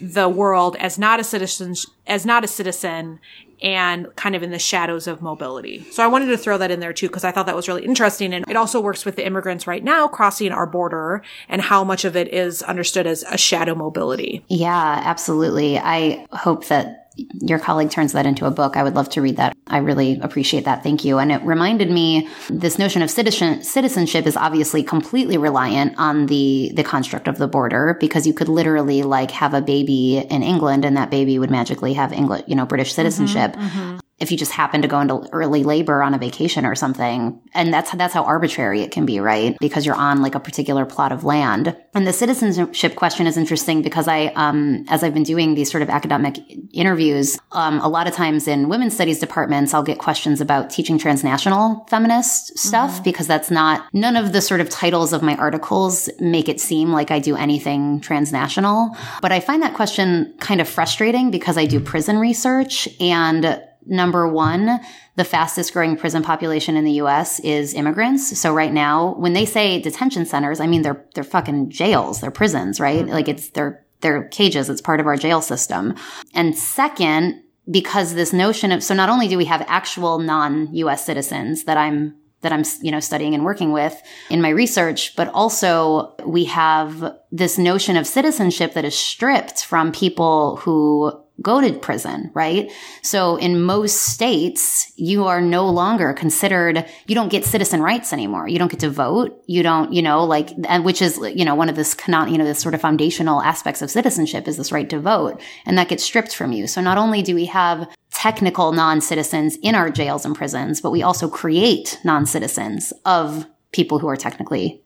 the 0.01 0.29
world 0.29 0.75
as 0.77 0.97
not 0.97 1.19
a 1.19 1.23
citizen, 1.23 1.75
as 2.07 2.25
not 2.25 2.43
a 2.43 2.47
citizen 2.47 3.19
and 3.61 4.15
kind 4.15 4.35
of 4.35 4.43
in 4.43 4.51
the 4.51 4.59
shadows 4.59 5.07
of 5.07 5.21
mobility. 5.21 5.85
So 5.91 6.03
I 6.03 6.07
wanted 6.07 6.27
to 6.27 6.37
throw 6.37 6.57
that 6.57 6.71
in 6.71 6.79
there 6.79 6.93
too 6.93 7.07
because 7.07 7.23
I 7.23 7.31
thought 7.31 7.45
that 7.45 7.55
was 7.55 7.67
really 7.67 7.83
interesting 7.83 8.33
and 8.33 8.45
it 8.47 8.55
also 8.55 8.79
works 8.79 9.05
with 9.05 9.15
the 9.15 9.25
immigrants 9.25 9.67
right 9.67 9.83
now 9.83 10.07
crossing 10.07 10.51
our 10.51 10.65
border 10.65 11.21
and 11.49 11.61
how 11.61 11.83
much 11.83 12.05
of 12.05 12.15
it 12.15 12.33
is 12.33 12.61
understood 12.63 13.05
as 13.05 13.23
a 13.23 13.37
shadow 13.37 13.75
mobility. 13.75 14.45
Yeah, 14.47 15.01
absolutely. 15.03 15.77
I 15.77 16.25
hope 16.31 16.67
that 16.67 17.08
your 17.33 17.59
colleague 17.59 17.89
turns 17.89 18.13
that 18.13 18.25
into 18.25 18.45
a 18.45 18.51
book. 18.51 18.77
I 18.77 18.83
would 18.83 18.95
love 18.95 19.09
to 19.09 19.21
read 19.21 19.37
that. 19.37 19.55
I 19.67 19.77
really 19.77 20.19
appreciate 20.19 20.65
that. 20.65 20.83
Thank 20.83 21.03
you. 21.03 21.19
And 21.19 21.31
it 21.31 21.41
reminded 21.43 21.89
me 21.89 22.27
this 22.49 22.77
notion 22.79 23.01
of 23.01 23.09
citizen, 23.09 23.63
citizenship 23.63 24.25
is 24.25 24.37
obviously 24.37 24.83
completely 24.83 25.37
reliant 25.37 25.97
on 25.97 26.25
the 26.27 26.71
the 26.75 26.83
construct 26.83 27.27
of 27.27 27.37
the 27.37 27.47
border 27.47 27.97
because 27.99 28.25
you 28.27 28.33
could 28.33 28.49
literally 28.49 29.03
like 29.03 29.31
have 29.31 29.53
a 29.53 29.61
baby 29.61 30.17
in 30.17 30.43
England 30.43 30.85
and 30.85 30.97
that 30.97 31.09
baby 31.09 31.39
would 31.39 31.51
magically 31.51 31.93
have 31.93 32.11
English, 32.13 32.43
you 32.47 32.55
know, 32.55 32.65
British 32.65 32.93
citizenship. 32.93 33.53
Mm-hmm, 33.53 33.79
mm-hmm 33.79 33.99
if 34.19 34.31
you 34.31 34.37
just 34.37 34.51
happen 34.51 34.81
to 34.81 34.87
go 34.87 34.99
into 34.99 35.27
early 35.31 35.63
labor 35.63 36.03
on 36.03 36.13
a 36.13 36.17
vacation 36.17 36.65
or 36.65 36.75
something. 36.75 37.39
And 37.53 37.73
that's, 37.73 37.91
that's 37.91 38.13
how 38.13 38.23
arbitrary 38.23 38.81
it 38.81 38.91
can 38.91 39.05
be, 39.05 39.19
right? 39.19 39.57
Because 39.59 39.85
you're 39.85 39.95
on 39.95 40.21
like 40.21 40.35
a 40.35 40.39
particular 40.39 40.85
plot 40.85 41.11
of 41.11 41.23
land. 41.23 41.75
And 41.93 42.05
the 42.05 42.13
citizenship 42.13 42.95
question 42.95 43.27
is 43.27 43.37
interesting 43.37 43.81
because 43.81 44.07
I, 44.07 44.27
um, 44.35 44.85
as 44.89 45.03
I've 45.03 45.13
been 45.13 45.23
doing 45.23 45.55
these 45.55 45.71
sort 45.71 45.81
of 45.81 45.89
academic 45.89 46.37
interviews, 46.73 47.39
um, 47.51 47.79
a 47.79 47.87
lot 47.87 48.07
of 48.07 48.13
times 48.13 48.47
in 48.47 48.69
women's 48.69 48.93
studies 48.93 49.19
departments, 49.19 49.73
I'll 49.73 49.83
get 49.83 49.99
questions 49.99 50.41
about 50.41 50.69
teaching 50.69 50.97
transnational 50.97 51.85
feminist 51.89 52.57
stuff 52.57 52.95
mm-hmm. 52.95 53.03
because 53.03 53.27
that's 53.27 53.49
not, 53.49 53.87
none 53.93 54.15
of 54.15 54.33
the 54.33 54.41
sort 54.41 54.61
of 54.61 54.69
titles 54.69 55.13
of 55.13 55.21
my 55.21 55.35
articles 55.35 56.09
make 56.19 56.49
it 56.49 56.59
seem 56.59 56.91
like 56.91 57.11
I 57.11 57.19
do 57.19 57.35
anything 57.35 58.01
transnational. 58.01 58.95
But 59.21 59.31
I 59.31 59.39
find 59.39 59.63
that 59.63 59.73
question 59.73 60.33
kind 60.39 60.61
of 60.61 60.67
frustrating 60.67 61.31
because 61.31 61.57
I 61.57 61.65
do 61.65 61.79
prison 61.79 62.17
research 62.17 62.87
and 62.99 63.61
number 63.89 64.27
one, 64.27 64.79
the 65.15 65.23
fastest 65.23 65.73
growing 65.73 65.97
prison 65.97 66.23
population 66.23 66.77
in 66.77 66.85
the 66.85 66.93
US 66.93 67.39
is 67.41 67.73
immigrants. 67.73 68.39
So 68.39 68.53
right 68.53 68.71
now, 68.71 69.15
when 69.15 69.33
they 69.33 69.45
say 69.45 69.81
detention 69.81 70.25
centers, 70.25 70.59
I 70.59 70.67
mean, 70.67 70.81
they're, 70.81 71.05
they're 71.15 71.23
fucking 71.23 71.69
jails. 71.69 72.21
They're 72.21 72.31
prisons, 72.31 72.79
right? 72.79 73.03
Mm-hmm. 73.03 73.13
Like 73.13 73.27
it's, 73.27 73.49
they're, 73.49 73.85
they're 74.01 74.23
cages. 74.29 74.69
It's 74.69 74.81
part 74.81 74.99
of 74.99 75.07
our 75.07 75.17
jail 75.17 75.41
system. 75.41 75.95
And 76.33 76.57
second, 76.57 77.43
because 77.69 78.13
this 78.13 78.33
notion 78.33 78.71
of, 78.71 78.83
so 78.83 78.93
not 78.93 79.09
only 79.09 79.27
do 79.27 79.37
we 79.37 79.45
have 79.45 79.63
actual 79.67 80.19
non-US 80.19 81.05
citizens 81.05 81.65
that 81.65 81.77
I'm 81.77 82.15
that 82.41 82.53
I'm, 82.53 82.63
you 82.81 82.91
know, 82.91 83.01
studying 83.01 83.33
and 83.33 83.43
working 83.43 83.71
with 83.73 84.01
in 84.29 84.41
my 84.41 84.49
research, 84.49 85.15
but 85.15 85.27
also 85.29 86.15
we 86.25 86.45
have 86.45 87.17
this 87.31 87.57
notion 87.57 87.97
of 87.97 88.07
citizenship 88.07 88.73
that 88.73 88.85
is 88.85 88.97
stripped 88.97 89.65
from 89.65 89.91
people 89.91 90.55
who 90.57 91.18
go 91.41 91.61
to 91.61 91.73
prison, 91.79 92.31
right? 92.33 92.71
So 93.03 93.35
in 93.37 93.61
most 93.61 93.97
states, 93.97 94.91
you 94.95 95.25
are 95.25 95.41
no 95.41 95.69
longer 95.69 96.13
considered, 96.13 96.85
you 97.07 97.15
don't 97.15 97.29
get 97.29 97.45
citizen 97.45 97.81
rights 97.81 98.13
anymore. 98.13 98.47
You 98.47 98.59
don't 98.59 98.71
get 98.71 98.81
to 98.81 98.89
vote. 98.89 99.41
You 99.47 99.63
don't, 99.63 99.93
you 99.93 100.01
know, 100.01 100.23
like, 100.23 100.49
and 100.67 100.83
which 100.83 101.01
is, 101.01 101.17
you 101.17 101.45
know, 101.45 101.55
one 101.55 101.69
of 101.69 101.75
this 101.75 101.95
you 102.07 102.37
know, 102.37 102.45
this 102.45 102.59
sort 102.59 102.75
of 102.75 102.81
foundational 102.81 103.41
aspects 103.41 103.81
of 103.81 103.91
citizenship 103.91 104.47
is 104.47 104.57
this 104.57 104.71
right 104.71 104.89
to 104.89 104.99
vote. 104.99 105.41
And 105.65 105.77
that 105.77 105.89
gets 105.89 106.03
stripped 106.03 106.35
from 106.35 106.51
you. 106.51 106.67
So 106.67 106.81
not 106.81 106.97
only 106.97 107.21
do 107.21 107.35
we 107.35 107.45
have 107.45 107.87
technical 108.11 108.71
non-citizens 108.71 109.57
in 109.61 109.75
our 109.75 109.89
jails 109.89 110.25
and 110.25 110.35
prisons, 110.35 110.81
but 110.81 110.91
we 110.91 111.03
also 111.03 111.29
create 111.29 111.99
non-citizens 112.03 112.91
of 113.05 113.45
people 113.71 113.99
who 113.99 114.07
are 114.07 114.17
technically 114.17 114.81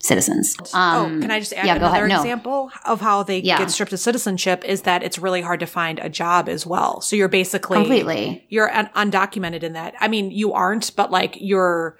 citizens. 0.00 0.56
Um, 0.72 1.18
oh, 1.18 1.20
can 1.20 1.30
I 1.30 1.40
just 1.40 1.52
add 1.52 1.66
yeah, 1.66 1.76
another 1.76 2.06
no. 2.06 2.16
example 2.16 2.70
of 2.84 3.00
how 3.00 3.22
they 3.22 3.40
yeah. 3.40 3.58
get 3.58 3.70
stripped 3.70 3.92
of 3.92 4.00
citizenship 4.00 4.64
is 4.64 4.82
that 4.82 5.02
it's 5.02 5.18
really 5.18 5.42
hard 5.42 5.60
to 5.60 5.66
find 5.66 5.98
a 5.98 6.08
job 6.08 6.48
as 6.48 6.66
well. 6.66 7.00
So 7.00 7.16
you're 7.16 7.28
basically 7.28 7.78
completely 7.78 8.46
you're 8.48 8.72
un- 8.74 8.90
undocumented 8.94 9.62
in 9.62 9.72
that. 9.72 9.94
I 10.00 10.08
mean, 10.08 10.30
you 10.30 10.52
aren't, 10.52 10.94
but 10.94 11.10
like 11.10 11.36
you're 11.40 11.98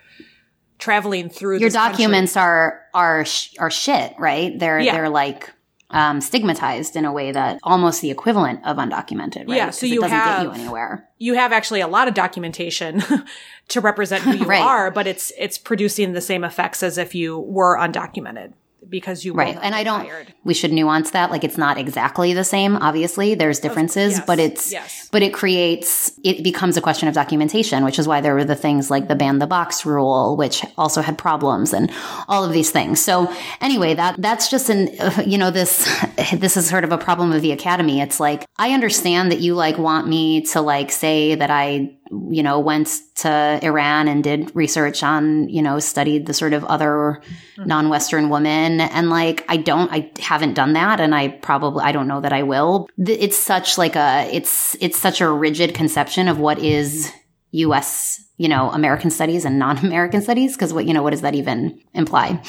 traveling 0.79 1.29
through 1.29 1.59
your 1.59 1.71
documents 1.71 2.35
country. 2.35 2.49
are 2.49 2.81
are 2.95 3.25
sh- 3.25 3.55
are 3.59 3.71
shit, 3.71 4.15
right? 4.19 4.57
They're 4.59 4.79
yeah. 4.79 4.95
they're 4.95 5.11
like 5.11 5.53
um, 5.91 6.21
stigmatized 6.21 6.97
in 6.97 7.05
a 7.05 7.13
way 7.13 7.33
that 7.33 7.59
almost 7.63 8.03
the 8.03 8.11
equivalent 8.11 8.61
of 8.65 8.77
undocumented, 8.77 9.49
right? 9.49 9.57
Yeah, 9.57 9.71
so 9.71 9.87
you 9.87 10.01
it 10.01 10.03
doesn't 10.03 10.17
have, 10.17 10.43
get 10.43 10.57
you 10.57 10.63
anywhere. 10.63 11.09
You 11.19 11.35
have 11.35 11.53
actually 11.53 11.81
a 11.81 11.89
lot 11.89 12.09
of 12.09 12.15
documentation 12.15 13.03
to 13.69 13.81
represent 13.81 14.25
who 14.25 14.33
you 14.37 14.45
right. 14.45 14.61
are, 14.61 14.91
but 14.91 15.07
it's 15.07 15.33
it's 15.39 15.57
producing 15.57 16.13
the 16.13 16.21
same 16.21 16.45
effects 16.45 16.83
as 16.83 16.99
if 16.99 17.15
you 17.15 17.39
were 17.39 17.79
undocumented 17.79 18.53
because 18.89 19.25
you 19.25 19.35
right. 19.35 19.59
and 19.63 19.75
i 19.75 19.85
don't 19.85 20.07
hired. 20.07 20.33
we 20.45 20.55
should 20.55 20.73
nuance 20.73 21.11
that 21.11 21.31
like 21.31 21.45
it's 21.45 21.59
not 21.59 21.79
exactly 21.79 22.33
the 22.33 22.45
same 22.45 22.77
obviously. 22.77 23.35
There's 23.35 23.61
differences 23.61 24.15
yes, 24.15 24.27
but 24.27 24.39
it's 24.39 24.73
yes. 24.73 25.09
but 25.13 25.23
it 25.23 25.35
creates 25.35 26.13
it 26.25 26.43
becomes 26.43 26.77
a 26.77 26.81
question 26.81 27.09
of 27.09 27.15
documentation 27.15 27.85
which 27.85 27.99
is 27.99 28.09
why 28.09 28.21
there 28.21 28.35
were 28.35 28.45
the 28.45 28.57
things 28.57 28.91
like 28.91 29.09
the 29.09 29.15
ban 29.15 29.39
the 29.39 29.47
box 29.47 29.85
rule 29.85 30.37
which 30.37 30.65
also 30.77 31.03
had 31.03 31.19
problems 31.19 31.73
and 31.73 31.91
all 32.29 32.45
of 32.45 32.53
these 32.53 32.71
things. 32.71 33.01
So 33.01 33.33
anyway 33.61 33.95
that 33.95 34.21
that's 34.21 34.51
just 34.51 34.71
an 34.71 34.89
you 35.27 35.39
know 35.39 35.51
this 35.51 35.89
this 36.35 36.57
is 36.57 36.69
sort 36.69 36.85
of 36.85 36.93
a 36.93 36.99
problem 36.99 37.33
of 37.33 37.43
the 37.43 37.53
academy. 37.53 38.01
It's 38.01 38.21
like 38.21 38.47
i 38.57 38.73
understand 38.73 39.31
that 39.33 39.41
you 39.41 39.55
like 39.55 39.79
want 39.79 40.09
me 40.09 40.43
to 40.47 40.61
like 40.61 40.91
say 40.91 41.35
that 41.35 41.51
i 41.51 41.95
you 42.11 42.43
know, 42.43 42.59
went 42.59 43.01
to 43.17 43.59
Iran 43.63 44.09
and 44.09 44.23
did 44.25 44.55
research 44.55 45.03
on, 45.03 45.49
you 45.49 45.63
know, 45.63 45.79
studied 45.79 46.27
the 46.27 46.35
sort 46.35 46.53
of 46.53 46.65
other 46.65 47.23
hmm. 47.57 47.65
non-Western 47.65 48.29
woman. 48.29 48.81
And 48.81 49.11
like, 49.11 49.45
I 49.49 49.57
don't, 49.57 49.91
I 49.93 50.11
haven't 50.19 50.55
done 50.55 50.73
that. 50.75 51.01
And 51.01 51.15
I 51.15 51.29
probably, 51.29 51.83
I 51.83 51.93
don't 51.93 52.09
know 52.09 52.21
that 52.21 52.33
I 52.33 52.43
will. 52.43 52.89
It's 52.99 53.37
such 53.37 53.79
like 53.79 53.97
a, 53.97 54.29
it's, 54.33 54.77
it's 54.81 54.99
such 54.99 55.21
a 55.21 55.31
rigid 55.31 55.75
conception 55.75 56.29
of 56.29 56.39
what 56.39 56.59
is 56.59 57.13
US, 57.53 58.25
you 58.37 58.49
know, 58.49 58.71
American 58.71 59.11
studies 59.11 59.45
and 59.45 59.59
non-American 59.59 60.23
studies. 60.23 60.57
Cause 60.57 60.73
what, 60.73 60.87
you 60.87 60.95
know, 60.95 61.03
what 61.03 61.11
does 61.11 61.23
that 61.23 61.35
even 61.35 61.81
imply? 61.95 62.43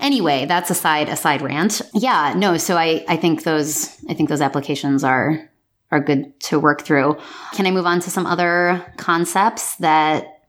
Anyway, 0.00 0.46
that's 0.46 0.70
a 0.70 0.74
side, 0.74 1.08
a 1.08 1.16
side 1.16 1.42
rant. 1.42 1.80
Yeah, 1.94 2.34
no. 2.36 2.56
So 2.56 2.76
I, 2.76 3.04
I 3.08 3.16
think 3.16 3.44
those, 3.44 3.96
I 4.08 4.14
think 4.14 4.28
those 4.28 4.40
applications 4.40 5.04
are, 5.04 5.47
are 5.90 6.00
good 6.00 6.38
to 6.40 6.58
work 6.58 6.82
through. 6.82 7.16
Can 7.54 7.66
I 7.66 7.70
move 7.70 7.86
on 7.86 8.00
to 8.00 8.10
some 8.10 8.26
other 8.26 8.84
concepts 8.96 9.76
that 9.76 10.42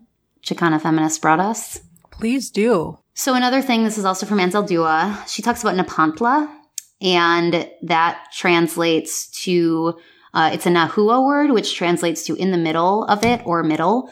Chicana 0.44 0.82
feminists 0.82 1.20
brought 1.20 1.40
us? 1.40 1.80
Please 2.12 2.50
do. 2.50 2.98
So 3.14 3.36
another 3.36 3.62
thing, 3.62 3.84
this 3.84 3.98
is 3.98 4.06
also 4.06 4.26
from 4.26 4.40
Anzaldúa. 4.40 5.28
She 5.28 5.42
talks 5.42 5.62
about 5.62 5.76
Nepantla, 5.76 6.50
and 7.02 7.70
that 7.84 8.28
translates 8.34 9.28
to 9.44 9.98
uh, 10.34 10.52
it's 10.54 10.66
a 10.66 10.70
Nahua 10.70 11.26
word, 11.26 11.52
which 11.52 11.76
translates 11.76 12.24
to 12.26 12.36
in 12.36 12.52
the 12.52 12.58
middle 12.58 13.04
of 13.06 13.24
it 13.26 13.42
or 13.46 13.64
middle. 13.64 14.12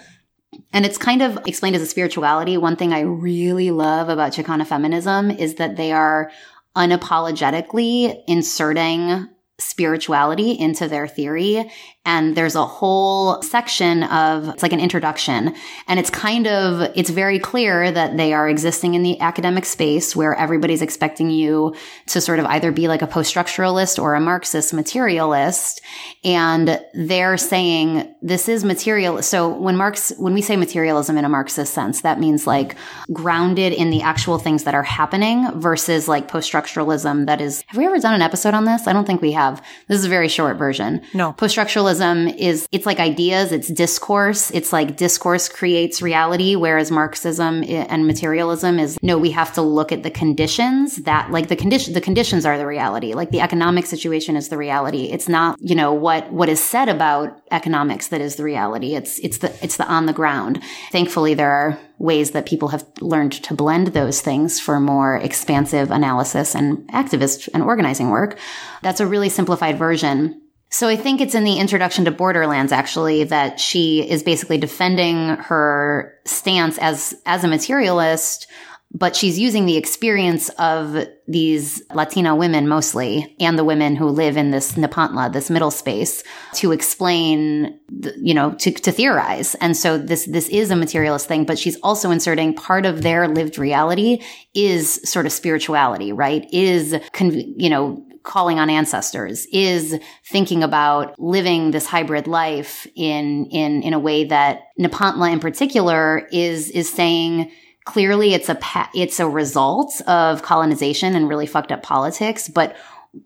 And 0.73 0.85
it's 0.85 0.97
kind 0.97 1.21
of 1.21 1.37
explained 1.45 1.75
as 1.75 1.81
a 1.81 1.85
spirituality. 1.85 2.57
One 2.57 2.75
thing 2.75 2.93
I 2.93 3.01
really 3.01 3.69
love 3.71 4.09
about 4.09 4.31
Chicana 4.31 4.65
feminism 4.65 5.29
is 5.29 5.55
that 5.55 5.75
they 5.75 5.91
are 5.91 6.31
unapologetically 6.75 8.23
inserting 8.27 9.29
spirituality 9.59 10.51
into 10.51 10.87
their 10.87 11.07
theory. 11.07 11.71
And 12.05 12.37
there's 12.37 12.55
a 12.55 12.65
whole 12.65 13.41
section 13.41 14.03
of, 14.03 14.47
it's 14.49 14.63
like 14.63 14.71
an 14.71 14.79
introduction. 14.79 15.53
And 15.87 15.99
it's 15.99 16.09
kind 16.09 16.47
of, 16.47 16.89
it's 16.95 17.09
very 17.09 17.37
clear 17.37 17.91
that 17.91 18.15
they 18.15 18.33
are 18.33 18.47
existing 18.47 18.93
in 18.93 19.03
the 19.03 19.19
academic 19.19 19.65
space 19.65 20.15
where 20.15 20.33
everybody's 20.35 20.81
expecting 20.81 21.29
you 21.29 21.75
to 22.05 22.21
sort 22.21 22.39
of 22.39 22.45
either 22.45 22.71
be 22.71 22.87
like 22.87 23.01
a 23.01 23.07
post-structuralist 23.07 24.01
or 24.01 24.13
a 24.13 24.21
Marxist 24.21 24.73
materialist. 24.73 25.81
And 26.23 26.79
they're 26.93 27.35
saying 27.35 28.15
this 28.21 28.47
is 28.47 28.63
material. 28.63 29.21
So 29.21 29.49
when 29.49 29.75
Marx, 29.75 30.13
when 30.17 30.33
we 30.33 30.41
say 30.41 30.55
materialism 30.55 31.17
in 31.17 31.25
a 31.25 31.29
Marxist 31.29 31.73
sense, 31.73 32.01
that 32.01 32.19
means 32.19 32.47
like 32.47 32.75
grounded 33.11 33.73
in 33.73 33.89
the 33.89 34.01
actual 34.01 34.37
things 34.37 34.63
that 34.63 34.75
are 34.75 34.83
happening 34.83 35.59
versus 35.59 36.07
like 36.07 36.29
post-structuralism 36.29 37.25
that 37.25 37.41
is, 37.41 37.63
have 37.67 37.77
we 37.77 37.85
ever 37.85 37.99
done 37.99 38.13
an 38.13 38.21
episode 38.21 38.53
on 38.53 38.65
this? 38.65 38.87
I 38.87 38.93
don't 38.93 39.05
think 39.05 39.21
we 39.21 39.33
have 39.33 39.46
have. 39.47 39.63
This 39.87 39.99
is 39.99 40.05
a 40.05 40.09
very 40.09 40.27
short 40.27 40.57
version. 40.57 41.01
No. 41.13 41.33
Post-structuralism 41.33 42.37
is, 42.37 42.67
it's 42.71 42.85
like 42.85 42.99
ideas, 42.99 43.51
it's 43.51 43.67
discourse. 43.67 44.51
It's 44.51 44.73
like 44.73 44.97
discourse 44.97 45.49
creates 45.49 46.01
reality, 46.01 46.55
whereas 46.55 46.91
Marxism 46.91 47.63
and 47.67 48.07
materialism 48.07 48.79
is, 48.79 48.97
no, 49.01 49.17
we 49.17 49.31
have 49.31 49.53
to 49.53 49.61
look 49.61 49.91
at 49.91 50.03
the 50.03 50.11
conditions 50.11 50.97
that, 51.03 51.31
like 51.31 51.47
the 51.47 51.55
condition, 51.55 51.93
the 51.93 52.01
conditions 52.01 52.45
are 52.45 52.57
the 52.57 52.67
reality. 52.67 53.13
Like 53.13 53.31
the 53.31 53.41
economic 53.41 53.85
situation 53.85 54.35
is 54.35 54.49
the 54.49 54.57
reality. 54.57 55.05
It's 55.05 55.27
not, 55.27 55.57
you 55.61 55.75
know, 55.75 55.93
what, 55.93 56.31
what 56.31 56.49
is 56.49 56.63
said 56.63 56.89
about 56.89 57.41
economics 57.51 58.07
that 58.09 58.21
is 58.21 58.35
the 58.35 58.43
reality. 58.43 58.95
It's, 58.95 59.19
it's 59.19 59.39
the, 59.39 59.53
it's 59.63 59.77
the 59.77 59.87
on 59.87 60.05
the 60.05 60.13
ground. 60.13 60.61
Thankfully, 60.91 61.33
there 61.33 61.51
are 61.51 61.79
ways 61.99 62.31
that 62.31 62.45
people 62.45 62.69
have 62.69 62.85
learned 63.01 63.31
to 63.31 63.53
blend 63.53 63.87
those 63.87 64.21
things 64.21 64.59
for 64.59 64.79
more 64.79 65.17
expansive 65.17 65.91
analysis 65.91 66.55
and 66.55 66.87
activist 66.89 67.49
and 67.53 67.63
organizing 67.63 68.09
work. 68.09 68.37
That's 68.83 68.99
a 68.99 69.07
really 69.07 69.29
simplified 69.29 69.77
version. 69.77 70.41
So 70.69 70.87
I 70.87 70.97
think 70.97 71.21
it's 71.21 71.33
in 71.33 71.43
the 71.43 71.59
introduction 71.59 72.05
to 72.05 72.11
Borderlands 72.11 72.71
actually 72.71 73.23
that 73.25 73.59
she 73.59 74.07
is 74.07 74.21
basically 74.21 74.57
defending 74.57 75.29
her 75.37 76.13
stance 76.25 76.77
as 76.77 77.15
as 77.25 77.43
a 77.43 77.47
materialist 77.47 78.47
but 78.91 79.15
she's 79.15 79.37
using 79.37 79.65
the 79.65 79.77
experience 79.77 80.49
of 80.57 81.07
these 81.27 81.83
Latina 81.93 82.35
women 82.35 82.67
mostly 82.67 83.35
and 83.39 83.59
the 83.59 83.63
women 83.63 83.95
who 83.95 84.07
live 84.07 84.37
in 84.37 84.51
this 84.51 84.73
Nepantla, 84.73 85.31
this 85.31 85.49
middle 85.49 85.71
space 85.71 86.23
to 86.53 86.71
explain, 86.71 87.79
you 88.17 88.33
know, 88.33 88.53
to, 88.53 88.71
to 88.71 88.91
theorize. 88.91 89.55
And 89.55 89.75
so 89.75 89.97
this, 89.97 90.25
this 90.25 90.47
is 90.47 90.71
a 90.71 90.75
materialist 90.75 91.27
thing, 91.27 91.43
but 91.43 91.59
she's 91.59 91.77
also 91.83 92.11
inserting 92.11 92.53
part 92.53 92.85
of 92.85 93.01
their 93.01 93.27
lived 93.27 93.57
reality 93.57 94.23
is 94.53 95.01
sort 95.03 95.25
of 95.25 95.33
spirituality, 95.33 96.13
right? 96.13 96.47
Is, 96.53 96.95
you 97.19 97.69
know, 97.69 98.03
calling 98.23 98.59
on 98.59 98.69
ancestors 98.69 99.47
is 99.53 99.97
thinking 100.25 100.61
about 100.61 101.17
living 101.17 101.71
this 101.71 101.85
hybrid 101.85 102.27
life 102.27 102.85
in 102.93 103.45
in 103.45 103.81
in 103.83 103.93
a 103.93 103.99
way 103.99 104.25
that 104.25 104.63
Nepantla 104.77 105.31
in 105.31 105.39
particular 105.39 106.27
is 106.29 106.69
is 106.71 106.91
saying 106.91 107.49
clearly 107.87 108.33
it's 108.33 108.49
a 108.49 108.55
pa- 108.55 108.91
it's 108.93 109.17
a 109.21 109.27
result 109.27 110.01
of 110.07 110.41
colonization 110.41 111.15
and 111.15 111.29
really 111.29 111.45
fucked 111.45 111.71
up 111.71 111.81
politics 111.81 112.49
but 112.49 112.75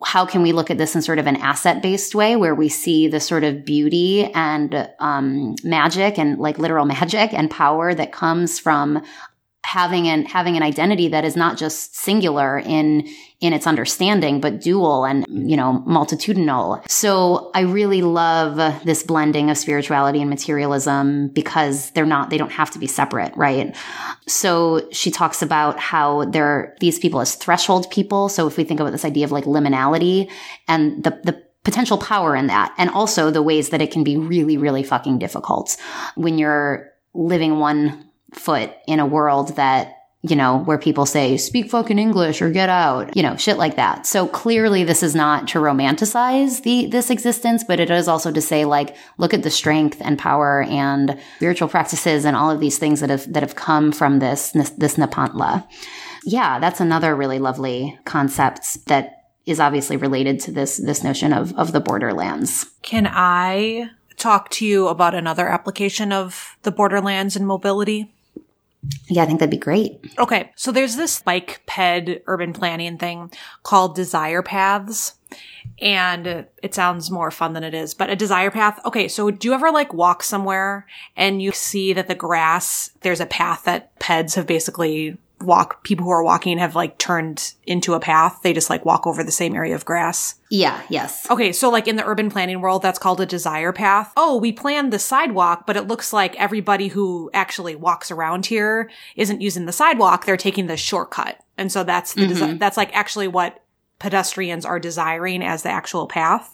how 0.04 0.24
can 0.24 0.44
we 0.44 0.52
look 0.52 0.70
at 0.70 0.78
this 0.78 0.96
in 0.96 1.02
sort 1.02 1.18
of 1.18 1.26
an 1.26 1.36
asset 1.38 1.82
based 1.82 2.14
way 2.14 2.36
where 2.36 2.54
we 2.54 2.70
see 2.70 3.08
the 3.08 3.20
sort 3.20 3.44
of 3.44 3.66
beauty 3.66 4.24
and 4.36 4.88
um, 5.00 5.56
magic 5.64 6.20
and 6.20 6.38
like 6.38 6.60
literal 6.60 6.86
magic 6.98 7.34
and 7.34 7.50
power 7.50 7.92
that 7.92 8.12
comes 8.12 8.60
from 8.60 9.02
having 9.64 10.08
an 10.08 10.26
having 10.26 10.58
an 10.58 10.64
identity 10.64 11.08
that 11.10 11.24
is 11.24 11.36
not 11.36 11.58
just 11.58 11.96
singular 11.96 12.60
in 12.60 13.08
in 13.40 13.54
its 13.54 13.68
understanding 13.68 14.42
but 14.42 14.60
dual 14.60 15.06
and 15.06 15.26
you 15.30 15.56
know 15.56 15.84
multitudinal. 15.86 16.82
So 16.88 17.52
i 17.54 17.62
really 17.62 18.02
love 18.02 18.84
this 18.84 19.04
blending 19.04 19.50
of 19.50 19.58
spirituality 19.58 20.20
and 20.20 20.30
materialism 20.30 21.30
because 21.30 21.92
they're 21.92 22.06
not 22.06 22.30
they 22.30 22.38
don't 22.38 22.52
have 22.52 22.72
to 22.72 22.80
be 22.80 22.88
separate 22.88 23.36
right? 23.36 23.76
So 24.28 24.88
she 24.92 25.12
talks 25.12 25.42
about 25.42 25.80
how 25.80 26.26
there 26.26 26.76
these 26.80 27.00
people 27.00 27.22
as 27.22 27.36
threshold 27.36 27.90
people. 27.92 28.30
So 28.30 28.48
if 28.48 28.58
we 28.58 28.64
think 28.64 28.80
about 28.80 28.92
this 28.92 29.06
idea 29.06 29.26
of 29.26 29.32
like 29.32 29.46
liminality 29.46 30.30
and 30.68 31.04
the 31.04 31.12
the 31.24 31.44
potential 31.64 31.98
power 31.98 32.36
in 32.36 32.48
that. 32.48 32.74
And 32.78 32.90
also 32.90 33.30
the 33.30 33.44
ways 33.44 33.70
that 33.70 33.82
it 33.82 33.92
can 33.92 34.04
be 34.04 34.18
really, 34.18 34.58
really 34.58 34.84
fucking 34.84 35.20
difficult. 35.20 35.78
When 36.16 36.38
you're 36.38 36.92
living 37.14 37.60
one 37.60 38.11
foot 38.34 38.72
in 38.88 39.00
a 39.00 39.06
world 39.06 39.56
that 39.56 39.96
you 40.24 40.36
know, 40.36 40.60
where 40.60 40.78
people 40.78 41.08
say, 41.08 41.36
speak 41.36 41.72
fucking 41.72 41.98
English 41.98 42.42
or 42.42 42.52
get 42.52 42.70
out, 42.70 43.16
you 43.18 43.24
know, 43.24 43.36
shit 43.38 43.58
like 43.58 43.76
that. 43.76 44.06
So 44.06 44.28
clearly 44.28 44.84
this 44.84 45.02
is 45.02 45.16
not 45.16 45.48
to 45.50 45.60
romanticize 45.60 46.62
the, 46.62 46.86
this 46.86 47.10
existence, 47.10 47.64
but 47.64 47.80
it 47.80 47.90
is 47.90 48.08
also 48.08 48.32
to 48.32 48.42
say 48.42 48.66
like, 48.66 48.96
look 49.18 49.34
at 49.34 49.42
the 49.42 49.50
strength 49.50 49.98
and 50.00 50.20
power 50.20 50.62
and 50.64 51.20
spiritual 51.38 51.68
practices 51.68 52.24
and 52.24 52.36
all 52.36 52.52
of 52.52 52.60
these 52.60 52.78
things 52.78 53.00
that 53.00 53.10
have, 53.10 53.32
that 53.34 53.42
have 53.42 53.56
come 53.56 53.92
from 53.92 54.20
this, 54.20 54.52
this, 54.52 54.70
this 54.72 54.96
Nepantla. 54.96 55.68
Yeah, 56.24 56.60
that's 56.60 56.80
another 56.80 57.16
really 57.16 57.40
lovely 57.40 57.98
concept 58.06 58.86
that 58.86 59.24
is 59.48 59.60
obviously 59.60 59.98
related 59.98 60.40
to 60.42 60.52
this, 60.52 60.78
this 60.78 61.04
notion 61.04 61.34
of, 61.34 61.52
of 61.58 61.72
the 61.72 61.80
borderlands. 61.80 62.68
Can 62.84 63.08
I 63.10 63.90
talk 64.18 64.52
to 64.52 64.68
you 64.68 64.88
about 64.88 65.16
another 65.16 65.48
application 65.48 66.12
of 66.12 66.58
the 66.62 66.70
borderlands 66.70 67.36
and 67.36 67.48
mobility? 67.48 68.14
Yeah, 69.08 69.24
I 69.24 69.26
think 69.26 69.40
that'd 69.40 69.52
be 69.52 69.58
great. 69.58 70.00
Okay. 70.18 70.52
So 70.56 70.72
there's 70.72 70.96
this 70.96 71.22
bike 71.22 71.62
ped 71.68 72.22
urban 72.26 72.54
planning 72.54 72.98
thing 72.98 73.32
called 73.64 73.96
desire 73.96 74.42
paths. 74.42 75.16
And 75.80 76.46
it 76.62 76.74
sounds 76.74 77.10
more 77.10 77.32
fun 77.32 77.54
than 77.54 77.64
it 77.64 77.74
is, 77.74 77.94
but 77.94 78.10
a 78.10 78.16
desire 78.16 78.52
path. 78.52 78.80
Okay. 78.86 79.08
So 79.08 79.32
do 79.32 79.48
you 79.48 79.54
ever 79.54 79.72
like 79.72 79.94
walk 79.94 80.24
somewhere 80.24 80.88
and 81.16 81.42
you 81.42 81.52
see 81.52 81.94
that 81.94 82.08
the 82.08 82.16
grass, 82.16 82.92
there's 83.02 83.22
a 83.22 83.26
path 83.26 83.64
that 83.64 83.98
peds 84.00 84.36
have 84.36 84.48
basically 84.48 85.18
walk 85.44 85.84
people 85.84 86.06
who 86.06 86.12
are 86.12 86.24
walking 86.24 86.58
have 86.58 86.76
like 86.76 86.98
turned 86.98 87.54
into 87.66 87.94
a 87.94 88.00
path. 88.00 88.40
They 88.44 88.54
just 88.54 88.70
like 88.70 88.86
walk 88.86 89.08
over 89.08 89.24
the 89.24 89.32
same 89.32 89.56
area 89.56 89.76
of 89.76 89.86
grass. 89.86 90.36
Yeah, 90.50 90.82
yes. 90.90 91.30
Okay, 91.30 91.52
so 91.52 91.70
like 91.70 91.88
in 91.88 91.96
the 91.96 92.06
urban 92.06 92.30
planning 92.30 92.62
world, 92.62 92.82
that's 92.82 93.00
called 93.00 93.22
a 93.22 93.26
desire 93.26 93.72
path. 93.72 94.12
Oh, 94.18 94.38
we 94.38 94.52
planned 94.52 94.92
the 94.92 95.00
sidewalk, 95.00 95.66
but 95.66 95.78
it 95.78 95.88
looks 95.88 96.12
like 96.12 96.36
everybody 96.36 96.90
who 96.90 97.30
actually 97.34 97.76
walks 97.76 98.12
around 98.12 98.48
here 98.48 98.90
isn't 99.16 99.42
using 99.42 99.66
the 99.66 99.72
sidewalk. 99.72 100.26
They're 100.26 100.38
taking 100.38 100.68
the 100.68 100.78
shortcut. 100.78 101.40
And 101.58 101.72
so 101.72 101.84
that's 101.84 102.14
the, 102.14 102.22
mm-hmm. 102.22 102.44
desi- 102.44 102.60
that's 102.60 102.78
like 102.78 102.96
actually 102.96 103.28
what 103.28 103.62
pedestrians 104.00 104.66
are 104.66 104.80
desiring 104.80 105.44
as 105.44 105.62
the 105.64 105.70
actual 105.70 106.08
path. 106.08 106.54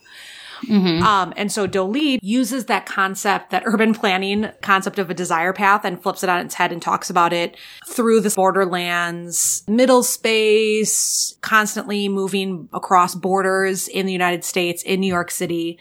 Mm-hmm. 0.63 1.03
Um, 1.03 1.33
and 1.37 1.51
so 1.51 1.67
Do 1.67 1.83
Lee 1.83 2.19
uses 2.21 2.65
that 2.65 2.85
concept, 2.85 3.51
that 3.51 3.63
urban 3.65 3.93
planning 3.93 4.49
concept 4.61 4.99
of 4.99 5.09
a 5.09 5.13
desire 5.13 5.53
path 5.53 5.85
and 5.85 6.01
flips 6.01 6.23
it 6.23 6.29
on 6.29 6.45
its 6.45 6.55
head 6.55 6.71
and 6.71 6.81
talks 6.81 7.09
about 7.09 7.33
it 7.33 7.57
through 7.87 8.21
the 8.21 8.29
borderlands, 8.29 9.63
middle 9.67 10.03
space, 10.03 11.35
constantly 11.41 12.09
moving 12.09 12.69
across 12.73 13.15
borders 13.15 13.87
in 13.87 14.05
the 14.05 14.13
United 14.13 14.43
States, 14.43 14.83
in 14.83 14.99
New 14.99 15.07
York 15.07 15.31
City. 15.31 15.77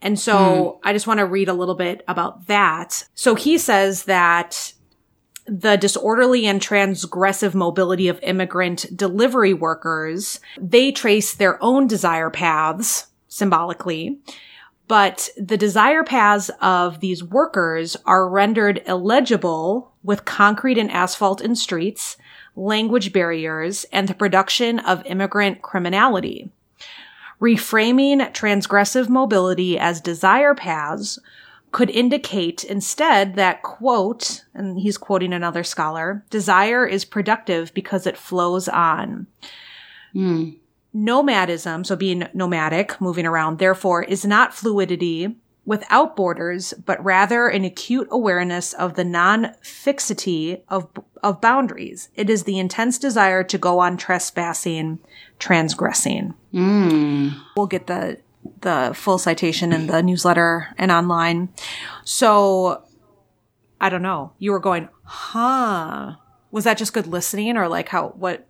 And 0.00 0.18
so 0.18 0.34
mm. 0.34 0.78
I 0.84 0.92
just 0.92 1.06
want 1.06 1.18
to 1.18 1.26
read 1.26 1.48
a 1.48 1.54
little 1.54 1.74
bit 1.74 2.04
about 2.06 2.46
that. 2.46 3.04
So 3.14 3.34
he 3.34 3.58
says 3.58 4.04
that 4.04 4.72
the 5.48 5.76
disorderly 5.76 6.46
and 6.46 6.60
transgressive 6.60 7.54
mobility 7.54 8.08
of 8.08 8.20
immigrant 8.22 8.86
delivery 8.94 9.54
workers, 9.54 10.40
they 10.60 10.92
trace 10.92 11.34
their 11.34 11.62
own 11.62 11.86
desire 11.86 12.30
paths 12.30 13.07
symbolically. 13.38 14.18
But 14.88 15.28
the 15.36 15.56
desire 15.56 16.02
paths 16.02 16.50
of 16.60 17.00
these 17.00 17.22
workers 17.22 17.96
are 18.06 18.28
rendered 18.28 18.82
illegible 18.86 19.92
with 20.02 20.24
concrete 20.24 20.78
and 20.78 20.90
asphalt 20.90 21.42
in 21.42 21.54
streets, 21.54 22.16
language 22.56 23.12
barriers, 23.12 23.84
and 23.92 24.08
the 24.08 24.14
production 24.14 24.78
of 24.78 25.04
immigrant 25.06 25.60
criminality. 25.62 26.50
Reframing 27.40 28.32
transgressive 28.32 29.08
mobility 29.08 29.78
as 29.78 30.00
desire 30.00 30.54
paths 30.54 31.18
could 31.70 31.90
indicate 31.90 32.64
instead 32.64 33.34
that, 33.34 33.62
quote, 33.62 34.44
and 34.54 34.80
he's 34.80 34.96
quoting 34.96 35.34
another 35.34 35.62
scholar, 35.62 36.24
desire 36.30 36.86
is 36.86 37.04
productive 37.04 37.72
because 37.74 38.06
it 38.06 38.16
flows 38.16 38.68
on. 38.68 39.26
Mm. 40.14 40.56
Nomadism, 40.92 41.84
so 41.84 41.96
being 41.96 42.28
nomadic, 42.34 43.00
moving 43.00 43.26
around, 43.26 43.58
therefore, 43.58 44.02
is 44.02 44.24
not 44.24 44.54
fluidity 44.54 45.36
without 45.68 46.16
borders, 46.16 46.72
but 46.86 47.02
rather 47.04 47.48
an 47.48 47.62
acute 47.62 48.08
awareness 48.10 48.72
of 48.72 48.94
the 48.94 49.04
non-fixity 49.04 50.62
of, 50.70 50.88
of 51.22 51.42
boundaries. 51.42 52.08
It 52.14 52.30
is 52.30 52.44
the 52.44 52.58
intense 52.58 52.98
desire 52.98 53.44
to 53.44 53.58
go 53.58 53.78
on 53.78 53.98
trespassing, 53.98 54.98
transgressing. 55.38 56.32
Mm. 56.54 57.38
We'll 57.56 57.66
get 57.66 57.86
the 57.86 58.18
the 58.62 58.92
full 58.94 59.18
citation 59.18 59.72
in 59.72 59.88
the 59.88 60.02
newsletter 60.02 60.68
and 60.78 60.90
online. 60.90 61.50
So 62.04 62.82
I 63.80 63.90
don't 63.90 64.02
know. 64.02 64.32
You 64.38 64.52
were 64.52 64.58
going, 64.58 64.88
huh? 65.04 66.14
Was 66.50 66.64
that 66.64 66.78
just 66.78 66.94
good 66.94 67.06
listening 67.06 67.56
or 67.56 67.68
like 67.68 67.88
how 67.88 68.08
what 68.10 68.46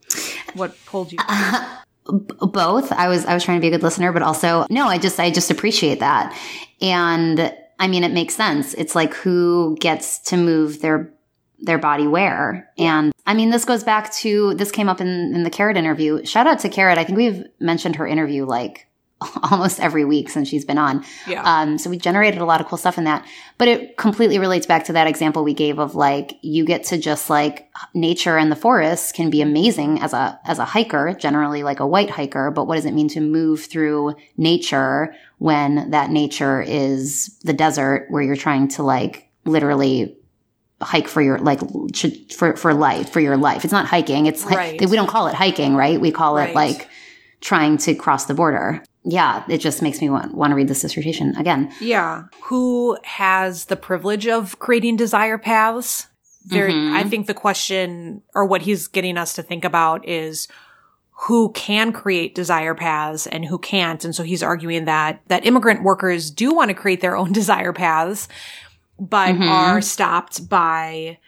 what 0.54 0.76
pulled 0.86 1.12
you? 1.12 1.18
Uh, 1.26 1.78
both. 2.08 2.90
I 2.92 3.08
was 3.08 3.24
I 3.26 3.34
was 3.34 3.44
trying 3.44 3.58
to 3.58 3.60
be 3.60 3.68
a 3.68 3.70
good 3.70 3.82
listener, 3.82 4.12
but 4.12 4.22
also 4.22 4.66
no, 4.70 4.86
I 4.86 4.98
just 4.98 5.20
I 5.20 5.30
just 5.30 5.50
appreciate 5.50 6.00
that. 6.00 6.36
And 6.80 7.54
I 7.78 7.88
mean 7.88 8.04
it 8.04 8.12
makes 8.12 8.34
sense. 8.34 8.74
It's 8.74 8.94
like 8.94 9.14
who 9.14 9.76
gets 9.80 10.18
to 10.20 10.36
move 10.36 10.80
their 10.80 11.12
their 11.60 11.78
body 11.78 12.06
where. 12.06 12.70
And 12.78 13.12
I 13.26 13.34
mean 13.34 13.50
this 13.50 13.64
goes 13.64 13.84
back 13.84 14.12
to 14.14 14.54
this 14.54 14.70
came 14.70 14.88
up 14.88 15.00
in, 15.00 15.34
in 15.34 15.42
the 15.42 15.50
Carrot 15.50 15.76
interview. 15.76 16.24
Shout 16.24 16.46
out 16.46 16.60
to 16.60 16.68
Carrot. 16.68 16.98
I 16.98 17.04
think 17.04 17.18
we've 17.18 17.44
mentioned 17.60 17.96
her 17.96 18.06
interview 18.06 18.44
like 18.44 18.87
almost 19.50 19.80
every 19.80 20.04
week 20.04 20.28
since 20.28 20.48
she's 20.48 20.64
been 20.64 20.78
on. 20.78 21.04
Yeah. 21.26 21.42
Um, 21.42 21.78
so 21.78 21.90
we 21.90 21.98
generated 21.98 22.40
a 22.40 22.44
lot 22.44 22.60
of 22.60 22.68
cool 22.68 22.78
stuff 22.78 22.98
in 22.98 23.04
that. 23.04 23.26
But 23.56 23.68
it 23.68 23.96
completely 23.96 24.38
relates 24.38 24.66
back 24.66 24.84
to 24.84 24.92
that 24.92 25.08
example 25.08 25.42
we 25.42 25.54
gave 25.54 25.78
of 25.78 25.94
like 25.94 26.38
you 26.42 26.64
get 26.64 26.84
to 26.84 26.98
just 26.98 27.28
like 27.28 27.68
nature 27.94 28.38
and 28.38 28.52
the 28.52 28.56
forest 28.56 29.14
can 29.14 29.30
be 29.30 29.42
amazing 29.42 30.00
as 30.00 30.12
a 30.12 30.38
as 30.44 30.58
a 30.58 30.64
hiker, 30.64 31.14
generally 31.18 31.62
like 31.62 31.80
a 31.80 31.86
white 31.86 32.10
hiker, 32.10 32.50
but 32.50 32.66
what 32.66 32.76
does 32.76 32.84
it 32.84 32.94
mean 32.94 33.08
to 33.08 33.20
move 33.20 33.64
through 33.64 34.14
nature 34.36 35.14
when 35.38 35.90
that 35.90 36.10
nature 36.10 36.60
is 36.60 37.38
the 37.42 37.52
desert 37.52 38.06
where 38.10 38.22
you're 38.22 38.36
trying 38.36 38.68
to 38.68 38.82
like 38.82 39.28
literally 39.44 40.16
hike 40.80 41.08
for 41.08 41.20
your 41.20 41.38
like 41.38 41.58
for 42.30 42.54
for 42.56 42.72
life 42.72 43.10
for 43.10 43.18
your 43.18 43.36
life. 43.36 43.64
It's 43.64 43.72
not 43.72 43.86
hiking. 43.86 44.26
It's 44.26 44.44
like 44.44 44.56
right. 44.56 44.88
we 44.90 44.94
don't 44.94 45.08
call 45.08 45.26
it 45.26 45.34
hiking, 45.34 45.74
right? 45.74 46.00
We 46.00 46.12
call 46.12 46.36
right. 46.36 46.50
it 46.50 46.54
like 46.54 46.88
trying 47.40 47.78
to 47.78 47.94
cross 47.94 48.26
the 48.26 48.34
border 48.34 48.82
yeah, 49.10 49.42
it 49.48 49.58
just 49.58 49.80
makes 49.80 50.02
me 50.02 50.10
want, 50.10 50.34
want 50.34 50.50
to 50.50 50.54
read 50.54 50.68
this 50.68 50.82
dissertation 50.82 51.34
again. 51.36 51.72
Yeah. 51.80 52.24
Who 52.42 52.98
has 53.04 53.64
the 53.64 53.76
privilege 53.76 54.26
of 54.26 54.58
creating 54.58 54.96
desire 54.96 55.38
paths? 55.38 56.08
There, 56.44 56.68
mm-hmm. 56.68 56.94
I 56.94 57.04
think 57.04 57.26
the 57.26 57.32
question 57.32 58.22
or 58.34 58.44
what 58.44 58.62
he's 58.62 58.86
getting 58.86 59.16
us 59.16 59.32
to 59.34 59.42
think 59.42 59.64
about 59.64 60.06
is 60.06 60.46
who 61.22 61.52
can 61.52 61.90
create 61.90 62.34
desire 62.34 62.74
paths 62.74 63.26
and 63.26 63.46
who 63.46 63.58
can't. 63.58 64.04
And 64.04 64.14
so 64.14 64.22
he's 64.22 64.42
arguing 64.42 64.84
that, 64.84 65.22
that 65.28 65.46
immigrant 65.46 65.82
workers 65.82 66.30
do 66.30 66.54
want 66.54 66.68
to 66.68 66.74
create 66.74 67.00
their 67.00 67.16
own 67.16 67.32
desire 67.32 67.72
paths, 67.72 68.28
but 69.00 69.34
mm-hmm. 69.34 69.42
are 69.42 69.80
stopped 69.80 70.50
by, 70.50 71.18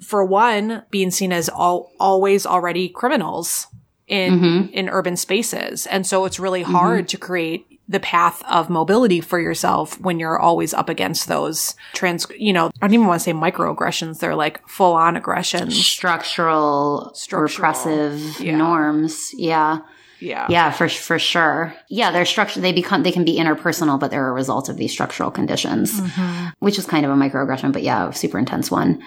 for 0.00 0.24
one, 0.24 0.84
being 0.90 1.10
seen 1.10 1.32
as 1.32 1.48
all, 1.48 1.90
always 1.98 2.46
already 2.46 2.88
criminals 2.88 3.66
in 4.10 4.40
mm-hmm. 4.40 4.74
in 4.74 4.88
urban 4.90 5.16
spaces. 5.16 5.86
And 5.86 6.06
so 6.06 6.24
it's 6.26 6.38
really 6.38 6.62
mm-hmm. 6.62 6.72
hard 6.72 6.98
mm-hmm. 7.04 7.06
to 7.06 7.16
create 7.16 7.66
the 7.88 8.00
path 8.00 8.42
of 8.48 8.68
mobility 8.68 9.20
for 9.20 9.40
yourself 9.40 10.00
when 10.00 10.20
you're 10.20 10.38
always 10.38 10.74
up 10.74 10.88
against 10.88 11.26
those 11.26 11.74
trans, 11.92 12.24
you 12.38 12.52
know, 12.52 12.70
I 12.80 12.86
don't 12.86 12.94
even 12.94 13.06
want 13.06 13.20
to 13.20 13.24
say 13.24 13.32
microaggressions. 13.32 14.20
They're 14.20 14.36
like 14.36 14.66
full 14.68 14.92
on 14.92 15.16
aggressions. 15.16 15.84
Structural, 15.84 17.12
Structural 17.14 17.48
repressive 17.48 18.40
yeah. 18.40 18.56
norms. 18.56 19.32
Yeah. 19.34 19.78
Yeah. 20.20 20.46
Yeah, 20.50 20.70
for 20.70 20.88
for 20.88 21.18
sure. 21.18 21.74
Yeah, 21.88 22.10
they're 22.10 22.26
structured 22.26 22.62
they 22.62 22.72
become 22.72 23.02
they 23.04 23.12
can 23.12 23.24
be 23.24 23.38
interpersonal, 23.38 23.98
but 23.98 24.10
they're 24.10 24.28
a 24.28 24.32
result 24.32 24.68
of 24.68 24.76
these 24.76 24.92
structural 24.92 25.30
conditions. 25.30 25.98
Mm-hmm. 25.98 26.48
Which 26.58 26.78
is 26.78 26.84
kind 26.84 27.06
of 27.06 27.10
a 27.10 27.14
microaggression, 27.14 27.72
but 27.72 27.82
yeah, 27.82 28.10
super 28.10 28.38
intense 28.38 28.70
one. 28.70 29.02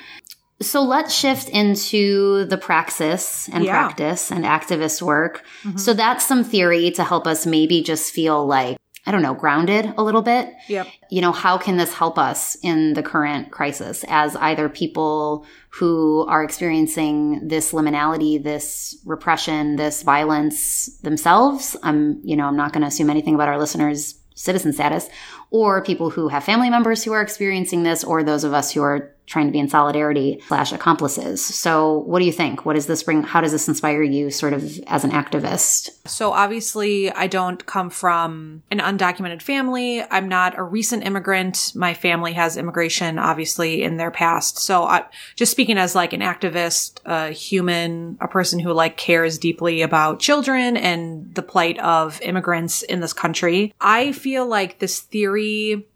So 0.64 0.82
let's 0.82 1.14
shift 1.14 1.50
into 1.50 2.46
the 2.46 2.58
praxis 2.58 3.50
and 3.50 3.64
yeah. 3.64 3.72
practice 3.72 4.32
and 4.32 4.46
activist 4.46 5.02
work. 5.02 5.44
Mm-hmm. 5.64 5.78
So 5.78 5.94
that's 5.94 6.26
some 6.26 6.44
theory 6.44 6.92
to 6.92 7.04
help 7.04 7.28
us 7.28 7.46
maybe 7.46 7.84
just 7.84 8.14
feel 8.14 8.46
like, 8.46 8.78
I 9.06 9.12
don't 9.12 9.22
know, 9.22 9.34
grounded 9.34 9.94
a 9.98 10.04
little 10.04 10.22
bit. 10.22 10.54
Yep. 10.70 10.88
You 11.12 11.22
know, 11.22 11.32
how 11.32 11.58
can 11.58 11.78
this 11.78 11.94
help 11.94 12.18
us 12.18 12.56
in 12.64 12.94
the 12.94 13.04
current 13.04 13.52
crisis 13.52 14.06
as 14.08 14.36
either 14.38 14.70
people 14.70 15.46
who 15.70 16.26
are 16.28 16.44
experiencing 16.44 17.48
this 17.48 17.74
liminality, 17.74 18.42
this 18.42 18.98
repression, 19.06 19.76
this 19.76 20.04
violence 20.04 20.88
themselves? 21.00 21.76
I'm, 21.84 22.22
you 22.24 22.36
know, 22.36 22.46
I'm 22.46 22.58
not 22.58 22.72
going 22.72 22.82
to 22.82 22.88
assume 22.88 23.10
anything 23.10 23.36
about 23.36 23.50
our 23.50 23.60
listeners' 23.60 24.16
citizen 24.36 24.74
status 24.74 25.10
or 25.52 25.84
people 25.84 26.10
who 26.10 26.28
have 26.30 26.44
family 26.44 26.70
members 26.70 27.04
who 27.04 27.12
are 27.12 27.22
experiencing 27.22 27.84
this 27.84 28.04
or 28.04 28.24
those 28.24 28.44
of 28.44 28.54
us 28.54 28.72
who 28.72 28.82
are 28.82 29.13
trying 29.26 29.46
to 29.48 29.52
be 29.52 29.60
in 29.60 29.70
solidarity 29.70 30.42
slash 30.48 30.72
accomplices. 30.72 31.44
So 31.44 32.00
what 32.00 32.20
do 32.20 32.26
you 32.26 32.32
think? 32.32 32.66
What 32.66 32.74
does 32.74 32.88
this 32.88 33.04
bring? 33.04 33.24
How 33.24 33.42
does 33.42 33.52
this 33.52 33.68
inspire 33.68 34.04
you 34.04 34.30
sort 34.30 34.54
of 34.54 34.80
as 34.88 35.04
an 35.04 35.12
activist? 35.12 35.90
So 36.06 36.34
obviously 36.34 37.12
I 37.12 37.28
don't 37.28 37.66
come 37.66 37.90
from 37.90 38.64
an 38.70 38.80
undocumented 38.80 39.42
family. 39.42 40.04
I'm 40.04 40.28
not 40.28 40.58
a 40.58 40.64
recent 40.64 41.06
immigrant. 41.06 41.72
My 41.76 41.94
family 41.94 42.34
has 42.34 42.58
immigration 42.58 43.18
obviously 43.18 43.84
in 43.84 43.98
their 43.98 44.12
past. 44.12 44.60
So 44.60 44.84
I, 44.84 45.06
just 45.36 45.52
speaking 45.52 45.78
as 45.78 45.96
like 45.96 46.14
an 46.14 46.22
activist, 46.22 47.00
a 47.06 47.32
human, 47.32 48.18
a 48.20 48.28
person 48.28 48.60
who 48.60 48.74
like 48.74 48.98
cares 48.98 49.38
deeply 49.38 49.82
about 49.82 50.20
children 50.20 50.76
and 50.76 51.34
the 51.34 51.42
plight 51.42 51.80
of 51.80 52.22
immigrants 52.22 52.84
in 52.84 53.00
this 53.00 53.14
country, 53.14 53.74
I 53.80 54.12
feel 54.12 54.46
like 54.46 54.80
this 54.80 55.00
theory 55.00 55.88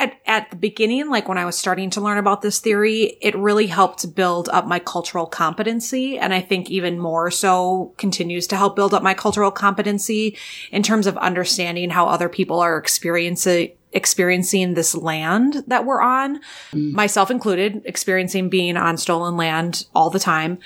at, 0.00 0.18
at 0.26 0.50
the 0.50 0.56
beginning, 0.56 1.10
like 1.10 1.28
when 1.28 1.38
I 1.38 1.44
was 1.44 1.56
starting 1.56 1.90
to 1.90 2.00
learn 2.00 2.16
about 2.16 2.40
this 2.40 2.58
theory, 2.58 3.18
it 3.20 3.36
really 3.36 3.66
helped 3.66 4.14
build 4.14 4.48
up 4.48 4.66
my 4.66 4.78
cultural 4.78 5.26
competency. 5.26 6.18
And 6.18 6.32
I 6.32 6.40
think 6.40 6.70
even 6.70 6.98
more 6.98 7.30
so 7.30 7.94
continues 7.98 8.46
to 8.48 8.56
help 8.56 8.74
build 8.74 8.94
up 8.94 9.02
my 9.02 9.12
cultural 9.12 9.50
competency 9.50 10.38
in 10.72 10.82
terms 10.82 11.06
of 11.06 11.18
understanding 11.18 11.90
how 11.90 12.06
other 12.06 12.28
people 12.28 12.60
are 12.60 12.78
experiencing 12.78 13.72
experiencing 13.92 14.74
this 14.74 14.94
land 14.94 15.64
that 15.66 15.84
we're 15.84 16.00
on, 16.00 16.40
mm. 16.70 16.92
myself 16.92 17.28
included, 17.28 17.82
experiencing 17.84 18.48
being 18.48 18.76
on 18.76 18.96
stolen 18.96 19.36
land 19.36 19.84
all 19.96 20.10
the 20.10 20.20
time. 20.20 20.58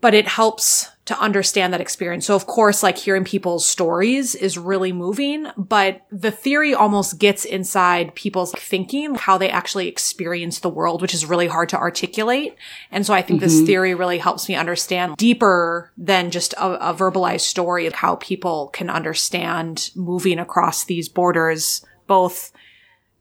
But 0.00 0.14
it 0.14 0.26
helps 0.26 0.88
to 1.10 1.18
understand 1.18 1.72
that 1.72 1.80
experience. 1.80 2.24
So 2.24 2.36
of 2.36 2.46
course, 2.46 2.84
like 2.84 2.96
hearing 2.96 3.24
people's 3.24 3.66
stories 3.66 4.36
is 4.36 4.56
really 4.56 4.92
moving, 4.92 5.48
but 5.56 6.02
the 6.12 6.30
theory 6.30 6.72
almost 6.72 7.18
gets 7.18 7.44
inside 7.44 8.14
people's 8.14 8.52
thinking, 8.52 9.16
how 9.16 9.36
they 9.36 9.50
actually 9.50 9.88
experience 9.88 10.60
the 10.60 10.68
world, 10.68 11.02
which 11.02 11.12
is 11.12 11.26
really 11.26 11.48
hard 11.48 11.68
to 11.70 11.76
articulate. 11.76 12.54
And 12.92 13.04
so 13.04 13.12
I 13.12 13.22
think 13.22 13.40
mm-hmm. 13.40 13.48
this 13.48 13.66
theory 13.66 13.92
really 13.92 14.18
helps 14.18 14.48
me 14.48 14.54
understand 14.54 15.16
deeper 15.16 15.90
than 15.98 16.30
just 16.30 16.52
a, 16.52 16.90
a 16.90 16.94
verbalized 16.94 17.40
story 17.40 17.86
of 17.86 17.94
how 17.94 18.14
people 18.14 18.68
can 18.68 18.88
understand 18.88 19.90
moving 19.96 20.38
across 20.38 20.84
these 20.84 21.08
borders, 21.08 21.84
both 22.06 22.52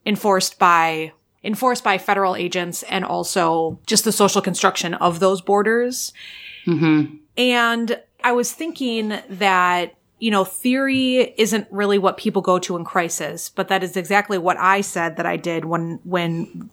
enforced 0.06 0.60
by 0.60 1.12
enforced 1.44 1.84
by 1.84 1.98
federal 1.98 2.36
agents 2.36 2.84
and 2.84 3.04
also 3.04 3.80
just 3.88 4.04
the 4.04 4.12
social 4.12 4.44
construction 4.44 4.94
of 4.94 5.20
those 5.20 5.42
borders. 5.42 6.14
Mm-hmm. 6.68 7.16
And 7.40 8.00
I 8.22 8.34
was 8.34 8.52
thinking 8.52 9.18
that, 9.30 9.96
you 10.20 10.30
know, 10.30 10.44
theory 10.44 11.34
isn't 11.38 11.68
really 11.72 11.98
what 11.98 12.18
people 12.18 12.42
go 12.42 12.60
to 12.60 12.76
in 12.76 12.84
crisis, 12.84 13.50
but 13.50 13.70
that 13.70 13.82
is 13.82 13.96
exactly 13.96 14.38
what 14.38 14.58
I 14.58 14.82
said 14.82 15.16
that 15.16 15.26
I 15.26 15.38
did 15.38 15.64
when, 15.64 16.02
when 16.04 16.70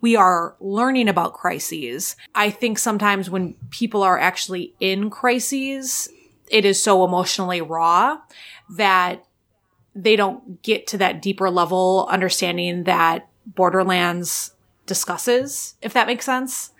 we 0.00 0.16
are 0.16 0.56
learning 0.58 1.08
about 1.10 1.34
crises. 1.34 2.16
I 2.34 2.48
think 2.48 2.78
sometimes 2.78 3.28
when 3.28 3.56
people 3.68 4.02
are 4.02 4.18
actually 4.18 4.72
in 4.80 5.10
crises, 5.10 6.08
it 6.50 6.64
is 6.64 6.82
so 6.82 7.04
emotionally 7.04 7.60
raw 7.60 8.20
that 8.70 9.26
they 9.94 10.16
don't 10.16 10.62
get 10.62 10.86
to 10.88 10.98
that 10.98 11.20
deeper 11.20 11.50
level 11.50 12.08
understanding 12.08 12.84
that 12.84 13.28
Borderlands 13.44 14.52
discusses, 14.86 15.74
if 15.82 15.92
that 15.92 16.06
makes 16.06 16.24
sense 16.24 16.70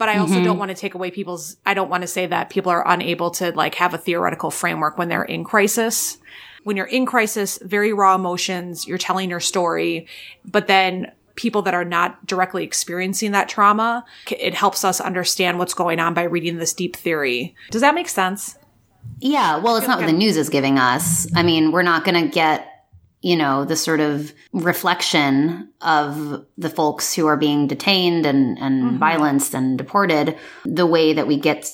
but 0.00 0.08
I 0.08 0.16
also 0.16 0.36
mm-hmm. 0.36 0.44
don't 0.44 0.58
want 0.58 0.70
to 0.70 0.74
take 0.74 0.94
away 0.94 1.10
people's, 1.10 1.58
I 1.66 1.74
don't 1.74 1.90
want 1.90 2.00
to 2.00 2.06
say 2.06 2.24
that 2.24 2.48
people 2.48 2.72
are 2.72 2.82
unable 2.90 3.30
to 3.32 3.52
like 3.52 3.74
have 3.74 3.92
a 3.92 3.98
theoretical 3.98 4.50
framework 4.50 4.96
when 4.96 5.10
they're 5.10 5.22
in 5.22 5.44
crisis. 5.44 6.16
When 6.64 6.74
you're 6.74 6.86
in 6.86 7.04
crisis, 7.04 7.58
very 7.60 7.92
raw 7.92 8.14
emotions, 8.14 8.86
you're 8.86 8.96
telling 8.96 9.28
your 9.28 9.40
story, 9.40 10.06
but 10.42 10.68
then 10.68 11.12
people 11.34 11.60
that 11.62 11.74
are 11.74 11.84
not 11.84 12.24
directly 12.24 12.64
experiencing 12.64 13.32
that 13.32 13.50
trauma, 13.50 14.06
it 14.30 14.54
helps 14.54 14.86
us 14.86 15.02
understand 15.02 15.58
what's 15.58 15.74
going 15.74 16.00
on 16.00 16.14
by 16.14 16.22
reading 16.22 16.56
this 16.56 16.72
deep 16.72 16.96
theory. 16.96 17.54
Does 17.70 17.82
that 17.82 17.94
make 17.94 18.08
sense? 18.08 18.56
Yeah, 19.18 19.58
well, 19.58 19.76
it's 19.76 19.86
not 19.86 19.98
what 19.98 20.06
the 20.06 20.14
news 20.14 20.38
is 20.38 20.48
giving 20.48 20.78
us. 20.78 21.28
I 21.34 21.42
mean, 21.42 21.72
we're 21.72 21.82
not 21.82 22.06
going 22.06 22.24
to 22.24 22.30
get 22.30 22.69
you 23.22 23.36
know, 23.36 23.64
the 23.64 23.76
sort 23.76 24.00
of 24.00 24.32
reflection 24.52 25.70
of 25.82 26.46
the 26.56 26.70
folks 26.70 27.14
who 27.14 27.26
are 27.26 27.36
being 27.36 27.66
detained 27.66 28.24
and, 28.24 28.58
and 28.58 28.82
mm-hmm. 28.82 28.98
violenced 28.98 29.54
and 29.54 29.76
deported, 29.76 30.36
the 30.64 30.86
way 30.86 31.12
that 31.12 31.26
we 31.26 31.38
get 31.38 31.70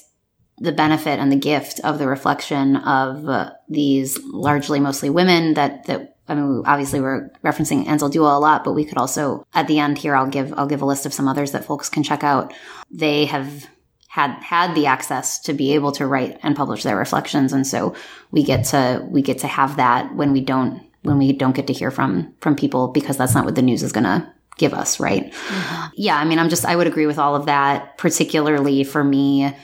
the 0.59 0.72
benefit 0.72 1.20
and 1.20 1.30
the 1.30 1.36
gift 1.36 1.80
of 1.80 1.99
the 1.99 2.09
reflection 2.09 2.76
of 2.76 3.28
uh, 3.28 3.53
these 3.68 4.18
largely 4.24 4.80
mostly 4.80 5.11
women 5.11 5.55
that, 5.55 5.84
that, 5.84 6.16
I 6.28 6.34
mean, 6.34 6.62
obviously 6.66 7.01
we're 7.01 7.30
referencing 7.44 7.86
Anzaldúa 7.86 8.36
a 8.36 8.40
lot, 8.40 8.64
but 8.64 8.72
we 8.72 8.84
could 8.84 8.99
also, 8.99 9.47
at 9.55 9.68
the 9.68 9.78
end 9.78 9.99
here, 9.99 10.16
I'll 10.16 10.26
give, 10.26 10.53
I'll 10.57 10.66
give 10.66 10.82
a 10.82 10.86
list 10.86 11.07
of 11.07 11.12
some 11.12 11.28
others 11.28 11.53
that 11.53 11.64
folks 11.64 11.88
can 11.88 12.03
check 12.03 12.24
out. 12.24 12.55
They 12.90 13.26
have 13.26 13.66
had 14.09 14.32
had 14.42 14.74
the 14.74 14.86
access 14.86 15.40
to 15.40 15.53
be 15.53 15.74
able 15.74 15.92
to 15.92 16.07
write 16.07 16.40
and 16.42 16.57
publish 16.57 16.82
their 16.82 16.97
reflections 16.97 17.53
and 17.53 17.66
so 17.66 17.94
we 18.30 18.42
get 18.42 18.64
to 18.64 19.07
we 19.11 19.20
get 19.20 19.36
to 19.36 19.47
have 19.47 19.76
that 19.76 20.14
when 20.14 20.32
we 20.32 20.40
don't 20.40 20.80
when 21.07 21.19
we 21.19 21.33
don't 21.33 21.57
get 21.57 21.67
to 21.69 21.73
hear 21.73 21.91
from 21.91 22.35
from 22.41 22.57
people 22.57 22.89
because 22.89 23.17
that's 23.17 23.35
not 23.35 23.45
what 23.45 23.55
the 23.55 23.63
news 23.63 23.83
is 23.83 23.93
going 23.93 24.05
to 24.05 24.31
give 24.59 24.75
us, 24.75 24.99
right? 24.99 25.33
Mm-hmm. 25.33 25.87
Yeah, 25.97 26.17
I 26.17 26.25
mean, 26.25 26.39
I'm 26.39 26.49
just 26.49 26.65
I 26.65 26.77
would 26.77 26.87
agree 26.87 27.07
with 27.07 27.19
all 27.19 27.35
of 27.35 27.47
that, 27.47 27.99
particularly 27.99 28.85
for 28.85 29.05
me 29.05 29.55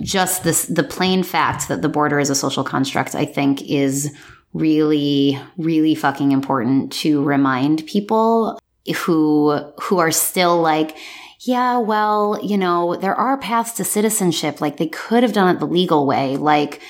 just 0.00 0.44
this 0.44 0.66
the 0.66 0.84
plain 0.84 1.22
fact 1.22 1.68
that 1.68 1.82
the 1.82 1.88
border 1.88 2.20
is 2.20 2.30
a 2.30 2.36
social 2.36 2.62
construct 2.62 3.16
I 3.16 3.24
think 3.24 3.62
is 3.62 4.16
really 4.52 5.36
really 5.56 5.96
fucking 5.96 6.30
important 6.30 6.92
to 6.92 7.24
remind 7.24 7.84
people 7.86 8.60
who 9.04 9.58
who 9.80 9.98
are 9.98 10.12
still 10.12 10.60
like 10.60 10.96
yeah, 11.42 11.78
well, 11.78 12.38
you 12.42 12.58
know, 12.58 12.96
there 12.96 13.14
are 13.14 13.38
paths 13.38 13.72
to 13.72 13.84
citizenship. 13.84 14.60
Like 14.60 14.76
they 14.76 14.88
could 14.88 15.22
have 15.22 15.32
done 15.32 15.54
it 15.54 15.58
the 15.58 15.66
legal 15.66 16.06
way. 16.06 16.36
Like 16.36 16.82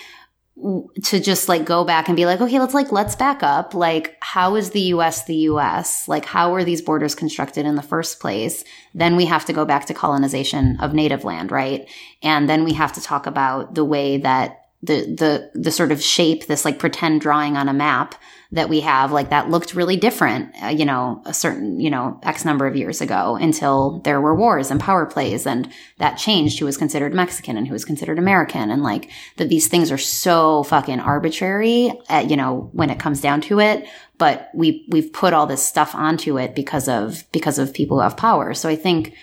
to 1.05 1.21
just 1.21 1.49
like 1.49 1.65
go 1.65 1.85
back 1.85 2.09
and 2.09 2.17
be 2.17 2.27
like, 2.27 2.41
okay, 2.41 2.59
let's 2.59 2.75
like, 2.75 2.93
let's 2.93 3.17
back 3.17 3.43
up. 3.43 3.75
Like, 3.75 4.17
how 4.21 4.57
is 4.57 4.71
the 4.71 4.81
US 4.95 5.25
the 5.25 5.37
US? 5.37 6.09
Like, 6.09 6.25
how 6.25 6.53
were 6.53 6.65
these 6.65 6.83
borders 6.83 7.15
constructed 7.15 7.67
in 7.67 7.77
the 7.77 7.83
first 7.83 8.21
place? 8.21 8.65
Then 8.95 9.17
we 9.17 9.27
have 9.27 9.45
to 9.47 9.53
go 9.53 9.65
back 9.65 9.87
to 9.87 9.95
colonization 9.95 10.79
of 10.81 10.93
native 10.93 11.25
land, 11.25 11.51
right? 11.51 11.89
And 12.23 12.49
then 12.49 12.65
we 12.65 12.75
have 12.75 12.93
to 12.95 13.01
talk 13.01 13.27
about 13.27 13.75
the 13.75 13.85
way 13.85 14.19
that 14.19 14.67
the, 14.83 15.01
the, 15.15 15.61
the 15.61 15.71
sort 15.71 15.93
of 15.93 16.03
shape, 16.03 16.47
this 16.47 16.65
like 16.65 16.79
pretend 16.79 17.21
drawing 17.21 17.57
on 17.57 17.69
a 17.69 17.75
map 17.75 18.15
that 18.53 18.69
we 18.69 18.81
have, 18.81 19.13
like 19.13 19.31
that 19.31 19.49
looked 19.49 19.75
really 19.75 19.97
different, 19.97 20.53
uh, 20.63 20.67
you 20.67 20.85
know, 20.85 21.23
a 21.25 21.33
certain, 21.33 21.79
you 21.79 21.89
know, 21.89 22.19
X 22.25 22.45
number 22.45 22.67
of 22.67 22.75
years 22.75 23.01
ago 23.01 23.37
until 23.37 24.01
there 24.01 24.21
were 24.21 24.35
wars 24.35 24.73
and 24.73 24.81
power 24.81 25.07
plays 25.07 25.47
and 25.47 25.71
that 25.99 26.17
changed 26.17 26.59
who 26.59 26.65
was 26.65 26.77
considered 26.77 27.15
Mexican 27.15 27.57
and 27.57 27.69
who 27.69 27.73
was 27.73 27.85
considered 27.85 28.19
American. 28.19 28.71
And 28.71 28.83
like 28.83 29.09
that 29.37 29.49
these 29.49 29.69
things 29.69 29.93
are 29.93 29.99
so 29.99 30.65
fucking 30.65 30.99
arbitrary, 30.99 31.93
uh, 32.09 32.25
you 32.29 32.37
know, 32.37 32.71
when 32.73 32.91
it 32.91 32.99
comes 32.99 33.21
down 33.21 33.41
to 33.43 33.61
it. 33.61 33.87
But 34.19 34.51
we, 34.53 34.85
we've 34.89 35.13
put 35.13 35.33
all 35.33 35.47
this 35.47 35.65
stuff 35.65 35.95
onto 35.95 36.37
it 36.37 36.57
because 36.57 36.89
of, 36.89 37.25
because 37.31 37.59
of 37.59 37.73
people 37.73 37.99
who 37.99 38.03
have 38.03 38.17
power. 38.17 38.53
So 38.53 38.69
I 38.69 38.77
think 38.77 39.15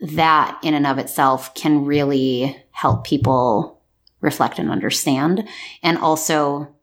that 0.00 0.58
in 0.62 0.72
and 0.72 0.86
of 0.86 0.96
itself 0.96 1.54
can 1.54 1.84
really 1.84 2.56
help 2.70 3.04
people 3.04 3.82
reflect 4.22 4.58
and 4.58 4.70
understand. 4.70 5.46
And 5.82 5.98
also 5.98 6.74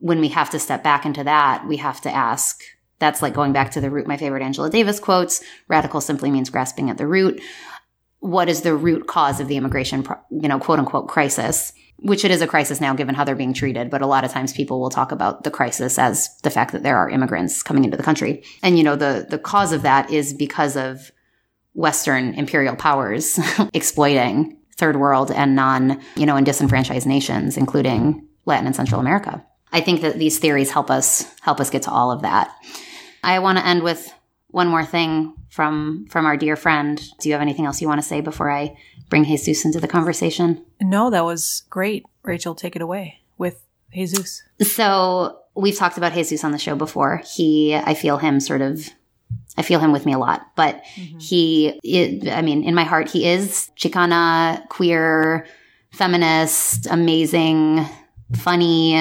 when 0.00 0.20
we 0.20 0.28
have 0.28 0.50
to 0.50 0.58
step 0.58 0.82
back 0.82 1.06
into 1.06 1.22
that, 1.24 1.66
we 1.68 1.76
have 1.76 2.00
to 2.00 2.10
ask, 2.10 2.62
that's 2.98 3.22
like 3.22 3.34
going 3.34 3.52
back 3.52 3.70
to 3.72 3.80
the 3.80 3.90
root, 3.90 4.06
my 4.06 4.16
favorite 4.16 4.42
Angela 4.42 4.68
Davis 4.68 4.98
quotes, 4.98 5.42
radical 5.68 6.00
simply 6.00 6.30
means 6.30 6.50
grasping 6.50 6.90
at 6.90 6.98
the 6.98 7.06
root. 7.06 7.40
What 8.18 8.48
is 8.48 8.62
the 8.62 8.74
root 8.74 9.06
cause 9.06 9.40
of 9.40 9.48
the 9.48 9.56
immigration, 9.56 10.06
you 10.30 10.48
know, 10.48 10.58
quote 10.58 10.78
unquote 10.78 11.08
crisis? 11.08 11.72
Which 11.98 12.24
it 12.24 12.30
is 12.30 12.40
a 12.40 12.46
crisis 12.46 12.80
now 12.80 12.94
given 12.94 13.14
how 13.14 13.24
they're 13.24 13.36
being 13.36 13.52
treated, 13.52 13.90
but 13.90 14.00
a 14.00 14.06
lot 14.06 14.24
of 14.24 14.30
times 14.30 14.54
people 14.54 14.80
will 14.80 14.88
talk 14.88 15.12
about 15.12 15.44
the 15.44 15.50
crisis 15.50 15.98
as 15.98 16.34
the 16.42 16.50
fact 16.50 16.72
that 16.72 16.82
there 16.82 16.96
are 16.96 17.10
immigrants 17.10 17.62
coming 17.62 17.84
into 17.84 17.98
the 17.98 18.02
country. 18.02 18.42
And, 18.62 18.78
you 18.78 18.84
know, 18.84 18.96
the, 18.96 19.26
the 19.28 19.38
cause 19.38 19.72
of 19.72 19.82
that 19.82 20.10
is 20.10 20.32
because 20.32 20.76
of 20.76 21.10
Western 21.74 22.34
imperial 22.34 22.74
powers 22.74 23.38
exploiting 23.74 24.56
third 24.76 24.96
world 24.96 25.30
and 25.30 25.54
non, 25.54 26.00
you 26.16 26.24
know, 26.24 26.36
and 26.36 26.46
disenfranchised 26.46 27.06
nations, 27.06 27.58
including 27.58 28.26
Latin 28.46 28.66
and 28.66 28.74
Central 28.74 29.00
America. 29.00 29.44
I 29.72 29.80
think 29.80 30.00
that 30.02 30.18
these 30.18 30.38
theories 30.38 30.70
help 30.70 30.90
us 30.90 31.24
help 31.40 31.60
us 31.60 31.70
get 31.70 31.82
to 31.82 31.90
all 31.90 32.10
of 32.10 32.22
that. 32.22 32.54
I 33.22 33.38
want 33.38 33.58
to 33.58 33.66
end 33.66 33.82
with 33.82 34.12
one 34.48 34.68
more 34.68 34.84
thing 34.84 35.34
from 35.48 36.06
from 36.10 36.26
our 36.26 36.36
dear 36.36 36.56
friend. 36.56 37.00
Do 37.20 37.28
you 37.28 37.34
have 37.34 37.42
anything 37.42 37.66
else 37.66 37.80
you 37.80 37.88
want 37.88 38.00
to 38.00 38.06
say 38.06 38.20
before 38.20 38.50
I 38.50 38.76
bring 39.08 39.24
Jesus 39.24 39.64
into 39.64 39.80
the 39.80 39.88
conversation? 39.88 40.64
No, 40.80 41.10
that 41.10 41.24
was 41.24 41.64
great. 41.70 42.04
Rachel, 42.22 42.54
take 42.54 42.76
it 42.76 42.82
away 42.82 43.20
with 43.38 43.62
Jesus. 43.92 44.42
So 44.60 45.40
we've 45.54 45.76
talked 45.76 45.98
about 45.98 46.12
Jesus 46.12 46.44
on 46.44 46.52
the 46.52 46.58
show 46.58 46.76
before. 46.76 47.22
He, 47.34 47.74
I 47.74 47.94
feel 47.94 48.18
him 48.18 48.40
sort 48.40 48.62
of, 48.62 48.88
I 49.56 49.62
feel 49.62 49.80
him 49.80 49.92
with 49.92 50.06
me 50.06 50.12
a 50.12 50.18
lot, 50.18 50.42
but 50.56 50.82
mm-hmm. 50.94 51.18
he, 51.18 52.30
I 52.30 52.42
mean, 52.42 52.62
in 52.64 52.74
my 52.74 52.84
heart, 52.84 53.10
he 53.10 53.26
is 53.26 53.70
Chicana, 53.76 54.66
queer, 54.68 55.46
feminist, 55.92 56.86
amazing, 56.86 57.84
funny, 58.36 58.94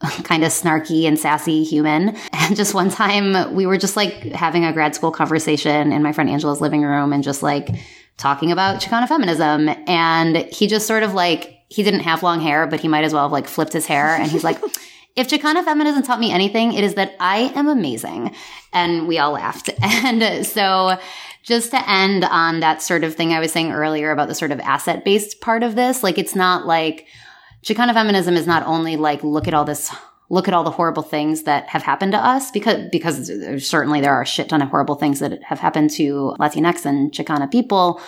kind 0.24 0.44
of 0.44 0.50
snarky 0.52 1.04
and 1.04 1.18
sassy 1.18 1.64
human. 1.64 2.16
And 2.32 2.56
just 2.56 2.74
one 2.74 2.90
time 2.90 3.54
we 3.54 3.66
were 3.66 3.78
just 3.78 3.96
like 3.96 4.12
having 4.32 4.64
a 4.64 4.72
grad 4.72 4.94
school 4.94 5.10
conversation 5.10 5.92
in 5.92 6.02
my 6.02 6.12
friend 6.12 6.28
Angela's 6.28 6.60
living 6.60 6.82
room 6.82 7.12
and 7.12 7.22
just 7.22 7.42
like 7.42 7.70
talking 8.16 8.52
about 8.52 8.80
Chicana 8.80 9.08
feminism. 9.08 9.68
And 9.86 10.36
he 10.36 10.66
just 10.66 10.86
sort 10.86 11.02
of 11.02 11.14
like, 11.14 11.60
he 11.68 11.82
didn't 11.82 12.00
have 12.00 12.22
long 12.22 12.40
hair, 12.40 12.66
but 12.66 12.80
he 12.80 12.88
might 12.88 13.04
as 13.04 13.12
well 13.12 13.24
have 13.24 13.32
like 13.32 13.48
flipped 13.48 13.72
his 13.72 13.86
hair. 13.86 14.08
And 14.08 14.30
he's 14.30 14.44
like, 14.44 14.58
if 15.16 15.28
Chicana 15.28 15.64
feminism 15.64 16.02
taught 16.02 16.20
me 16.20 16.30
anything, 16.30 16.74
it 16.74 16.84
is 16.84 16.94
that 16.94 17.16
I 17.18 17.52
am 17.54 17.68
amazing. 17.68 18.34
And 18.72 19.08
we 19.08 19.18
all 19.18 19.32
laughed. 19.32 19.70
And 19.82 20.46
so 20.46 20.98
just 21.42 21.70
to 21.70 21.90
end 21.90 22.24
on 22.24 22.60
that 22.60 22.82
sort 22.82 23.04
of 23.04 23.14
thing 23.14 23.32
I 23.32 23.40
was 23.40 23.52
saying 23.52 23.72
earlier 23.72 24.10
about 24.10 24.28
the 24.28 24.34
sort 24.34 24.50
of 24.50 24.60
asset 24.60 25.04
based 25.04 25.40
part 25.40 25.62
of 25.62 25.74
this, 25.74 26.02
like 26.02 26.18
it's 26.18 26.34
not 26.34 26.66
like 26.66 27.06
Chicana 27.66 27.92
feminism 27.92 28.36
is 28.36 28.46
not 28.46 28.64
only 28.64 28.96
like, 28.96 29.24
look 29.24 29.48
at 29.48 29.54
all 29.54 29.64
this 29.64 29.92
look 30.28 30.48
at 30.48 30.54
all 30.54 30.64
the 30.64 30.70
horrible 30.70 31.02
things 31.02 31.44
that 31.44 31.68
have 31.68 31.82
happened 31.82 32.12
to 32.12 32.18
us 32.18 32.50
because 32.50 32.88
because 32.90 33.30
certainly 33.64 34.00
there 34.00 34.12
are 34.12 34.22
a 34.22 34.26
shit 34.26 34.48
ton 34.48 34.60
of 34.60 34.68
horrible 34.68 34.96
things 34.96 35.20
that 35.20 35.40
have 35.44 35.60
happened 35.60 35.88
to 35.88 36.34
Latinx 36.40 36.84
and 36.84 37.12
Chicana 37.12 37.48
people 37.48 38.00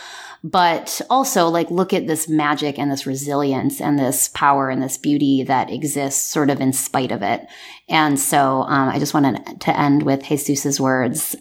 but 0.44 1.00
also 1.10 1.48
like 1.48 1.70
look 1.70 1.92
at 1.92 2.06
this 2.06 2.28
magic 2.28 2.78
and 2.78 2.90
this 2.90 3.06
resilience 3.06 3.80
and 3.80 3.98
this 3.98 4.28
power 4.28 4.70
and 4.70 4.82
this 4.82 4.96
beauty 4.96 5.42
that 5.44 5.70
exists 5.70 6.30
sort 6.32 6.50
of 6.50 6.60
in 6.60 6.72
spite 6.72 7.10
of 7.10 7.22
it. 7.22 7.46
And 7.88 8.18
so 8.18 8.62
um, 8.62 8.88
I 8.88 8.98
just 8.98 9.14
wanted 9.14 9.60
to 9.60 9.76
end 9.78 10.04
with 10.04 10.22
Jesus's 10.22 10.80
words 10.80 11.34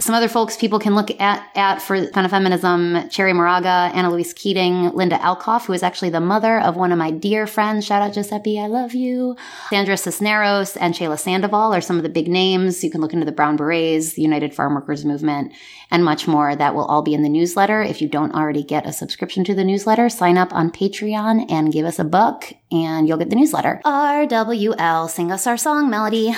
some 0.00 0.14
other 0.14 0.28
folks 0.28 0.56
people 0.56 0.78
can 0.78 0.94
look 0.94 1.10
at, 1.20 1.48
at 1.56 1.82
for 1.82 2.06
kind 2.10 2.24
of 2.24 2.30
feminism, 2.30 2.94
Cherríe 3.08 3.34
Moraga, 3.34 3.90
AnaLouise 3.94 4.34
Keating, 4.34 4.90
Linda 4.94 5.16
Alcoff, 5.18 5.66
who 5.66 5.72
is 5.72 5.82
actually 5.82 6.10
the 6.10 6.20
mother 6.20 6.60
of 6.60 6.76
one 6.76 6.92
of 6.92 6.98
my 6.98 7.10
dear 7.10 7.46
friends. 7.48 7.84
Shout 7.84 8.02
out 8.02 8.12
Giuseppe, 8.12 8.60
I 8.60 8.66
love 8.66 8.94
you. 8.94 9.36
Sandra 9.70 9.96
Cisneros 9.96 10.76
and 10.76 10.94
Chela 10.94 11.18
Sandoval 11.18 11.74
are 11.74 11.80
some 11.80 11.96
of 11.96 12.04
the 12.04 12.08
big 12.08 12.28
names. 12.28 12.84
You 12.84 12.90
can 12.90 13.00
look 13.00 13.12
into 13.12 13.26
the 13.26 13.32
Brown 13.32 13.56
Berets, 13.56 14.12
the 14.12 14.22
United 14.22 14.54
Farm 14.54 14.74
Workers 14.74 15.04
Movement, 15.04 15.52
and 15.90 16.04
much 16.04 16.28
more. 16.28 16.54
That 16.54 16.76
will 16.76 16.84
all 16.84 17.02
be 17.02 17.14
in 17.14 17.22
the 17.22 17.28
newsletter. 17.28 17.82
If 17.82 18.00
you 18.00 18.08
don't 18.08 18.34
already 18.34 18.62
get 18.62 18.86
a 18.86 18.92
subscription 18.92 19.42
to 19.44 19.54
the 19.54 19.64
newsletter, 19.64 20.08
sign 20.08 20.38
up 20.38 20.54
on 20.54 20.70
Patreon 20.70 21.50
and 21.50 21.72
give 21.72 21.84
us 21.84 21.98
a 21.98 22.04
buck 22.04 22.52
and 22.70 23.08
you'll 23.08 23.18
get 23.18 23.30
the 23.30 23.36
newsletter. 23.36 23.80
RWL, 23.84 25.10
sing 25.10 25.32
us 25.32 25.46
our 25.46 25.56
song, 25.56 25.90
Melody. 25.90 26.34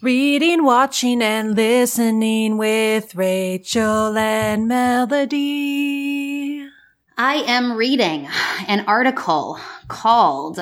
Reading, 0.00 0.62
watching, 0.64 1.20
and 1.22 1.56
listening 1.56 2.56
with 2.56 3.16
Rachel 3.16 4.16
and 4.16 4.68
Melody. 4.68 6.64
I 7.16 7.34
am 7.48 7.72
reading 7.72 8.28
an 8.68 8.84
article 8.86 9.58
called 9.88 10.60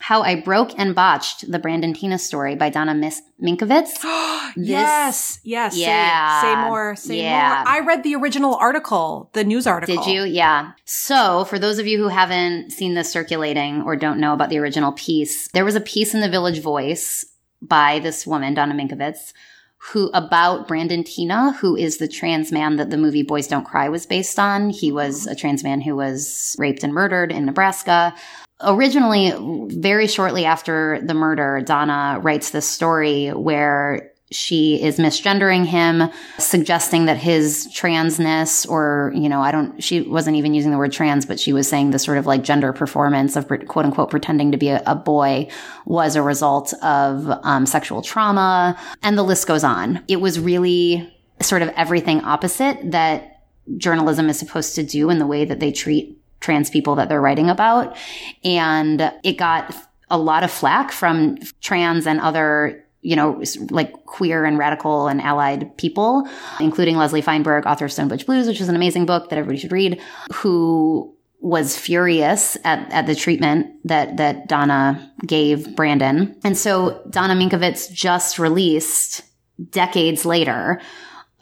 How 0.00 0.20
I 0.20 0.38
Broke 0.38 0.78
and 0.78 0.94
Botched 0.94 1.50
the 1.50 1.58
Brandon 1.58 1.94
Teena 1.94 2.20
Story 2.20 2.56
by 2.56 2.68
Donna 2.68 2.94
Mis- 2.94 3.22
Minkowitz. 3.42 4.04
yes, 4.56 5.40
yes. 5.42 5.78
Yeah. 5.78 6.42
Say, 6.42 6.52
say 6.52 6.68
more, 6.68 6.94
say 6.96 7.22
Yeah. 7.22 7.62
more. 7.64 7.72
I 7.74 7.80
read 7.86 8.02
the 8.02 8.16
original 8.16 8.54
article, 8.56 9.30
the 9.32 9.44
news 9.44 9.66
article. 9.66 9.96
Did 10.04 10.12
you? 10.12 10.24
Yeah. 10.24 10.72
So, 10.84 11.46
for 11.46 11.58
those 11.58 11.78
of 11.78 11.86
you 11.86 11.96
who 11.96 12.08
haven't 12.08 12.70
seen 12.70 12.92
this 12.92 13.10
circulating 13.10 13.80
or 13.80 13.96
don't 13.96 14.20
know 14.20 14.34
about 14.34 14.50
the 14.50 14.58
original 14.58 14.92
piece, 14.92 15.48
there 15.52 15.64
was 15.64 15.74
a 15.74 15.80
piece 15.80 16.12
in 16.12 16.20
the 16.20 16.28
Village 16.28 16.60
Voice 16.60 17.24
by 17.68 17.98
this 17.98 18.26
woman, 18.26 18.54
Donna 18.54 18.74
Minkowitz, 18.74 19.32
who 19.78 20.10
about 20.14 20.66
Brandon 20.66 21.04
Teena, 21.04 21.54
who 21.56 21.76
is 21.76 21.98
the 21.98 22.08
trans 22.08 22.50
man 22.50 22.76
that 22.76 22.90
the 22.90 22.96
movie 22.96 23.22
Boys 23.22 23.46
Don't 23.46 23.66
Cry 23.66 23.88
was 23.88 24.06
based 24.06 24.38
on. 24.38 24.70
He 24.70 24.90
was 24.90 25.26
a 25.26 25.34
trans 25.34 25.62
man 25.62 25.80
who 25.80 25.94
was 25.94 26.56
raped 26.58 26.82
and 26.82 26.94
murdered 26.94 27.30
in 27.30 27.44
Nebraska. 27.44 28.14
Originally, 28.62 29.32
very 29.76 30.06
shortly 30.06 30.46
after 30.46 31.00
the 31.02 31.12
murder, 31.12 31.60
Donna 31.60 32.18
writes 32.22 32.50
this 32.50 32.66
story 32.66 33.28
where 33.28 34.13
she 34.30 34.82
is 34.82 34.98
misgendering 34.98 35.66
him, 35.66 36.10
suggesting 36.38 37.06
that 37.06 37.18
his 37.18 37.68
transness, 37.74 38.68
or, 38.68 39.12
you 39.14 39.28
know, 39.28 39.42
I 39.42 39.52
don't, 39.52 39.82
she 39.82 40.00
wasn't 40.02 40.36
even 40.36 40.54
using 40.54 40.70
the 40.70 40.78
word 40.78 40.92
trans, 40.92 41.26
but 41.26 41.38
she 41.38 41.52
was 41.52 41.68
saying 41.68 41.90
the 41.90 41.98
sort 41.98 42.18
of 42.18 42.26
like 42.26 42.42
gender 42.42 42.72
performance 42.72 43.36
of 43.36 43.46
quote 43.48 43.84
unquote 43.84 44.10
pretending 44.10 44.50
to 44.52 44.58
be 44.58 44.68
a, 44.68 44.82
a 44.86 44.94
boy 44.94 45.48
was 45.84 46.16
a 46.16 46.22
result 46.22 46.72
of 46.82 47.30
um, 47.44 47.66
sexual 47.66 48.02
trauma. 48.02 48.78
And 49.02 49.18
the 49.18 49.22
list 49.22 49.46
goes 49.46 49.62
on. 49.62 50.02
It 50.08 50.20
was 50.20 50.40
really 50.40 51.14
sort 51.42 51.62
of 51.62 51.68
everything 51.70 52.20
opposite 52.24 52.78
that 52.92 53.42
journalism 53.76 54.28
is 54.28 54.38
supposed 54.38 54.74
to 54.74 54.82
do 54.82 55.10
in 55.10 55.18
the 55.18 55.26
way 55.26 55.44
that 55.44 55.60
they 55.60 55.72
treat 55.72 56.18
trans 56.40 56.70
people 56.70 56.94
that 56.96 57.08
they're 57.08 57.20
writing 57.20 57.50
about. 57.50 57.96
And 58.42 59.12
it 59.22 59.34
got 59.34 59.74
a 60.10 60.18
lot 60.18 60.44
of 60.44 60.50
flack 60.50 60.92
from 60.92 61.38
trans 61.60 62.06
and 62.06 62.20
other 62.20 62.83
you 63.04 63.14
know, 63.14 63.40
like 63.70 63.92
queer 64.06 64.44
and 64.46 64.58
radical 64.58 65.08
and 65.08 65.20
allied 65.20 65.76
people, 65.76 66.26
including 66.58 66.96
Leslie 66.96 67.20
Feinberg, 67.20 67.66
author 67.66 67.84
of 67.84 67.92
Stone 67.92 68.08
Butch 68.08 68.24
Blues, 68.24 68.48
which 68.48 68.62
is 68.62 68.68
an 68.70 68.74
amazing 68.74 69.04
book 69.04 69.28
that 69.28 69.38
everybody 69.38 69.58
should 69.58 69.72
read, 69.72 70.00
who 70.32 71.14
was 71.40 71.76
furious 71.76 72.56
at, 72.64 72.90
at 72.90 73.06
the 73.06 73.14
treatment 73.14 73.66
that, 73.84 74.16
that 74.16 74.48
Donna 74.48 75.12
gave 75.26 75.76
Brandon. 75.76 76.34
And 76.42 76.56
so 76.56 77.02
Donna 77.10 77.34
Minkowitz 77.34 77.92
just 77.92 78.38
released 78.38 79.22
decades 79.70 80.24
later 80.24 80.80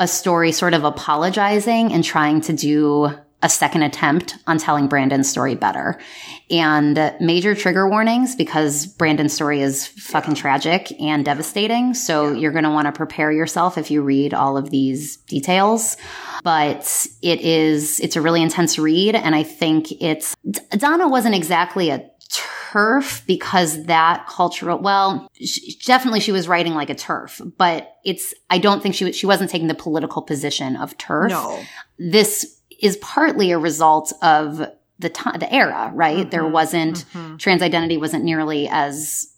a 0.01 0.09
story 0.09 0.51
sort 0.51 0.75
of 0.75 0.83
apologizing 0.83 1.93
and 1.93 2.03
trying 2.03 2.41
to 2.41 2.53
do 2.53 3.13
a 3.43 3.49
second 3.49 3.82
attempt 3.82 4.36
on 4.47 4.57
telling 4.59 4.86
Brandon's 4.86 5.28
story 5.28 5.55
better. 5.55 6.01
And 6.51 7.14
major 7.20 7.55
trigger 7.55 7.88
warnings 7.88 8.36
because 8.36 8.86
Brandon's 8.86 9.32
story 9.32 9.61
is 9.61 9.86
fucking 9.86 10.34
tragic 10.34 10.93
and 11.01 11.24
devastating. 11.24 11.95
So 11.95 12.32
you're 12.32 12.53
going 12.53 12.64
to 12.64 12.70
want 12.70 12.86
to 12.86 12.93
prepare 12.93 13.32
yourself 13.32 13.76
if 13.78 13.90
you 13.90 14.03
read 14.03 14.32
all 14.32 14.57
of 14.57 14.70
these 14.70 15.16
details. 15.16 15.97
But 16.45 17.07
it 17.22 17.40
is, 17.40 17.99
it's 18.01 18.16
a 18.16 18.20
really 18.20 18.43
intense 18.43 18.78
read. 18.78 19.14
And 19.16 19.34
I 19.34 19.43
think 19.43 19.90
it's, 20.01 20.36
Donna 20.70 21.09
wasn't 21.09 21.34
exactly 21.34 21.90
a 21.90 22.09
TERF 22.72 23.26
because 23.26 23.84
that 23.84 24.26
cultural 24.26 24.78
well 24.78 25.28
sh- 25.38 25.74
definitely 25.84 26.20
she 26.20 26.32
was 26.32 26.49
writing 26.49 26.72
like 26.74 26.88
a 26.88 26.95
TERF 26.95 27.53
but 27.59 27.97
it's 28.03 28.32
i 28.49 28.57
don't 28.57 28.82
think 28.82 28.95
she 28.95 29.05
was 29.05 29.14
she 29.14 29.26
wasn't 29.26 29.51
taking 29.51 29.68
the 29.68 29.74
political 29.74 30.22
position 30.22 30.76
of 30.76 30.97
TERF 30.97 31.28
No. 31.28 31.62
this 31.99 32.62
is 32.83 32.97
partly 32.99 33.53
a 33.53 33.59
result 33.59 34.12
of 34.20 34.68
the 34.99 35.09
time, 35.09 35.39
the 35.39 35.53
era, 35.53 35.91
right? 35.95 36.30
There 36.30 36.43
mm-hmm. 36.43 36.53
wasn't 36.53 37.05
mm-hmm. 37.12 37.37
trans 37.37 37.62
identity 37.62 37.97
wasn't 37.97 38.24
nearly 38.24 38.68
as 38.68 39.28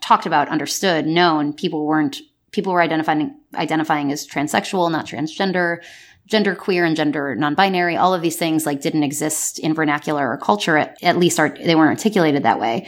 talked 0.00 0.26
about, 0.26 0.48
understood, 0.48 1.06
known. 1.06 1.52
People 1.52 1.86
weren't 1.86 2.20
people 2.52 2.72
were 2.72 2.82
identifying 2.82 3.36
identifying 3.54 4.12
as 4.12 4.26
transsexual, 4.26 4.90
not 4.92 5.06
transgender, 5.06 5.82
gender 6.26 6.54
queer 6.54 6.84
and 6.84 6.94
gender 6.94 7.34
non-binary. 7.34 7.96
All 7.96 8.14
of 8.14 8.22
these 8.22 8.36
things 8.36 8.66
like 8.66 8.82
didn't 8.82 9.02
exist 9.02 9.58
in 9.58 9.74
vernacular 9.74 10.30
or 10.30 10.36
culture. 10.36 10.76
At, 10.76 10.96
at 11.02 11.18
least 11.18 11.40
art, 11.40 11.58
they 11.62 11.74
weren't 11.74 11.98
articulated 11.98 12.42
that 12.42 12.60
way. 12.60 12.86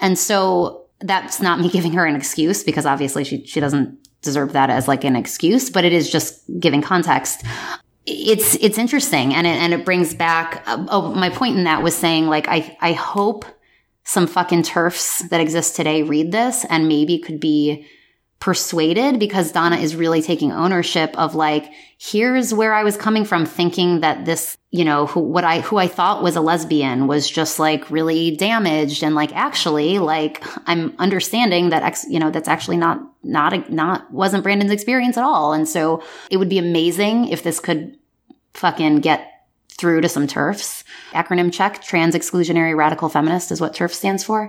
And 0.00 0.18
so 0.18 0.86
that's 1.00 1.40
not 1.40 1.60
me 1.60 1.68
giving 1.76 1.92
her 1.92 2.04
an 2.04 2.16
excuse 2.16 2.64
because 2.64 2.84
obviously 2.84 3.22
she 3.22 3.46
she 3.46 3.60
doesn't 3.60 3.98
deserve 4.22 4.52
that 4.52 4.70
as 4.70 4.88
like 4.88 5.04
an 5.04 5.14
excuse, 5.16 5.70
but 5.70 5.84
it 5.84 5.92
is 5.92 6.10
just 6.10 6.42
giving 6.58 6.82
context 6.82 7.44
it's 8.06 8.56
it's 8.56 8.78
interesting 8.78 9.32
and 9.34 9.46
it, 9.46 9.50
and 9.50 9.72
it 9.72 9.84
brings 9.84 10.14
back 10.14 10.62
uh, 10.66 10.84
oh 10.88 11.14
my 11.14 11.30
point 11.30 11.56
in 11.56 11.64
that 11.64 11.82
was 11.82 11.96
saying 11.96 12.26
like 12.26 12.48
I 12.48 12.76
I 12.80 12.92
hope 12.92 13.44
some 14.04 14.26
fucking 14.26 14.62
TERFs 14.62 15.28
that 15.28 15.40
exist 15.40 15.76
today 15.76 16.02
read 16.02 16.32
this 16.32 16.64
and 16.64 16.88
maybe 16.88 17.18
could 17.18 17.38
be 17.38 17.86
persuaded 18.42 19.20
because 19.20 19.52
Donna 19.52 19.76
is 19.76 19.94
really 19.94 20.20
taking 20.20 20.50
ownership 20.50 21.16
of 21.16 21.36
like 21.36 21.70
here's 21.96 22.52
where 22.52 22.74
I 22.74 22.82
was 22.82 22.96
coming 22.96 23.24
from 23.24 23.46
thinking 23.46 24.00
that 24.00 24.24
this 24.24 24.58
you 24.72 24.84
know 24.84 25.06
who 25.06 25.20
what 25.20 25.44
I 25.44 25.60
who 25.60 25.76
I 25.76 25.86
thought 25.86 26.24
was 26.24 26.34
a 26.34 26.40
lesbian 26.40 27.06
was 27.06 27.30
just 27.30 27.60
like 27.60 27.88
really 27.88 28.34
damaged 28.34 29.04
and 29.04 29.14
like 29.14 29.32
actually 29.36 30.00
like 30.00 30.42
I'm 30.68 30.92
understanding 30.98 31.68
that 31.68 31.84
ex, 31.84 32.04
you 32.08 32.18
know 32.18 32.32
that's 32.32 32.48
actually 32.48 32.78
not 32.78 33.00
not 33.22 33.52
a, 33.52 33.72
not 33.72 34.12
wasn't 34.12 34.42
Brandon's 34.42 34.72
experience 34.72 35.16
at 35.16 35.22
all. 35.22 35.52
And 35.52 35.68
so 35.68 36.02
it 36.28 36.38
would 36.38 36.48
be 36.48 36.58
amazing 36.58 37.28
if 37.28 37.44
this 37.44 37.60
could 37.60 37.96
fucking 38.54 39.02
get 39.02 39.31
through 39.82 40.00
to 40.00 40.08
some 40.08 40.28
TERFs. 40.28 40.84
Acronym 41.10 41.52
check, 41.52 41.82
trans 41.82 42.14
exclusionary 42.14 42.76
radical 42.76 43.08
feminist 43.08 43.50
is 43.50 43.60
what 43.60 43.74
TERF 43.74 43.90
stands 43.90 44.22
for. 44.22 44.48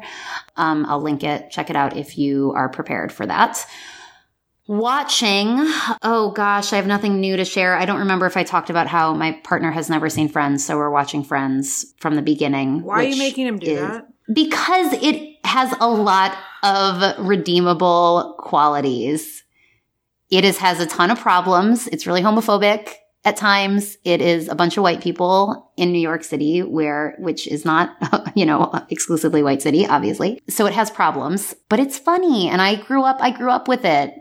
Um, 0.58 0.86
I'll 0.88 1.02
link 1.02 1.24
it. 1.24 1.50
Check 1.50 1.72
it 1.72 1.76
out 1.76 1.98
if 1.98 2.20
you 2.20 2.54
are 2.56 2.70
prepared 2.70 3.12
for 3.12 3.26
that. 3.26 3.66
Watching, 4.68 5.56
oh 6.04 6.32
gosh, 6.36 6.72
I 6.72 6.76
have 6.76 6.86
nothing 6.86 7.20
new 7.20 7.36
to 7.36 7.46
share. 7.46 7.76
I 7.76 7.86
don't 7.86 8.00
remember 8.00 8.28
if 8.28 8.38
I 8.38 8.44
talked 8.44 8.70
about 8.70 8.86
how 8.86 9.16
my 9.16 9.32
partner 9.44 9.72
has 9.72 9.90
never 9.90 10.08
seen 10.08 10.30
Friends, 10.30 10.64
so 10.64 10.78
we're 10.78 10.92
watching 10.92 11.24
Friends 11.24 11.96
from 11.98 12.14
the 12.14 12.22
beginning. 12.22 12.84
Why 12.84 12.98
are 12.98 13.04
you 13.04 13.18
making 13.18 13.48
him 13.48 13.58
do 13.58 13.76
that? 13.78 14.08
Because 14.32 14.94
it 15.02 15.40
has 15.46 15.74
a 15.82 15.90
lot 15.90 16.38
of 16.62 17.26
redeemable 17.26 18.36
qualities. 18.38 19.44
It 20.30 20.46
is 20.46 20.60
has 20.60 20.80
a 20.80 20.86
ton 20.86 21.10
of 21.10 21.20
problems. 21.20 21.88
It's 21.88 22.06
really 22.06 22.22
homophobic 22.22 22.94
At 23.26 23.38
times, 23.38 23.98
it 24.04 24.22
is 24.22 24.50
a 24.50 24.56
bunch 24.56 24.76
of 24.76 24.84
white 24.84 25.02
people 25.02 25.72
in 25.78 25.92
New 25.94 26.00
York 26.00 26.26
City, 26.26 26.62
where, 26.62 27.16
which 27.20 27.48
is 27.48 27.64
not, 27.64 27.96
you 28.36 28.46
know, 28.46 28.72
exclusively 28.90 29.42
white 29.42 29.62
city, 29.62 29.88
obviously. 29.88 30.42
So 30.50 30.66
it 30.66 30.74
has 30.74 30.92
problems, 30.92 31.56
but 31.70 31.80
it's 31.80 31.98
funny. 31.98 32.50
And 32.50 32.62
I 32.62 32.76
grew 32.76 33.04
up, 33.04 33.18
I 33.22 33.32
grew 33.32 33.50
up 33.50 33.68
with 33.68 33.86
it. 33.86 34.14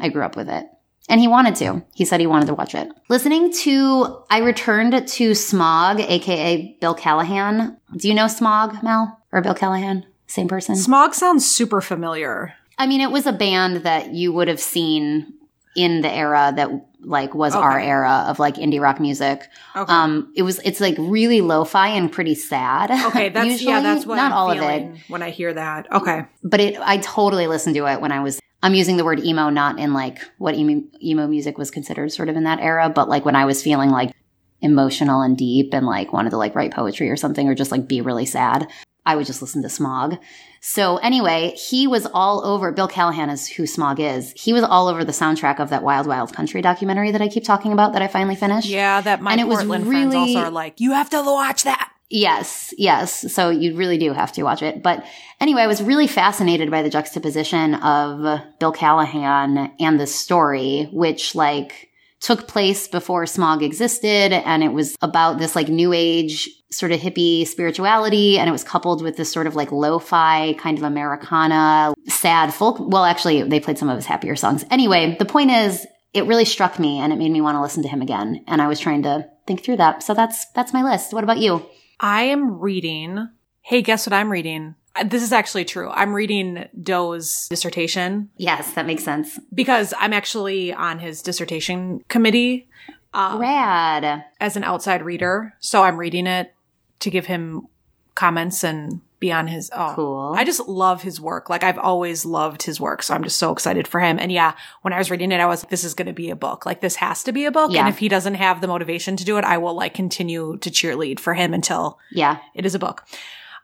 I 0.00 0.08
grew 0.08 0.24
up 0.24 0.36
with 0.36 0.48
it. 0.48 0.66
And 1.08 1.20
he 1.20 1.28
wanted 1.28 1.56
to. 1.56 1.82
He 1.94 2.04
said 2.04 2.20
he 2.20 2.26
wanted 2.26 2.46
to 2.46 2.54
watch 2.54 2.74
it. 2.74 2.88
Listening 3.08 3.52
to, 3.52 4.22
I 4.30 4.38
returned 4.38 5.08
to 5.08 5.34
Smog, 5.34 6.00
aka 6.00 6.76
Bill 6.80 6.94
Callahan. 6.94 7.76
Do 7.96 8.08
you 8.08 8.14
know 8.14 8.28
Smog, 8.28 8.82
Mel? 8.82 9.18
Or 9.32 9.42
Bill 9.42 9.54
Callahan? 9.54 10.06
Same 10.28 10.46
person? 10.46 10.76
Smog 10.76 11.14
sounds 11.14 11.50
super 11.50 11.80
familiar. 11.80 12.54
I 12.78 12.86
mean, 12.86 13.00
it 13.00 13.10
was 13.10 13.26
a 13.26 13.32
band 13.32 13.78
that 13.78 14.14
you 14.14 14.32
would 14.32 14.46
have 14.46 14.60
seen 14.60 15.34
in 15.76 16.00
the 16.00 16.10
era 16.10 16.52
that 16.54 16.70
like 17.02 17.34
was 17.34 17.54
our 17.54 17.78
era 17.78 18.24
of 18.28 18.38
like 18.38 18.56
indie 18.56 18.80
rock 18.80 19.00
music. 19.00 19.48
Okay. 19.74 19.92
Um, 19.92 20.32
it 20.36 20.42
was 20.42 20.60
it's 20.64 20.80
like 20.80 20.96
really 20.98 21.40
lo-fi 21.40 21.88
and 21.88 22.10
pretty 22.10 22.34
sad. 22.34 22.90
Okay, 23.06 23.28
that's 23.34 23.62
yeah, 23.62 23.80
that's 23.80 24.06
what 24.06 24.16
not 24.16 24.32
I'm 24.32 24.38
all 24.38 24.50
of 24.50 24.58
it, 24.58 24.96
when 25.08 25.22
I 25.22 25.30
hear 25.30 25.52
that. 25.52 25.90
Okay. 25.92 26.24
but 26.42 26.60
it 26.60 26.76
I 26.80 26.98
totally 26.98 27.46
listened 27.46 27.76
to 27.76 27.86
it 27.86 28.00
when 28.00 28.12
I 28.12 28.20
was. 28.20 28.40
I'm 28.62 28.74
using 28.74 28.98
the 28.98 29.04
word 29.04 29.20
emo 29.20 29.48
not 29.48 29.78
in 29.78 29.94
like 29.94 30.18
what 30.36 30.54
emo, 30.54 30.82
emo 31.02 31.26
music 31.26 31.56
was 31.56 31.70
considered 31.70 32.12
sort 32.12 32.28
of 32.28 32.36
in 32.36 32.44
that 32.44 32.60
era, 32.60 32.90
but 32.90 33.08
like 33.08 33.24
when 33.24 33.34
I 33.34 33.46
was 33.46 33.62
feeling 33.62 33.88
like 33.88 34.12
emotional 34.60 35.22
and 35.22 35.36
deep 35.36 35.72
and 35.72 35.86
like 35.86 36.12
wanted 36.12 36.30
to 36.30 36.36
like 36.36 36.54
write 36.54 36.72
poetry 36.72 37.08
or 37.08 37.16
something 37.16 37.48
or 37.48 37.54
just 37.54 37.70
like 37.70 37.88
be 37.88 38.02
really 38.02 38.26
sad. 38.26 38.68
I 39.06 39.16
would 39.16 39.26
just 39.26 39.40
listen 39.40 39.62
to 39.62 39.68
Smog. 39.68 40.18
So 40.60 40.98
anyway, 40.98 41.52
he 41.56 41.86
was 41.86 42.06
all 42.12 42.44
over. 42.44 42.70
Bill 42.70 42.88
Callahan 42.88 43.30
is 43.30 43.46
who 43.46 43.66
Smog 43.66 43.98
is. 43.98 44.32
He 44.36 44.52
was 44.52 44.62
all 44.62 44.88
over 44.88 45.04
the 45.04 45.12
soundtrack 45.12 45.58
of 45.58 45.70
that 45.70 45.82
Wild 45.82 46.06
Wild 46.06 46.34
Country 46.34 46.60
documentary 46.60 47.10
that 47.12 47.22
I 47.22 47.28
keep 47.28 47.44
talking 47.44 47.72
about 47.72 47.94
that 47.94 48.02
I 48.02 48.08
finally 48.08 48.36
finished. 48.36 48.68
Yeah, 48.68 49.00
that 49.00 49.22
my 49.22 49.32
And 49.32 49.40
it 49.40 49.46
was 49.48 49.58
Portland 49.58 49.86
friends 49.86 50.14
really- 50.14 50.36
also 50.36 50.48
are 50.48 50.50
like, 50.50 50.80
you 50.80 50.92
have 50.92 51.10
to 51.10 51.22
watch 51.22 51.64
that. 51.64 51.90
Yes, 52.12 52.74
yes. 52.76 53.32
So 53.32 53.50
you 53.50 53.76
really 53.76 53.96
do 53.96 54.12
have 54.12 54.32
to 54.32 54.42
watch 54.42 54.62
it. 54.62 54.82
But 54.82 55.04
anyway, 55.40 55.62
I 55.62 55.68
was 55.68 55.80
really 55.80 56.08
fascinated 56.08 56.68
by 56.68 56.82
the 56.82 56.90
juxtaposition 56.90 57.76
of 57.76 58.40
Bill 58.58 58.72
Callahan 58.72 59.72
and 59.78 60.00
the 60.00 60.08
story, 60.08 60.88
which 60.92 61.36
like 61.36 61.88
took 62.18 62.48
place 62.48 62.88
before 62.88 63.26
smog 63.26 63.62
existed. 63.62 64.32
And 64.32 64.64
it 64.64 64.72
was 64.72 64.96
about 65.00 65.38
this 65.38 65.54
like 65.54 65.68
new 65.68 65.92
age 65.92 66.50
sort 66.72 66.92
of 66.92 67.00
hippie 67.00 67.46
spirituality. 67.46 68.38
And 68.38 68.48
it 68.48 68.52
was 68.52 68.64
coupled 68.64 69.02
with 69.02 69.16
this 69.16 69.30
sort 69.32 69.46
of 69.46 69.56
like 69.56 69.72
lo-fi 69.72 70.54
kind 70.54 70.78
of 70.78 70.84
Americana, 70.84 71.94
sad 72.08 72.54
folk. 72.54 72.76
Well, 72.78 73.04
actually, 73.04 73.42
they 73.42 73.60
played 73.60 73.78
some 73.78 73.88
of 73.88 73.96
his 73.96 74.06
happier 74.06 74.36
songs. 74.36 74.64
Anyway, 74.70 75.16
the 75.18 75.24
point 75.24 75.50
is, 75.50 75.86
it 76.12 76.26
really 76.26 76.44
struck 76.44 76.78
me 76.78 76.98
and 76.98 77.12
it 77.12 77.16
made 77.18 77.30
me 77.30 77.40
want 77.40 77.56
to 77.56 77.60
listen 77.62 77.82
to 77.84 77.88
him 77.88 78.02
again. 78.02 78.44
And 78.48 78.60
I 78.60 78.68
was 78.68 78.80
trying 78.80 79.02
to 79.04 79.28
think 79.46 79.62
through 79.64 79.76
that. 79.76 80.02
So 80.02 80.12
that's, 80.14 80.46
that's 80.52 80.72
my 80.72 80.82
list. 80.82 81.12
What 81.12 81.22
about 81.24 81.38
you? 81.38 81.64
I 82.00 82.22
am 82.24 82.58
reading. 82.58 83.28
Hey, 83.62 83.82
guess 83.82 84.06
what 84.06 84.12
I'm 84.14 84.30
reading? 84.30 84.74
Uh, 84.96 85.04
This 85.04 85.22
is 85.22 85.32
actually 85.32 85.64
true. 85.66 85.88
I'm 85.90 86.12
reading 86.12 86.66
Doe's 86.82 87.46
dissertation 87.48 88.30
Yes, 88.38 88.72
that 88.74 88.86
makes 88.86 89.04
sense. 89.04 89.38
because 89.54 89.94
I'm 89.98 90.12
actually 90.12 90.72
on 90.72 90.98
his 90.98 91.22
dissertation 91.22 92.02
committee 92.08 92.68
Rad. 93.14 94.24
as 94.40 94.56
an 94.56 94.64
outside 94.64 95.02
reader. 95.04 95.54
So 95.60 95.82
I'm 95.82 95.96
reading 95.96 96.26
it 96.26 96.52
to 97.00 97.10
give 97.10 97.26
him 97.26 97.66
comments 98.14 98.64
and 98.64 99.00
be 99.18 99.30
on 99.32 99.46
his. 99.48 99.70
Oh, 99.74 99.92
Cool. 99.94 100.34
I 100.36 100.44
just 100.44 100.66
love 100.66 101.02
his 101.02 101.20
work. 101.20 101.50
Like 101.50 101.62
I've 101.62 101.78
always 101.78 102.24
loved 102.24 102.62
his 102.62 102.80
work. 102.80 103.02
So 103.02 103.14
I'm 103.14 103.22
just 103.22 103.36
so 103.36 103.52
excited 103.52 103.86
for 103.86 104.00
him. 104.00 104.18
And 104.18 104.32
yeah, 104.32 104.54
when 104.82 104.92
I 104.94 104.98
was 104.98 105.10
reading 105.10 105.30
it, 105.30 105.40
I 105.40 105.46
was, 105.46 105.62
this 105.64 105.84
is 105.84 105.92
going 105.94 106.06
to 106.06 106.12
be 106.14 106.30
a 106.30 106.36
book. 106.36 106.64
Like 106.64 106.80
this 106.80 106.96
has 106.96 107.22
to 107.24 107.32
be 107.32 107.44
a 107.44 107.50
book. 107.50 107.70
Yeah. 107.70 107.80
And 107.80 107.88
if 107.90 107.98
he 107.98 108.08
doesn't 108.08 108.34
have 108.34 108.60
the 108.62 108.66
motivation 108.66 109.16
to 109.16 109.24
do 109.24 109.36
it, 109.36 109.44
I 109.44 109.58
will 109.58 109.74
like 109.74 109.92
continue 109.92 110.56
to 110.58 110.70
cheerlead 110.70 111.20
for 111.20 111.34
him 111.34 111.52
until 111.52 111.98
Yeah. 112.10 112.38
it 112.54 112.64
is 112.64 112.74
a 112.74 112.78
book. 112.78 113.04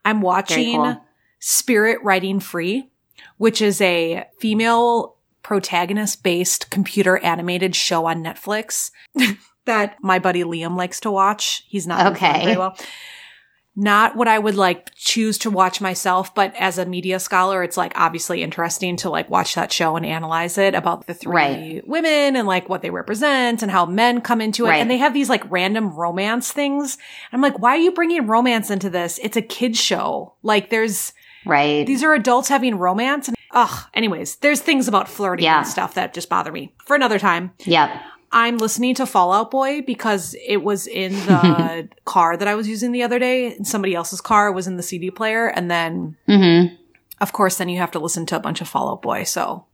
I'm 0.05 0.21
watching 0.21 0.77
cool. 0.77 1.03
Spirit 1.39 1.99
Riding 2.03 2.39
Free, 2.41 2.91
which 3.39 3.63
is 3.63 3.81
a 3.81 4.27
female 4.39 5.17
protagonist 5.43 6.23
based 6.23 6.71
computer 6.71 7.19
animated 7.19 7.75
show 7.75 8.05
on 8.07 8.23
Netflix 8.23 8.91
that 9.65 9.97
my 10.03 10.19
buddy 10.19 10.45
Liam 10.45 10.77
likes 10.77 11.01
to 11.01 11.11
watch. 11.11 11.65
He's 11.69 11.87
not 11.87 12.13
Okay. 12.15 12.31
okay. 12.31 12.45
very 12.45 12.57
well. 12.59 12.77
Not 13.79 14.17
what 14.17 14.27
I 14.27 14.39
would 14.39 14.55
like 14.55 14.95
choose 14.95 15.37
to 15.39 15.51
watch 15.51 15.83
myself, 15.83 16.35
but 16.35 16.55
as 16.59 16.79
a 16.79 16.87
media 16.87 17.21
scholar, 17.21 17.63
it's 17.63 17.77
like 17.77 17.93
obviously 17.95 18.43
interesting 18.43 18.97
to 18.97 19.11
like 19.11 19.29
watch 19.29 19.55
that 19.55 19.71
show 19.71 19.97
and 19.97 20.07
analyze 20.07 20.57
it 20.57 20.75
about 20.75 21.07
the 21.07 21.13
three 21.13 21.33
Right. 21.35 21.83
women 21.87 22.37
and 22.37 22.49
like 22.49 22.71
what 22.71 22.81
they 22.81 22.89
represent 22.89 23.63
and 23.63 23.71
how 23.71 23.85
men 23.85 24.23
come 24.23 24.41
into 24.41 24.65
it. 24.65 24.71
Right. 24.71 24.81
And 24.81 24.91
they 24.91 24.97
have 24.97 25.13
these 25.13 25.29
like 25.29 25.45
random 25.51 25.91
romance 25.95 26.51
things. 26.53 26.97
I'm 27.33 27.43
like, 27.43 27.59
why 27.59 27.73
are 27.73 27.81
you 27.81 27.93
bringing 27.93 28.27
romance 28.27 28.71
into 28.71 28.89
this? 28.89 29.21
It's 29.23 29.37
a 29.37 29.43
kid's 29.43 29.79
show. 29.79 30.33
Like 30.43 30.71
there's, 30.71 31.13
Right. 31.45 31.87
these 31.87 32.03
are 32.03 32.15
adults 32.15 32.49
having 32.49 32.77
romance. 32.79 33.29
And, 33.29 33.37
ugh, 33.51 33.85
anyways, 33.93 34.37
there's 34.37 34.61
things 34.63 34.89
about 34.89 35.07
flirting 35.09 35.45
Yeah. 35.45 35.59
and 35.59 35.67
stuff 35.67 35.93
that 35.95 36.15
just 36.15 36.31
bother 36.31 36.51
me 36.51 36.73
for 36.87 36.97
another 36.97 37.19
time. 37.19 37.53
yep. 37.67 37.91
I'm 38.37 38.59
listening 38.59 38.95
to 38.97 39.07
Fall 39.07 39.33
Out 39.33 39.51
Boy 39.51 39.81
because 39.81 40.37
it 40.47 40.59
was 40.59 40.87
in 40.87 41.13
the 41.13 41.89
car 42.05 42.37
that 42.37 42.47
I 42.47 42.55
was 42.55 42.69
using 42.69 42.93
the 42.93 43.03
other 43.03 43.19
day. 43.19 43.57
And 43.57 43.67
somebody 43.67 43.95
else's 43.95 44.21
car 44.21 44.53
was 44.53 44.67
in 44.67 44.77
the 44.77 44.83
CD 44.83 45.11
player. 45.11 45.47
And 45.49 45.71
then, 45.71 46.17
Mm-hmm. 46.29 46.75
of 47.23 47.33
course, 47.33 47.57
then 47.57 47.71
you 47.71 47.79
have 47.79 47.93
to 47.93 47.99
listen 47.99 48.27
to 48.27 48.37
a 48.37 48.41
bunch 48.41 48.61
of 48.61 48.69
Fall 48.69 48.91
Out 48.91 49.01
Boy. 49.01 49.25
So, 49.25 49.65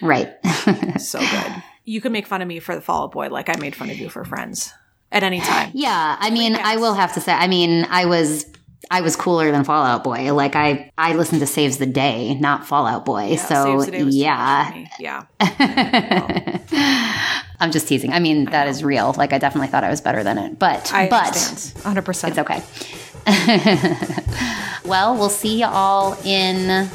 Right. 0.00 0.32
so 0.98 1.18
good. 1.20 1.62
You 1.84 2.00
can 2.00 2.10
make 2.12 2.26
fun 2.26 2.40
of 2.40 2.48
me 2.48 2.58
for 2.58 2.74
the 2.74 2.80
Fall 2.80 3.04
Out 3.04 3.12
Boy 3.12 3.28
like 3.28 3.48
I 3.54 3.60
made 3.60 3.76
fun 3.76 3.90
of 3.90 3.98
you 3.98 4.08
for 4.08 4.24
Friends 4.24 4.72
at 5.12 5.22
any 5.22 5.40
time. 5.40 5.70
yeah. 5.74 6.16
I 6.18 6.30
mean, 6.30 6.54
I 6.56 6.78
will 6.78 6.94
have 6.94 7.12
to 7.14 7.20
say, 7.20 7.32
I 7.32 7.46
mean, 7.48 7.86
I 7.90 8.06
was. 8.06 8.46
I 8.88 9.00
was 9.00 9.16
cooler 9.16 9.50
than 9.50 9.64
Fall 9.64 9.84
Out 9.84 10.04
Boy. 10.04 10.32
Like 10.32 10.54
I, 10.54 10.92
I 10.96 11.14
listened 11.14 11.40
to 11.40 11.46
Saves 11.46 11.78
the 11.78 11.86
Day, 11.86 12.34
not 12.34 12.66
Fall 12.68 12.86
Out 12.86 13.04
Boy. 13.04 13.30
Yeah, 13.30 13.36
so 13.38 13.64
Saves 13.64 13.86
the 13.86 13.90
Day 13.90 14.04
was 14.04 14.14
too 14.14 14.20
much 14.20 14.26
yeah, 14.26 14.68
for 14.70 14.76
me. 14.76 14.88
Yeah. 15.00 15.24
I'm 17.60 17.70
just 17.72 17.88
teasing. 17.88 18.12
I 18.12 18.18
mean, 18.18 18.46
that 18.46 18.68
is 18.68 18.84
real. 18.84 19.14
Like 19.16 19.32
I 19.32 19.38
definitely 19.38 19.68
thought 19.68 19.84
I 19.84 19.90
was 19.90 20.00
better 20.00 20.22
than 20.22 20.38
it, 20.38 20.58
but 20.58 20.92
I 20.92 21.08
but 21.08 21.28
understand. 21.28 21.96
100%. 22.04 22.28
it's 22.28 22.38
okay. 22.38 22.62
well, 24.88 25.16
we'll 25.16 25.28
see 25.28 25.60
you 25.60 25.66
all 25.66 26.16
in 26.24 26.88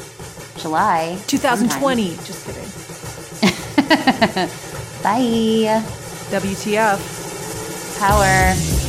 July. 0.58 1.18
2020. 1.26 2.08
Just 2.24 2.46
kidding. 2.46 2.62
Bye. 5.02 5.82
WTF. 6.30 7.98
Power. 7.98 8.81